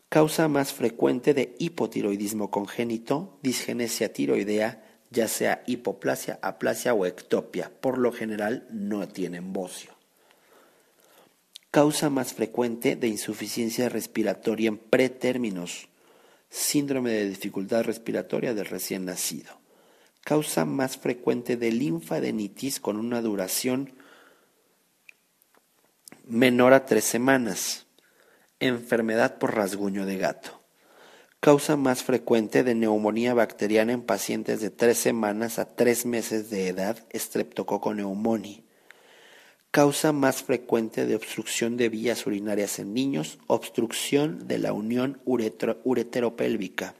Causa 0.10 0.48
más 0.48 0.74
frecuente 0.74 1.34
de 1.34 1.56
hipotiroidismo 1.60 2.52
congénito, 2.52 3.40
disgenesia 3.42 4.12
tiroidea, 4.12 4.84
ya 5.10 5.28
sea 5.28 5.64
hipoplasia, 5.68 6.40
aplasia 6.42 6.94
o 6.94 7.06
ectopia. 7.06 7.72
Por 7.80 7.98
lo 7.98 8.12
general 8.12 8.68
no 8.72 9.08
tienen 9.08 9.54
bocio. 9.54 9.92
Causa 11.70 12.10
más 12.10 12.34
frecuente 12.34 12.98
de 12.98 13.08
insuficiencia 13.08 13.88
respiratoria 13.88 14.68
en 14.68 14.78
pretérminos, 14.78 15.88
síndrome 16.50 17.12
de 17.12 17.30
dificultad 17.30 17.84
respiratoria 17.84 18.54
del 18.54 18.66
recién 18.66 19.06
nacido 19.06 19.61
causa 20.24 20.66
más 20.66 20.98
frecuente 20.98 21.58
de 21.58 21.72
linfadenitis 21.72 22.80
con 22.80 22.98
una 22.98 23.22
duración 23.22 23.94
menor 26.26 26.74
a 26.74 26.86
tres 26.86 27.06
semanas. 27.06 27.88
Enfermedad 28.60 29.40
por 29.40 29.56
rasguño 29.56 30.06
de 30.06 30.18
gato. 30.18 30.62
Causa 31.40 31.76
más 31.76 32.04
frecuente 32.04 32.64
de 32.64 32.76
neumonía 32.76 33.34
bacteriana 33.34 33.94
en 33.94 34.04
pacientes 34.04 34.62
de 34.62 34.70
tres 34.70 35.00
semanas 35.00 35.58
a 35.58 35.66
tres 35.76 36.06
meses 36.06 36.52
de 36.52 36.68
edad, 36.68 37.04
Streptococcus 37.12 37.94
pneumoniae. 37.94 38.64
Causa 39.72 40.12
más 40.12 40.44
frecuente 40.44 41.08
de 41.08 41.16
obstrucción 41.16 41.78
de 41.78 41.90
vías 41.90 42.28
urinarias 42.28 42.78
en 42.78 42.94
niños, 42.94 43.40
obstrucción 43.48 44.48
de 44.48 44.60
la 44.60 44.74
unión 44.74 45.20
ureteropélvica 45.26 46.94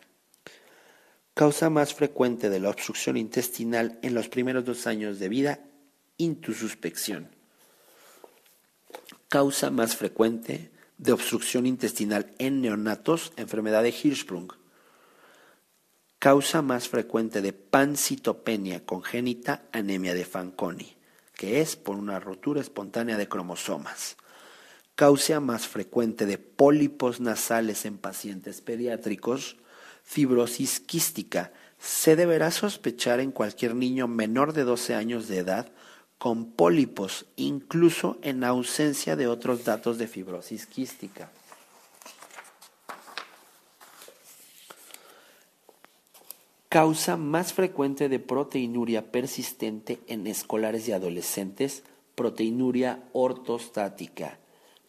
Causa 1.42 1.72
más 1.72 1.96
frecuente 1.96 2.52
de 2.52 2.60
la 2.60 2.70
obstrucción 2.70 3.18
intestinal 3.18 3.98
en 4.04 4.14
los 4.14 4.30
primeros 4.30 4.64
dos 4.64 4.86
años 4.86 5.18
de 5.18 5.28
vida, 5.28 5.60
intususpección. 6.18 7.32
Causa 9.28 9.72
más 9.72 9.96
frecuente 9.96 10.70
de 11.00 11.12
obstrucción 11.12 11.66
intestinal 11.66 12.32
en 12.38 12.62
neonatos, 12.62 13.34
enfermedad 13.38 13.82
de 13.82 13.90
Hirschsprung. 13.90 14.54
Causa 16.20 16.62
más 16.62 16.88
frecuente 16.88 17.42
de 17.42 17.54
pancitopenia 17.54 18.86
congénita, 18.86 19.64
anemia 19.72 20.14
de 20.14 20.26
Fanconi, 20.26 20.96
que 21.34 21.60
es 21.60 21.76
por 21.76 21.96
una 21.96 22.20
rotura 22.20 22.62
espontánea 22.62 23.18
de 23.18 23.28
cromosomas. 23.28 24.16
Causa 24.94 25.40
más 25.40 25.68
frecuente 25.68 26.28
de 26.28 26.38
pólipos 26.38 27.20
nasales 27.20 27.86
en 27.86 27.98
pacientes 27.98 28.62
pediátricos, 28.62 29.58
fibrosis 30.12 30.82
quística. 30.82 31.54
Se 31.80 32.18
deberá 32.18 32.52
sospechar 32.52 33.22
en 33.22 33.32
cualquier 33.32 33.76
niño 33.76 34.10
menor 34.10 34.52
de 34.52 34.66
12 34.66 34.94
años 34.94 35.30
de 35.30 35.38
edad 35.38 35.72
con 36.18 36.52
pólipos, 36.52 37.28
incluso 37.38 38.18
en 38.22 38.44
ausencia 38.44 39.16
de 39.16 39.28
otros 39.28 39.64
datos 39.64 39.98
de 39.98 40.08
fibrosis 40.08 40.66
quística. 40.66 41.32
Causa 46.68 47.16
más 47.16 47.54
frecuente 47.54 48.10
de 48.10 48.20
proteinuria 48.20 49.14
persistente 49.14 50.02
en 50.08 50.28
escolares 50.28 50.90
y 50.90 50.92
adolescentes, 50.92 51.84
proteinuria 52.16 53.02
ortostática. 53.14 54.40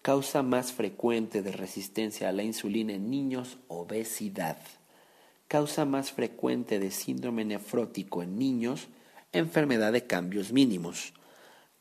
Causa 0.03 0.43
más 0.43 0.73
frecuente 0.73 1.43
de 1.43 1.53
resistencia 1.53 2.29
a 2.29 2.33
la 2.33 2.43
insulina 2.43 2.93
en 2.95 3.09
niños, 3.09 3.59
obesidad. 3.69 4.59
Causa 5.53 5.85
más 5.85 6.13
frecuente 6.13 6.79
de 6.79 6.91
síndrome 6.91 7.45
nefrótico 7.45 8.23
en 8.23 8.39
niños, 8.39 8.89
enfermedad 9.33 9.93
de 9.93 10.07
cambios 10.07 10.51
mínimos 10.51 11.13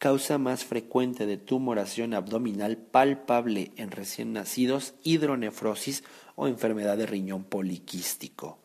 causa 0.02 0.40
más 0.40 0.66
frecuente 0.66 1.28
de 1.28 1.38
tumoración 1.38 2.16
abdominal 2.16 2.76
palpable 2.76 3.72
en 3.76 3.92
recién 3.92 4.34
nacidos, 4.34 4.96
hidronefrosis 5.04 6.04
o 6.34 6.48
enfermedad 6.48 6.98
de 6.98 7.06
riñón 7.06 7.44
poliquístico. 7.44 8.58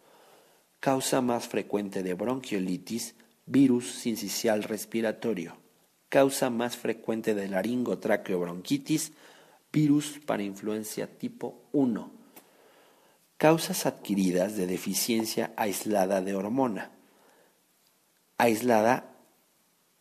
Causa 0.81 1.21
más 1.21 1.47
frecuente 1.47 2.03
de 2.03 2.15
bronquiolitis, 2.15 3.17
virus 3.45 3.85
sincicial 3.85 4.63
respiratorio. 4.63 5.59
Causa 6.09 6.49
más 6.49 6.79
frecuente 6.79 7.35
de 7.35 7.49
laringotraqueobronquitis, 7.49 9.13
virus 9.71 10.19
para 10.25 10.43
influencia 10.43 11.19
tipo 11.19 11.69
1. 11.73 12.16
Causas 13.39 13.85
adquiridas 13.85 14.57
de 14.57 14.67
deficiencia 14.67 15.53
aislada 15.57 16.23
de 16.23 16.35
hormona. 16.35 16.91
Aislada 18.39 19.15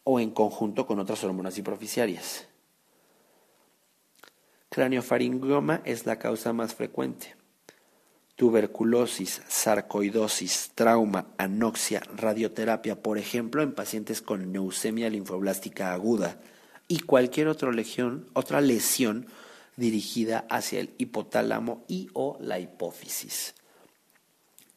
o 0.03 0.19
en 0.19 0.31
conjunto 0.31 0.87
con 0.87 0.99
otras 0.99 1.23
hormonas 1.23 1.57
hipoficiarias. 1.57 2.47
Craniofaringioma 4.69 5.81
es 5.83 6.05
la 6.05 6.17
causa 6.17 6.53
más 6.53 6.75
frecuente. 6.75 7.35
Tuberculosis, 8.35 9.41
sarcoidosis, 9.47 10.71
trauma, 10.75 11.27
anoxia, 11.37 12.01
radioterapia, 12.15 13.01
por 13.01 13.17
ejemplo, 13.17 13.63
en 13.63 13.73
pacientes 13.73 14.21
con 14.21 14.51
leucemia 14.53 15.09
linfoblástica 15.09 15.93
aguda 15.93 16.39
y 16.87 16.99
cualquier 16.99 17.47
otra 17.47 17.71
lesión, 17.71 18.29
otra 18.33 18.61
lesión 18.61 19.27
dirigida 19.77 20.45
hacia 20.49 20.79
el 20.79 20.93
hipotálamo 20.97 21.83
y 21.87 22.09
o 22.13 22.37
la 22.39 22.59
hipófisis. 22.59 23.55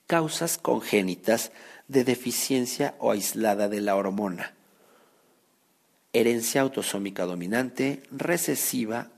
Causas 0.07 0.59
congénitas 0.59 1.53
de 1.86 2.05
deficiencia 2.05 2.94
o 2.99 3.11
aislada 3.11 3.68
de 3.68 3.80
la 3.80 3.96
hormona 3.96 4.55
herencia 6.12 6.62
autosómica 6.62 7.24
dominante, 7.26 8.03
recesiva 8.11 9.11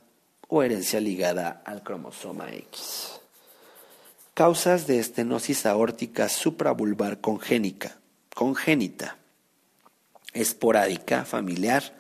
o 0.49 0.62
herencia 0.62 1.01
ligada 1.01 1.62
al 1.64 1.83
cromosoma 1.83 2.53
X. 2.53 3.20
Causas 4.35 4.87
de 4.87 4.99
estenosis 4.99 5.66
aórtica 5.66 6.28
supravulvar 6.28 7.20
congénica, 7.20 7.99
congénita, 8.35 9.18
esporádica, 10.33 11.24
familiar, 11.24 11.97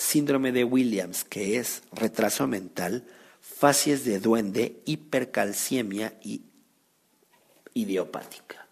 síndrome 0.00 0.50
de 0.50 0.64
Williams, 0.64 1.24
que 1.24 1.58
es 1.58 1.82
retraso 1.92 2.46
mental, 2.46 3.04
facies 3.40 4.02
de 4.04 4.18
duende, 4.18 4.80
hipercalciemia 4.86 6.14
y 6.22 6.42
idiopática. 7.74 8.66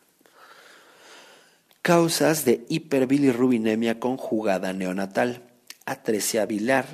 Causas 1.83 2.47
de 2.47 2.65
hiperbilirrubinemia 2.71 4.01
conjugada 4.01 4.73
neonatal, 4.73 5.43
atresia 5.85 6.47
bilar, 6.47 6.87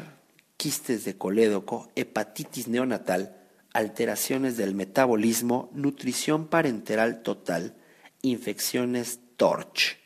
quistes 0.57 1.05
de 1.05 1.17
colédoco, 1.17 1.91
hepatitis 1.95 2.67
neonatal, 2.67 3.37
alteraciones 3.73 4.57
del 4.57 4.75
metabolismo, 4.75 5.71
nutrición 5.73 6.49
parenteral 6.49 7.23
total, 7.23 7.77
infecciones 8.21 9.21
TORCH. 9.37 10.04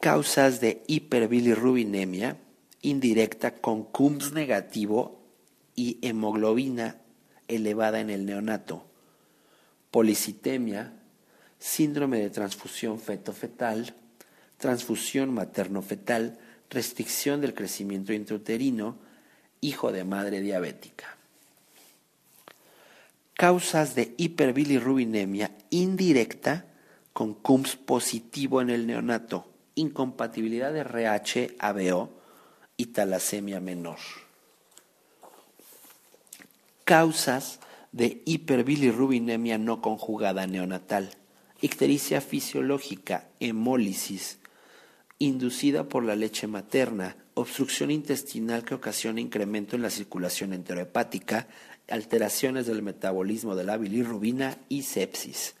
Causas 0.00 0.60
de 0.60 0.82
hiperbilirrubinemia 0.86 2.36
indirecta 2.82 3.54
con 3.54 3.84
CUMS 3.84 4.32
negativo 4.32 5.22
y 5.74 5.98
hemoglobina 6.02 6.98
elevada 7.48 8.00
en 8.00 8.10
el 8.10 8.26
neonato. 8.26 8.86
Policitemia, 9.90 10.92
síndrome 11.58 12.18
de 12.18 12.30
transfusión 12.30 13.00
feto-fetal, 13.00 13.94
transfusión 14.58 15.32
materno-fetal, 15.32 16.38
restricción 16.68 17.40
del 17.40 17.54
crecimiento 17.54 18.12
intrauterino, 18.12 18.98
hijo 19.60 19.92
de 19.92 20.04
madre 20.04 20.40
diabética. 20.40 21.16
Causas 23.34 23.94
de 23.94 24.14
hiperbilirrubinemia 24.16 25.50
indirecta 25.70 26.66
con 27.12 27.34
CUMS 27.34 27.76
positivo 27.76 28.60
en 28.60 28.70
el 28.70 28.86
neonato, 28.86 29.53
incompatibilidad 29.74 30.72
de 30.72 30.84
RH-ABO 30.84 32.10
y 32.76 32.86
talasemia 32.86 33.60
menor. 33.60 33.98
Causas 36.84 37.60
de 37.92 38.22
hiperbilirrubinemia 38.24 39.56
no 39.58 39.80
conjugada 39.80 40.46
neonatal, 40.46 41.10
ictericia 41.60 42.20
fisiológica, 42.20 43.28
hemólisis, 43.40 44.38
inducida 45.18 45.84
por 45.88 46.04
la 46.04 46.16
leche 46.16 46.46
materna, 46.46 47.16
obstrucción 47.34 47.90
intestinal 47.90 48.64
que 48.64 48.74
ocasiona 48.74 49.20
incremento 49.20 49.76
en 49.76 49.82
la 49.82 49.90
circulación 49.90 50.52
enterohepática, 50.52 51.46
alteraciones 51.88 52.66
del 52.66 52.82
metabolismo 52.82 53.54
de 53.56 53.64
la 53.64 53.76
bilirrubina 53.76 54.58
y 54.68 54.82
sepsis. 54.82 55.54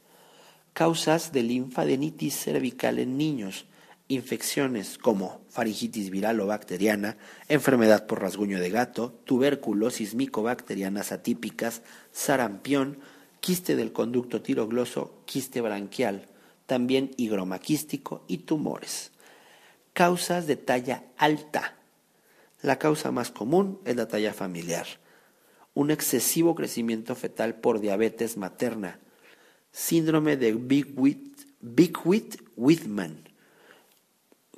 Causas 0.72 1.32
de 1.32 1.42
linfadenitis 1.42 2.34
cervical 2.34 2.98
en 2.98 3.16
niños, 3.16 3.64
infecciones 4.08 4.98
como 4.98 5.40
faringitis 5.48 6.10
viral 6.10 6.40
o 6.40 6.46
bacteriana, 6.46 7.16
enfermedad 7.48 8.06
por 8.06 8.20
rasguño 8.20 8.60
de 8.60 8.70
gato, 8.70 9.18
tuberculosis 9.24 10.14
micobacterianas 10.14 11.12
atípicas, 11.12 11.82
sarampión, 12.12 12.98
quiste 13.40 13.76
del 13.76 13.92
conducto 13.92 14.42
tirogloso, 14.42 15.22
quiste 15.24 15.60
branquial, 15.60 16.26
también 16.66 17.12
higromaquístico 17.16 18.24
y 18.28 18.38
tumores. 18.38 19.12
Causas 19.92 20.46
de 20.46 20.56
talla 20.56 21.04
alta. 21.16 21.76
La 22.62 22.78
causa 22.78 23.10
más 23.10 23.30
común 23.30 23.80
es 23.84 23.96
la 23.96 24.08
talla 24.08 24.32
familiar. 24.32 24.86
Un 25.74 25.90
excesivo 25.90 26.54
crecimiento 26.54 27.14
fetal 27.14 27.56
por 27.56 27.80
diabetes 27.80 28.36
materna. 28.36 29.00
Síndrome 29.72 30.36
de 30.36 30.54
Big-Whit-Whitman. 30.54 33.23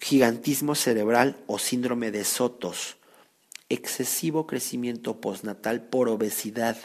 Gigantismo 0.01 0.75
cerebral 0.75 1.37
o 1.47 1.59
síndrome 1.59 2.11
de 2.11 2.25
Sotos. 2.25 2.97
Excesivo 3.69 4.47
crecimiento 4.47 5.21
postnatal 5.21 5.83
por 5.83 6.09
obesidad. 6.09 6.77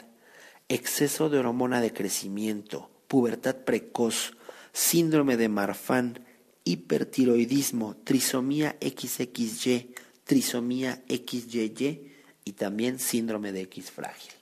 Exceso 0.68 1.28
de 1.28 1.38
hormona 1.38 1.80
de 1.80 1.92
crecimiento. 1.92 2.90
Pubertad 3.08 3.56
precoz. 3.56 4.32
Síndrome 4.72 5.36
de 5.36 5.48
Marfan 5.48 6.26
hipertiroidismo, 6.64 7.96
trisomía 8.04 8.76
XXY, 8.80 9.94
trisomía 10.24 11.02
XYY 11.08 12.12
y 12.44 12.52
también 12.52 12.98
síndrome 12.98 13.52
de 13.52 13.62
X 13.62 13.90
frágil. 13.90 14.32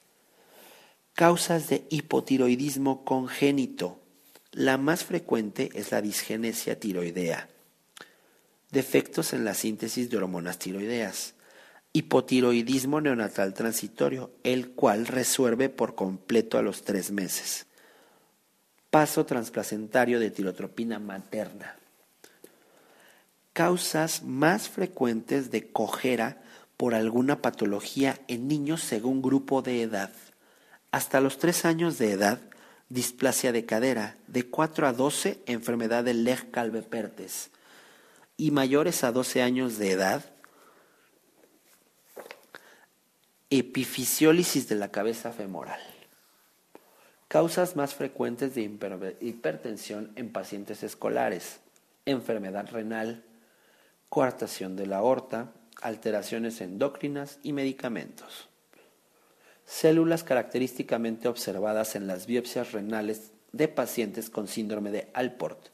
Causas 1.15 1.69
de 1.69 1.87
hipotiroidismo 1.91 3.05
congénito. 3.05 4.01
La 4.53 4.79
más 4.79 5.05
frecuente 5.05 5.71
es 5.75 5.93
la 5.93 6.03
disgenesia 6.03 6.79
tiroidea. 6.79 7.49
Defectos 8.71 9.33
en 9.33 9.45
la 9.45 9.55
síntesis 9.55 10.11
de 10.11 10.17
hormonas 10.17 10.59
tiroideas. 10.59 11.35
Hipotiroidismo 11.93 13.01
neonatal 13.01 13.55
transitorio, 13.55 14.31
el 14.45 14.71
cual 14.71 15.07
resuelve 15.07 15.69
por 15.69 15.95
completo 15.95 16.59
a 16.59 16.63
los 16.63 16.83
tres 16.83 17.11
meses. 17.11 17.67
Paso 18.91 19.27
transplacentario 19.27 20.21
de 20.21 20.31
tirotropina 20.31 20.99
materna 20.99 21.77
causas 23.53 24.23
más 24.23 24.69
frecuentes 24.69 25.51
de 25.51 25.71
cojera 25.71 26.41
por 26.77 26.95
alguna 26.95 27.43
patología 27.43 28.19
en 28.29 28.49
niños 28.49 28.81
según 28.81 29.23
grupo 29.23 29.61
de 29.63 29.83
edad. 29.83 30.13
Hasta 30.93 31.21
los 31.21 31.39
tres 31.39 31.65
años 31.65 31.99
de 31.99 32.13
edad 32.13 32.41
displasia 32.89 33.53
de 33.53 33.67
cadera, 33.67 34.17
de 34.27 34.47
4 34.47 34.87
a 34.87 34.93
12 34.93 35.43
enfermedad 35.47 36.05
de 36.05 36.15
Lech-Calvé-Pertes 36.15 37.51
y 38.41 38.53
mayores 38.53 39.05
a 39.05 39.13
12 39.13 39.43
años 39.43 39.77
de 39.77 39.91
edad, 39.91 40.25
epifisiólisis 43.51 44.67
de 44.67 44.77
la 44.77 44.91
cabeza 44.91 45.31
femoral. 45.31 45.79
Causas 47.29 47.77
más 47.77 47.95
frecuentes 47.95 48.55
de 48.55 48.63
hipertensión 49.21 50.13
en 50.17 50.33
pacientes 50.33 50.83
escolares, 50.83 51.61
enfermedad 52.07 52.71
renal, 52.71 53.25
coartación 54.09 54.75
de 54.75 54.87
la 54.87 54.97
aorta, 54.97 55.53
alteraciones 55.83 56.63
endocrinas 56.63 57.41
y 57.43 57.53
medicamentos. 57.53 58.49
Células 59.67 60.25
característicamente 60.25 61.29
observadas 61.29 61.95
en 61.95 62.07
las 62.07 62.25
biopsias 62.25 62.73
renales 62.73 63.33
de 63.53 63.69
pacientes 63.69 64.31
con 64.31 64.49
síndrome 64.49 64.91
de 64.91 65.11
Alport. 65.13 65.69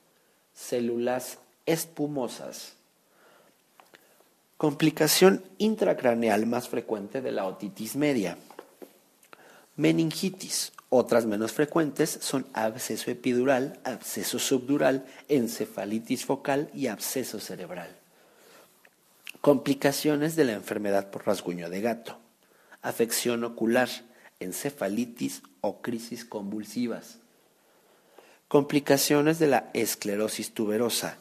Células 0.52 1.38
espumosas. 1.66 2.74
Complicación 4.56 5.44
intracraneal 5.58 6.46
más 6.46 6.68
frecuente 6.68 7.20
de 7.20 7.32
la 7.32 7.44
otitis 7.44 7.96
media. 7.96 8.38
Meningitis. 9.76 10.72
Otras 10.88 11.26
menos 11.26 11.52
frecuentes 11.52 12.18
son 12.22 12.46
absceso 12.54 13.10
epidural, 13.10 13.80
absceso 13.84 14.38
subdural, 14.38 15.04
encefalitis 15.28 16.24
focal 16.24 16.70
y 16.72 16.86
absceso 16.86 17.40
cerebral. 17.40 17.94
Complicaciones 19.40 20.36
de 20.36 20.44
la 20.44 20.52
enfermedad 20.52 21.10
por 21.10 21.26
rasguño 21.26 21.68
de 21.68 21.80
gato 21.80 22.18
afección 22.86 23.42
ocular, 23.42 23.88
encefalitis 24.38 25.42
o 25.60 25.82
crisis 25.82 26.24
convulsivas. 26.24 27.18
Complicaciones 28.46 29.40
de 29.40 29.48
la 29.48 29.70
esclerosis 29.74 30.54
tuberosa, 30.54 31.18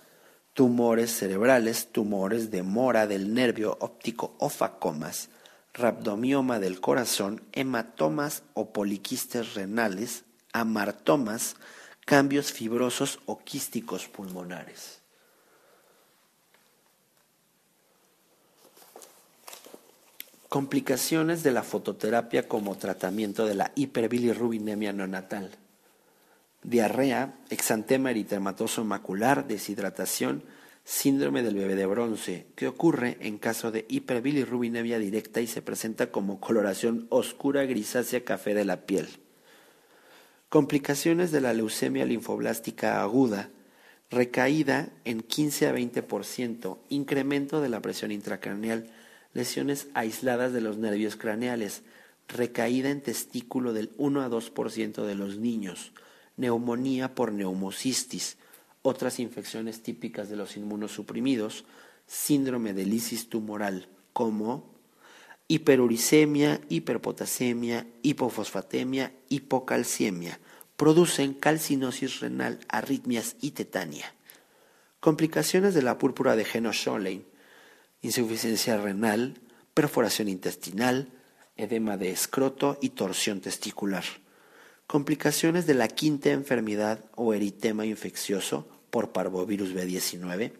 tumores 0.56 1.12
cerebrales, 1.12 1.92
tumores 1.92 2.50
de 2.50 2.64
mora 2.64 3.08
del 3.08 3.34
nervio 3.34 3.78
óptico 3.82 4.36
o 4.40 4.48
facomas, 4.48 5.28
rabdomioma 5.74 6.60
del 6.60 6.80
corazón, 6.80 7.44
hematomas 7.52 8.44
o 8.54 8.72
poliquistes 8.72 9.54
renales, 9.54 10.24
amartomas, 10.54 11.58
cambios 12.06 12.54
fibrosos 12.54 13.20
o 13.26 13.40
quísticos 13.40 14.08
pulmonares. 14.08 15.02
Complicaciones 20.48 21.44
de 21.44 21.52
la 21.52 21.64
fototerapia 21.64 22.48
como 22.48 22.78
tratamiento 22.78 23.46
de 23.46 23.56
la 23.56 23.74
hiperbilirrubinemia 23.76 24.94
neonatal. 24.94 25.52
Diarrea, 26.66 27.36
exantema 27.52 28.10
eritematoso 28.10 28.84
macular, 28.84 29.46
deshidratación, 29.46 30.42
síndrome 30.84 31.44
del 31.44 31.54
bebé 31.54 31.76
de 31.76 31.86
bronce, 31.86 32.48
que 32.56 32.68
ocurre 32.68 33.18
en 33.20 33.38
caso 33.38 33.70
de 33.72 33.86
hiperbilirrubinemia 33.88 34.98
directa 34.98 35.42
y 35.42 35.48
se 35.48 35.62
presenta 35.62 36.10
como 36.10 36.40
coloración 36.40 37.06
oscura 37.10 37.66
grisácea 37.66 38.24
café 38.24 38.56
de 38.56 38.66
la 38.66 38.88
piel. 38.88 39.08
Complicaciones 40.50 41.32
de 41.32 41.42
la 41.42 41.54
leucemia 41.54 42.04
linfoblástica 42.04 43.00
aguda, 43.04 43.52
recaída 44.10 44.90
en 45.04 45.22
15 45.22 45.68
a 45.68 45.76
20%, 45.76 46.80
incremento 46.90 47.62
de 47.62 47.70
la 47.70 47.80
presión 47.80 48.12
intracraneal, 48.12 48.90
lesiones 49.34 49.88
aisladas 49.94 50.52
de 50.52 50.62
los 50.62 50.80
nervios 50.80 51.16
craneales, 51.16 51.84
recaída 52.28 52.90
en 52.90 53.02
testículo 53.02 53.72
del 53.72 53.92
1 53.98 54.24
a 54.24 54.30
2% 54.32 55.06
de 55.06 55.14
los 55.14 55.38
niños, 55.38 55.92
neumonía 56.38 57.16
por 57.16 57.32
neumocistis, 57.32 58.38
otras 58.82 59.20
infecciones 59.20 59.82
típicas 59.82 60.30
de 60.30 60.36
los 60.36 60.58
inmunosuprimidos, 60.58 61.66
síndrome 62.08 62.74
de 62.74 62.86
lisis 62.86 63.30
tumoral, 63.30 63.90
como 64.14 64.76
hiperuricemia, 65.48 66.62
hiperpotasemia, 66.70 67.88
hipofosfatemia, 68.02 69.12
hipocalciemia, 69.30 70.40
producen 70.76 71.34
calcinosis 71.34 72.20
renal, 72.20 72.60
arritmias 72.68 73.36
y 73.42 73.52
tetania. 73.52 74.14
Complicaciones 75.00 75.74
de 75.74 75.84
la 75.84 75.98
púrpura 75.98 76.36
de 76.36 76.46
Geno 76.46 76.72
insuficiencia 78.02 78.78
renal, 78.78 79.40
perforación 79.74 80.28
intestinal, 80.30 81.10
edema 81.56 81.98
de 81.98 82.12
escroto 82.12 82.78
y 82.82 82.90
torsión 82.90 83.42
testicular. 83.42 84.04
Complicaciones 84.88 85.66
de 85.66 85.74
la 85.74 85.88
quinta 85.88 86.30
enfermedad 86.30 87.04
o 87.16 87.34
eritema 87.34 87.86
infeccioso 87.86 88.68
por 88.92 89.12
parvovirus 89.12 89.74
B19, 89.74 90.54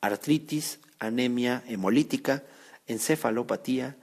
artritis, 0.00 0.78
anemia 1.00 1.64
hemolítica, 1.66 2.44
encefalopatía, 2.86 3.96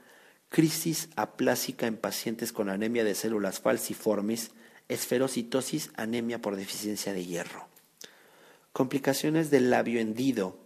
crisis 0.49 1.09
aplásica 1.15 1.87
en 1.87 1.97
pacientes 1.97 2.51
con 2.51 2.69
anemia 2.69 3.05
de 3.05 3.15
células 3.15 3.61
falciformes, 3.61 4.51
esferocitosis, 4.89 5.91
anemia 5.95 6.41
por 6.41 6.57
deficiencia 6.57 7.13
de 7.13 7.25
hierro. 7.25 7.67
Complicaciones 8.73 9.49
del 9.49 9.69
labio 9.69 10.01
hendido, 10.01 10.59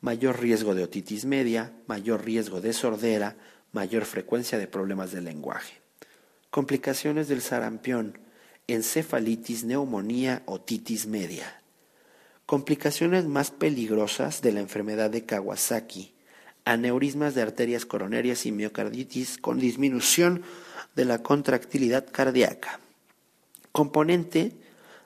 mayor 0.00 0.40
riesgo 0.40 0.74
de 0.74 0.84
otitis 0.84 1.24
media, 1.24 1.72
mayor 1.86 2.24
riesgo 2.24 2.60
de 2.60 2.74
sordera, 2.74 3.36
mayor 3.72 4.04
frecuencia 4.04 4.58
de 4.58 4.68
problemas 4.68 5.10
de 5.10 5.22
lenguaje. 5.22 5.80
Complicaciones 6.50 7.28
del 7.28 7.40
sarampión, 7.40 8.18
encefalitis, 8.68 9.64
neumonía, 9.64 10.42
otitis 10.46 11.06
media. 11.06 11.62
Complicaciones 12.46 13.24
más 13.26 13.50
peligrosas 13.50 14.42
de 14.42 14.52
la 14.52 14.60
enfermedad 14.60 15.10
de 15.10 15.24
Kawasaki, 15.24 16.14
aneurismas 16.64 17.34
de 17.34 17.42
arterias 17.42 17.86
coronarias 17.86 18.44
y 18.44 18.52
miocarditis 18.52 19.38
con 19.38 19.58
disminución 19.58 20.42
de 20.96 21.04
la 21.04 21.22
contractilidad 21.22 22.06
cardíaca. 22.10 22.80
Componente 23.70 24.52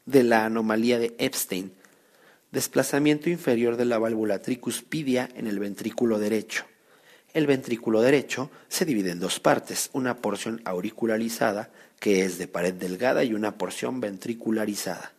de 0.07 0.25
la 0.25 0.47
anomalía 0.47 0.99
de 0.99 1.15
Epstein, 1.19 1.73
desplazamiento 2.53 3.29
inferior 3.29 3.77
de 3.77 3.85
la 3.85 3.99
válvula 3.99 4.41
tricuspidia 4.41 5.29
en 5.35 5.47
el 5.47 5.59
ventrículo 5.59 6.19
derecho. 6.19 6.65
El 7.33 7.47
ventrículo 7.47 8.01
derecho 8.01 8.51
se 8.69 8.85
divide 8.85 9.11
en 9.11 9.21
dos 9.21 9.39
partes, 9.39 9.91
una 9.93 10.17
porción 10.17 10.61
auricularizada, 10.65 11.71
que 12.01 12.25
es 12.25 12.39
de 12.39 12.49
pared 12.49 12.75
delgada, 12.75 13.23
y 13.23 13.35
una 13.35 13.57
porción 13.57 14.01
ventricularizada. 14.01 15.13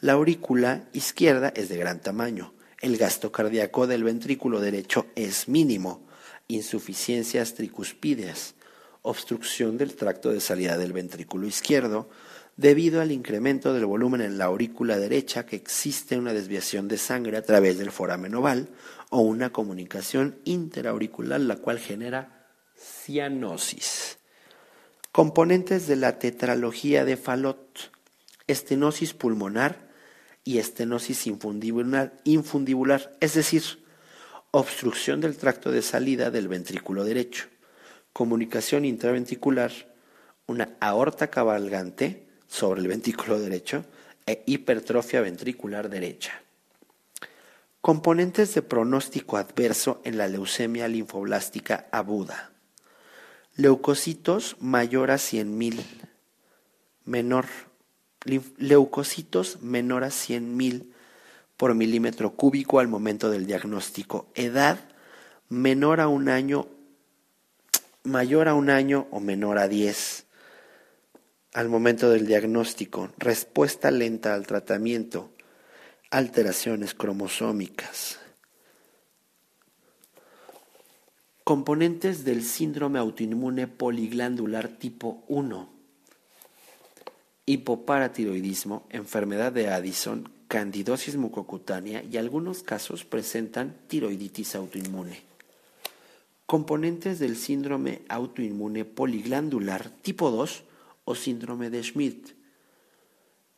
La 0.00 0.14
aurícula 0.14 0.88
izquierda 0.92 1.52
es 1.54 1.68
de 1.68 1.76
gran 1.76 2.00
tamaño. 2.00 2.54
El 2.80 2.96
gasto 2.96 3.30
cardíaco 3.30 3.86
del 3.86 4.02
ventrículo 4.02 4.60
derecho 4.60 5.06
es 5.14 5.48
mínimo. 5.48 6.06
Insuficiencias 6.48 7.54
tricuspídeas, 7.54 8.54
obstrucción 9.02 9.78
del 9.78 9.94
tracto 9.94 10.32
de 10.32 10.40
salida 10.40 10.76
del 10.76 10.92
ventrículo 10.92 11.46
izquierdo, 11.46 12.10
debido 12.56 13.00
al 13.00 13.12
incremento 13.12 13.72
del 13.74 13.86
volumen 13.86 14.20
en 14.20 14.38
la 14.38 14.46
aurícula 14.46 14.98
derecha 14.98 15.46
que 15.46 15.56
existe 15.56 16.18
una 16.18 16.32
desviación 16.32 16.88
de 16.88 16.98
sangre 16.98 17.36
a 17.36 17.42
través 17.42 17.78
del 17.78 17.90
foramen 17.90 18.34
oval 18.34 18.68
o 19.10 19.20
una 19.20 19.52
comunicación 19.52 20.38
interauricular 20.44 21.40
la 21.40 21.56
cual 21.56 21.78
genera 21.78 22.48
cianosis. 22.76 24.15
Componentes 25.16 25.86
de 25.86 25.96
la 25.96 26.18
tetralogía 26.18 27.06
de 27.06 27.16
Fallot, 27.16 27.90
estenosis 28.48 29.14
pulmonar 29.14 29.88
y 30.44 30.58
estenosis 30.58 31.26
infundibular, 31.26 32.12
infundibular, 32.24 33.16
es 33.20 33.32
decir, 33.32 33.62
obstrucción 34.50 35.22
del 35.22 35.38
tracto 35.38 35.70
de 35.70 35.80
salida 35.80 36.30
del 36.30 36.48
ventrículo 36.48 37.02
derecho, 37.02 37.46
comunicación 38.12 38.84
intraventricular, 38.84 39.72
una 40.46 40.76
aorta 40.80 41.28
cabalgante, 41.30 42.26
sobre 42.46 42.82
el 42.82 42.88
ventrículo 42.88 43.40
derecho 43.40 43.86
e 44.26 44.42
hipertrofia 44.44 45.22
ventricular 45.22 45.88
derecha. 45.88 46.42
Componentes 47.80 48.54
de 48.54 48.60
pronóstico 48.60 49.38
adverso 49.38 50.02
en 50.04 50.18
la 50.18 50.28
leucemia 50.28 50.88
linfoblástica 50.88 51.86
aguda. 51.90 52.52
Leucocitos 53.56 54.56
mayor 54.60 55.10
a 55.10 55.16
100.000, 55.16 55.82
menor 57.04 57.46
leucocitos 58.58 59.62
menor 59.62 60.04
a 60.04 60.08
100.000 60.08 60.92
por 61.56 61.74
milímetro 61.74 62.32
cúbico 62.32 62.80
al 62.80 62.88
momento 62.88 63.30
del 63.30 63.46
diagnóstico. 63.46 64.26
Edad 64.34 64.78
menor 65.48 66.00
a 66.00 66.08
un 66.08 66.28
año, 66.28 66.66
mayor 68.02 68.48
a 68.48 68.54
un 68.54 68.68
año 68.68 69.06
o 69.10 69.20
menor 69.20 69.58
a 69.58 69.68
10 69.68 70.26
al 71.54 71.70
momento 71.70 72.10
del 72.10 72.26
diagnóstico, 72.26 73.10
respuesta 73.16 73.90
lenta 73.90 74.34
al 74.34 74.46
tratamiento, 74.46 75.30
alteraciones 76.10 76.92
cromosómicas. 76.92 78.18
Componentes 81.48 82.24
del 82.24 82.42
síndrome 82.42 82.98
autoinmune 82.98 83.68
poliglandular 83.68 84.66
tipo 84.66 85.22
1. 85.28 85.68
hipoparatiroidismo, 87.46 88.84
enfermedad 88.90 89.52
de 89.52 89.68
Addison, 89.68 90.28
candidosis 90.48 91.14
mucocutánea 91.14 92.02
y 92.02 92.16
algunos 92.16 92.64
casos 92.64 93.04
presentan 93.04 93.76
tiroiditis 93.86 94.56
autoinmune. 94.56 95.22
Componentes 96.46 97.20
del 97.20 97.36
síndrome 97.36 98.02
autoinmune 98.08 98.84
poliglandular 98.84 99.88
tipo 100.02 100.32
2 100.32 100.64
o 101.04 101.14
síndrome 101.14 101.70
de 101.70 101.84
Schmidt. 101.84 102.30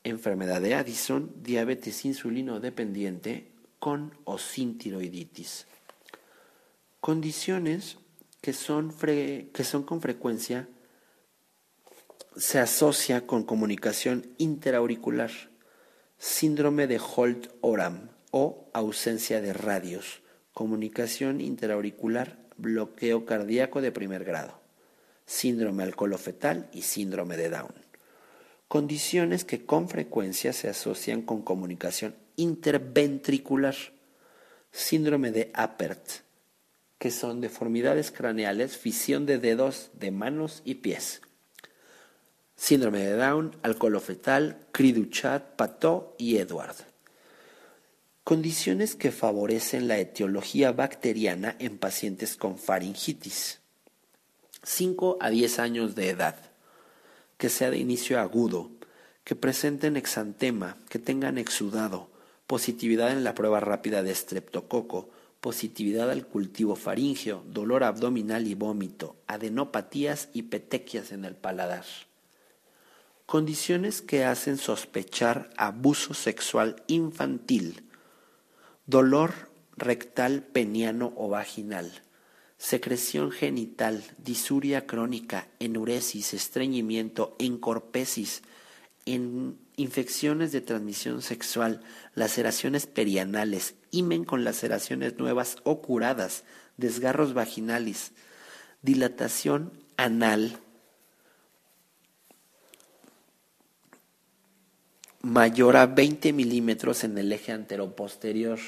Enfermedad 0.05 0.61
de 0.61 0.74
Addison, 0.74 1.32
diabetes 1.43 2.05
insulino 2.05 2.61
dependiente 2.61 3.49
con 3.78 4.12
o 4.24 4.36
sin 4.36 4.76
tiroiditis. 4.76 5.66
Condiciones 7.01 7.99
que 8.41 8.53
son, 8.53 8.95
que 8.99 9.65
son 9.65 9.83
con 9.83 10.01
frecuencia 10.01 10.69
se 12.37 12.59
asocia 12.59 13.27
con 13.27 13.43
comunicación 13.45 14.27
interauricular 14.39 15.31
síndrome 16.19 16.89
de 16.89 16.99
Holt-Oram 16.99 18.11
o 18.33 18.69
ausencia 18.73 19.41
de 19.41 19.53
radios, 19.53 20.21
comunicación 20.53 21.41
interauricular, 21.41 22.39
bloqueo 22.57 23.25
cardíaco 23.25 23.81
de 23.81 23.93
primer 23.93 24.25
grado, 24.25 24.61
síndrome 25.27 25.85
alcoholofetal 25.85 26.69
y 26.73 26.83
síndrome 26.83 27.37
de 27.37 27.51
Down. 27.51 27.75
Condiciones 28.67 29.45
que 29.45 29.65
con 29.65 29.89
frecuencia 29.89 30.53
se 30.53 30.69
asocian 30.69 31.23
con 31.23 31.43
comunicación 31.43 32.17
interventricular, 32.37 33.77
síndrome 34.73 35.31
de 35.31 35.51
Apert, 35.55 36.28
que 36.99 37.11
son 37.11 37.41
deformidades 37.41 38.11
craneales, 38.11 38.77
fisión 38.77 39.27
de 39.27 39.39
dedos, 39.39 39.91
de 39.95 40.11
manos 40.11 40.63
y 40.65 40.77
pies 40.77 41.21
síndrome 42.59 42.99
de 42.99 43.17
Down, 43.17 43.57
alcoholofetal, 43.63 44.59
cri-du-chat, 44.73 45.55
Patot 45.55 46.15
y 46.19 46.39
Edward. 46.39 46.75
Condiciones 48.25 48.97
que 48.97 49.13
favorecen 49.13 49.89
la 49.89 49.99
etiología 49.99 50.73
bacteriana 50.73 51.55
en 51.61 51.79
pacientes 51.79 52.37
con 52.37 52.59
faringitis. 52.59 53.61
5 54.65 55.19
a 55.21 55.31
10 55.31 55.59
años 55.61 55.95
de 55.95 56.11
edad, 56.11 56.37
que 57.39 57.49
sea 57.49 57.71
de 57.71 57.79
inicio 57.79 58.21
agudo, 58.21 58.71
que 59.23 59.37
presenten 59.37 59.97
exantema, 59.97 60.77
que 60.91 60.99
tengan 60.99 61.39
exudado, 61.39 62.11
positividad 62.49 63.13
en 63.13 63.23
la 63.23 63.35
prueba 63.35 63.61
rápida 63.61 64.03
de 64.03 64.11
estreptococo, 64.11 65.09
positividad 65.41 66.11
al 66.11 66.26
cultivo 66.26 66.76
faríngeo, 66.76 67.45
dolor 67.47 67.84
abdominal 67.84 68.47
y 68.47 68.55
vómito, 68.55 69.16
adenopatías 69.26 70.28
y 70.32 70.43
petequias 70.43 71.12
en 71.12 71.24
el 71.24 71.36
paladar. 71.36 71.84
Condiciones 73.26 74.01
que 74.01 74.24
hacen 74.24 74.57
sospechar 74.57 75.51
abuso 75.57 76.14
sexual 76.14 76.82
infantil, 76.86 77.84
dolor 78.86 79.51
rectal 79.76 80.43
peniano 80.43 81.12
o 81.16 81.28
vaginal, 81.28 82.03
secreción 82.57 83.30
genital, 83.30 84.03
disuria 84.18 84.86
crónica, 84.86 85.47
enuresis, 85.61 86.34
estreñimiento, 86.34 87.36
encorpesis, 87.39 88.43
en 89.05 89.59
infecciones 89.79 90.53
de 90.53 90.61
transmisión 90.61 91.22
sexual, 91.22 91.81
laceraciones 92.14 92.87
perianales, 92.87 93.74
imen 93.91 94.24
con 94.24 94.45
laceraciones 94.45 95.18
nuevas 95.18 95.57
o 95.64 95.81
curadas, 95.81 96.45
desgarros 96.76 97.33
vaginales, 97.33 98.12
dilatación 98.83 99.72
anal, 99.97 100.59
mayor 105.22 105.76
a 105.76 105.87
20 105.87 106.33
milímetros 106.33 107.05
en 107.05 107.16
el 107.18 107.33
eje 107.33 107.53
anteroposterior. 107.53 108.59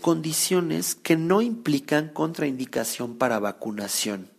Condiciones 0.00 0.94
que 0.94 1.16
no 1.16 1.40
implican 1.42 2.08
contraindicación 2.08 3.18
para 3.18 3.38
vacunación. 3.38 4.37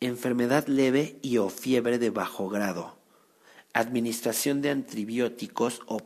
Enfermedad 0.00 0.66
leve 0.66 1.18
y 1.22 1.38
o 1.38 1.48
fiebre 1.48 1.98
de 1.98 2.10
bajo 2.10 2.48
grado. 2.48 2.96
Administración 3.72 4.62
de 4.62 4.70
antibióticos 4.70 5.80
o 5.86 6.00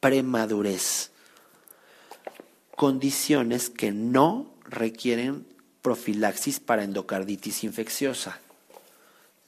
premadurez. 0.00 1.12
Condiciones 2.76 3.70
que 3.70 3.92
no 3.92 4.54
requieren 4.64 5.46
profilaxis 5.82 6.60
para 6.60 6.84
endocarditis 6.84 7.64
infecciosa 7.64 8.40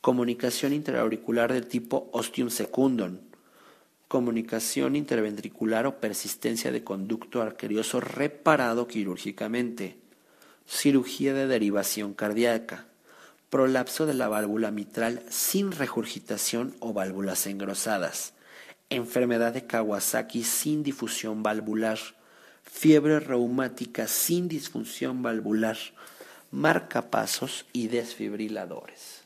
comunicación 0.02 0.72
interauricular 0.72 1.52
del 1.52 1.68
tipo 1.68 2.10
ostium 2.12 2.50
secundum, 2.50 3.18
comunicación 4.08 4.96
interventricular 4.96 5.86
o 5.86 6.00
persistencia 6.00 6.72
de 6.72 6.82
conducto 6.82 7.40
arterioso 7.40 8.00
reparado 8.00 8.88
quirúrgicamente, 8.88 9.96
cirugía 10.66 11.34
de 11.34 11.46
derivación 11.46 12.14
cardíaca, 12.14 12.88
prolapso 13.52 14.06
de 14.06 14.14
la 14.14 14.28
válvula 14.28 14.70
mitral 14.70 15.22
sin 15.28 15.72
regurgitación 15.72 16.74
o 16.80 16.94
válvulas 16.94 17.46
engrosadas, 17.46 18.32
enfermedad 18.88 19.52
de 19.52 19.66
Kawasaki 19.66 20.42
sin 20.42 20.82
difusión 20.82 21.42
valvular, 21.42 21.98
fiebre 22.62 23.20
reumática 23.20 24.06
sin 24.06 24.48
disfunción 24.48 25.22
valvular, 25.22 25.76
marcapasos 26.50 27.66
y 27.74 27.88
desfibriladores. 27.88 29.21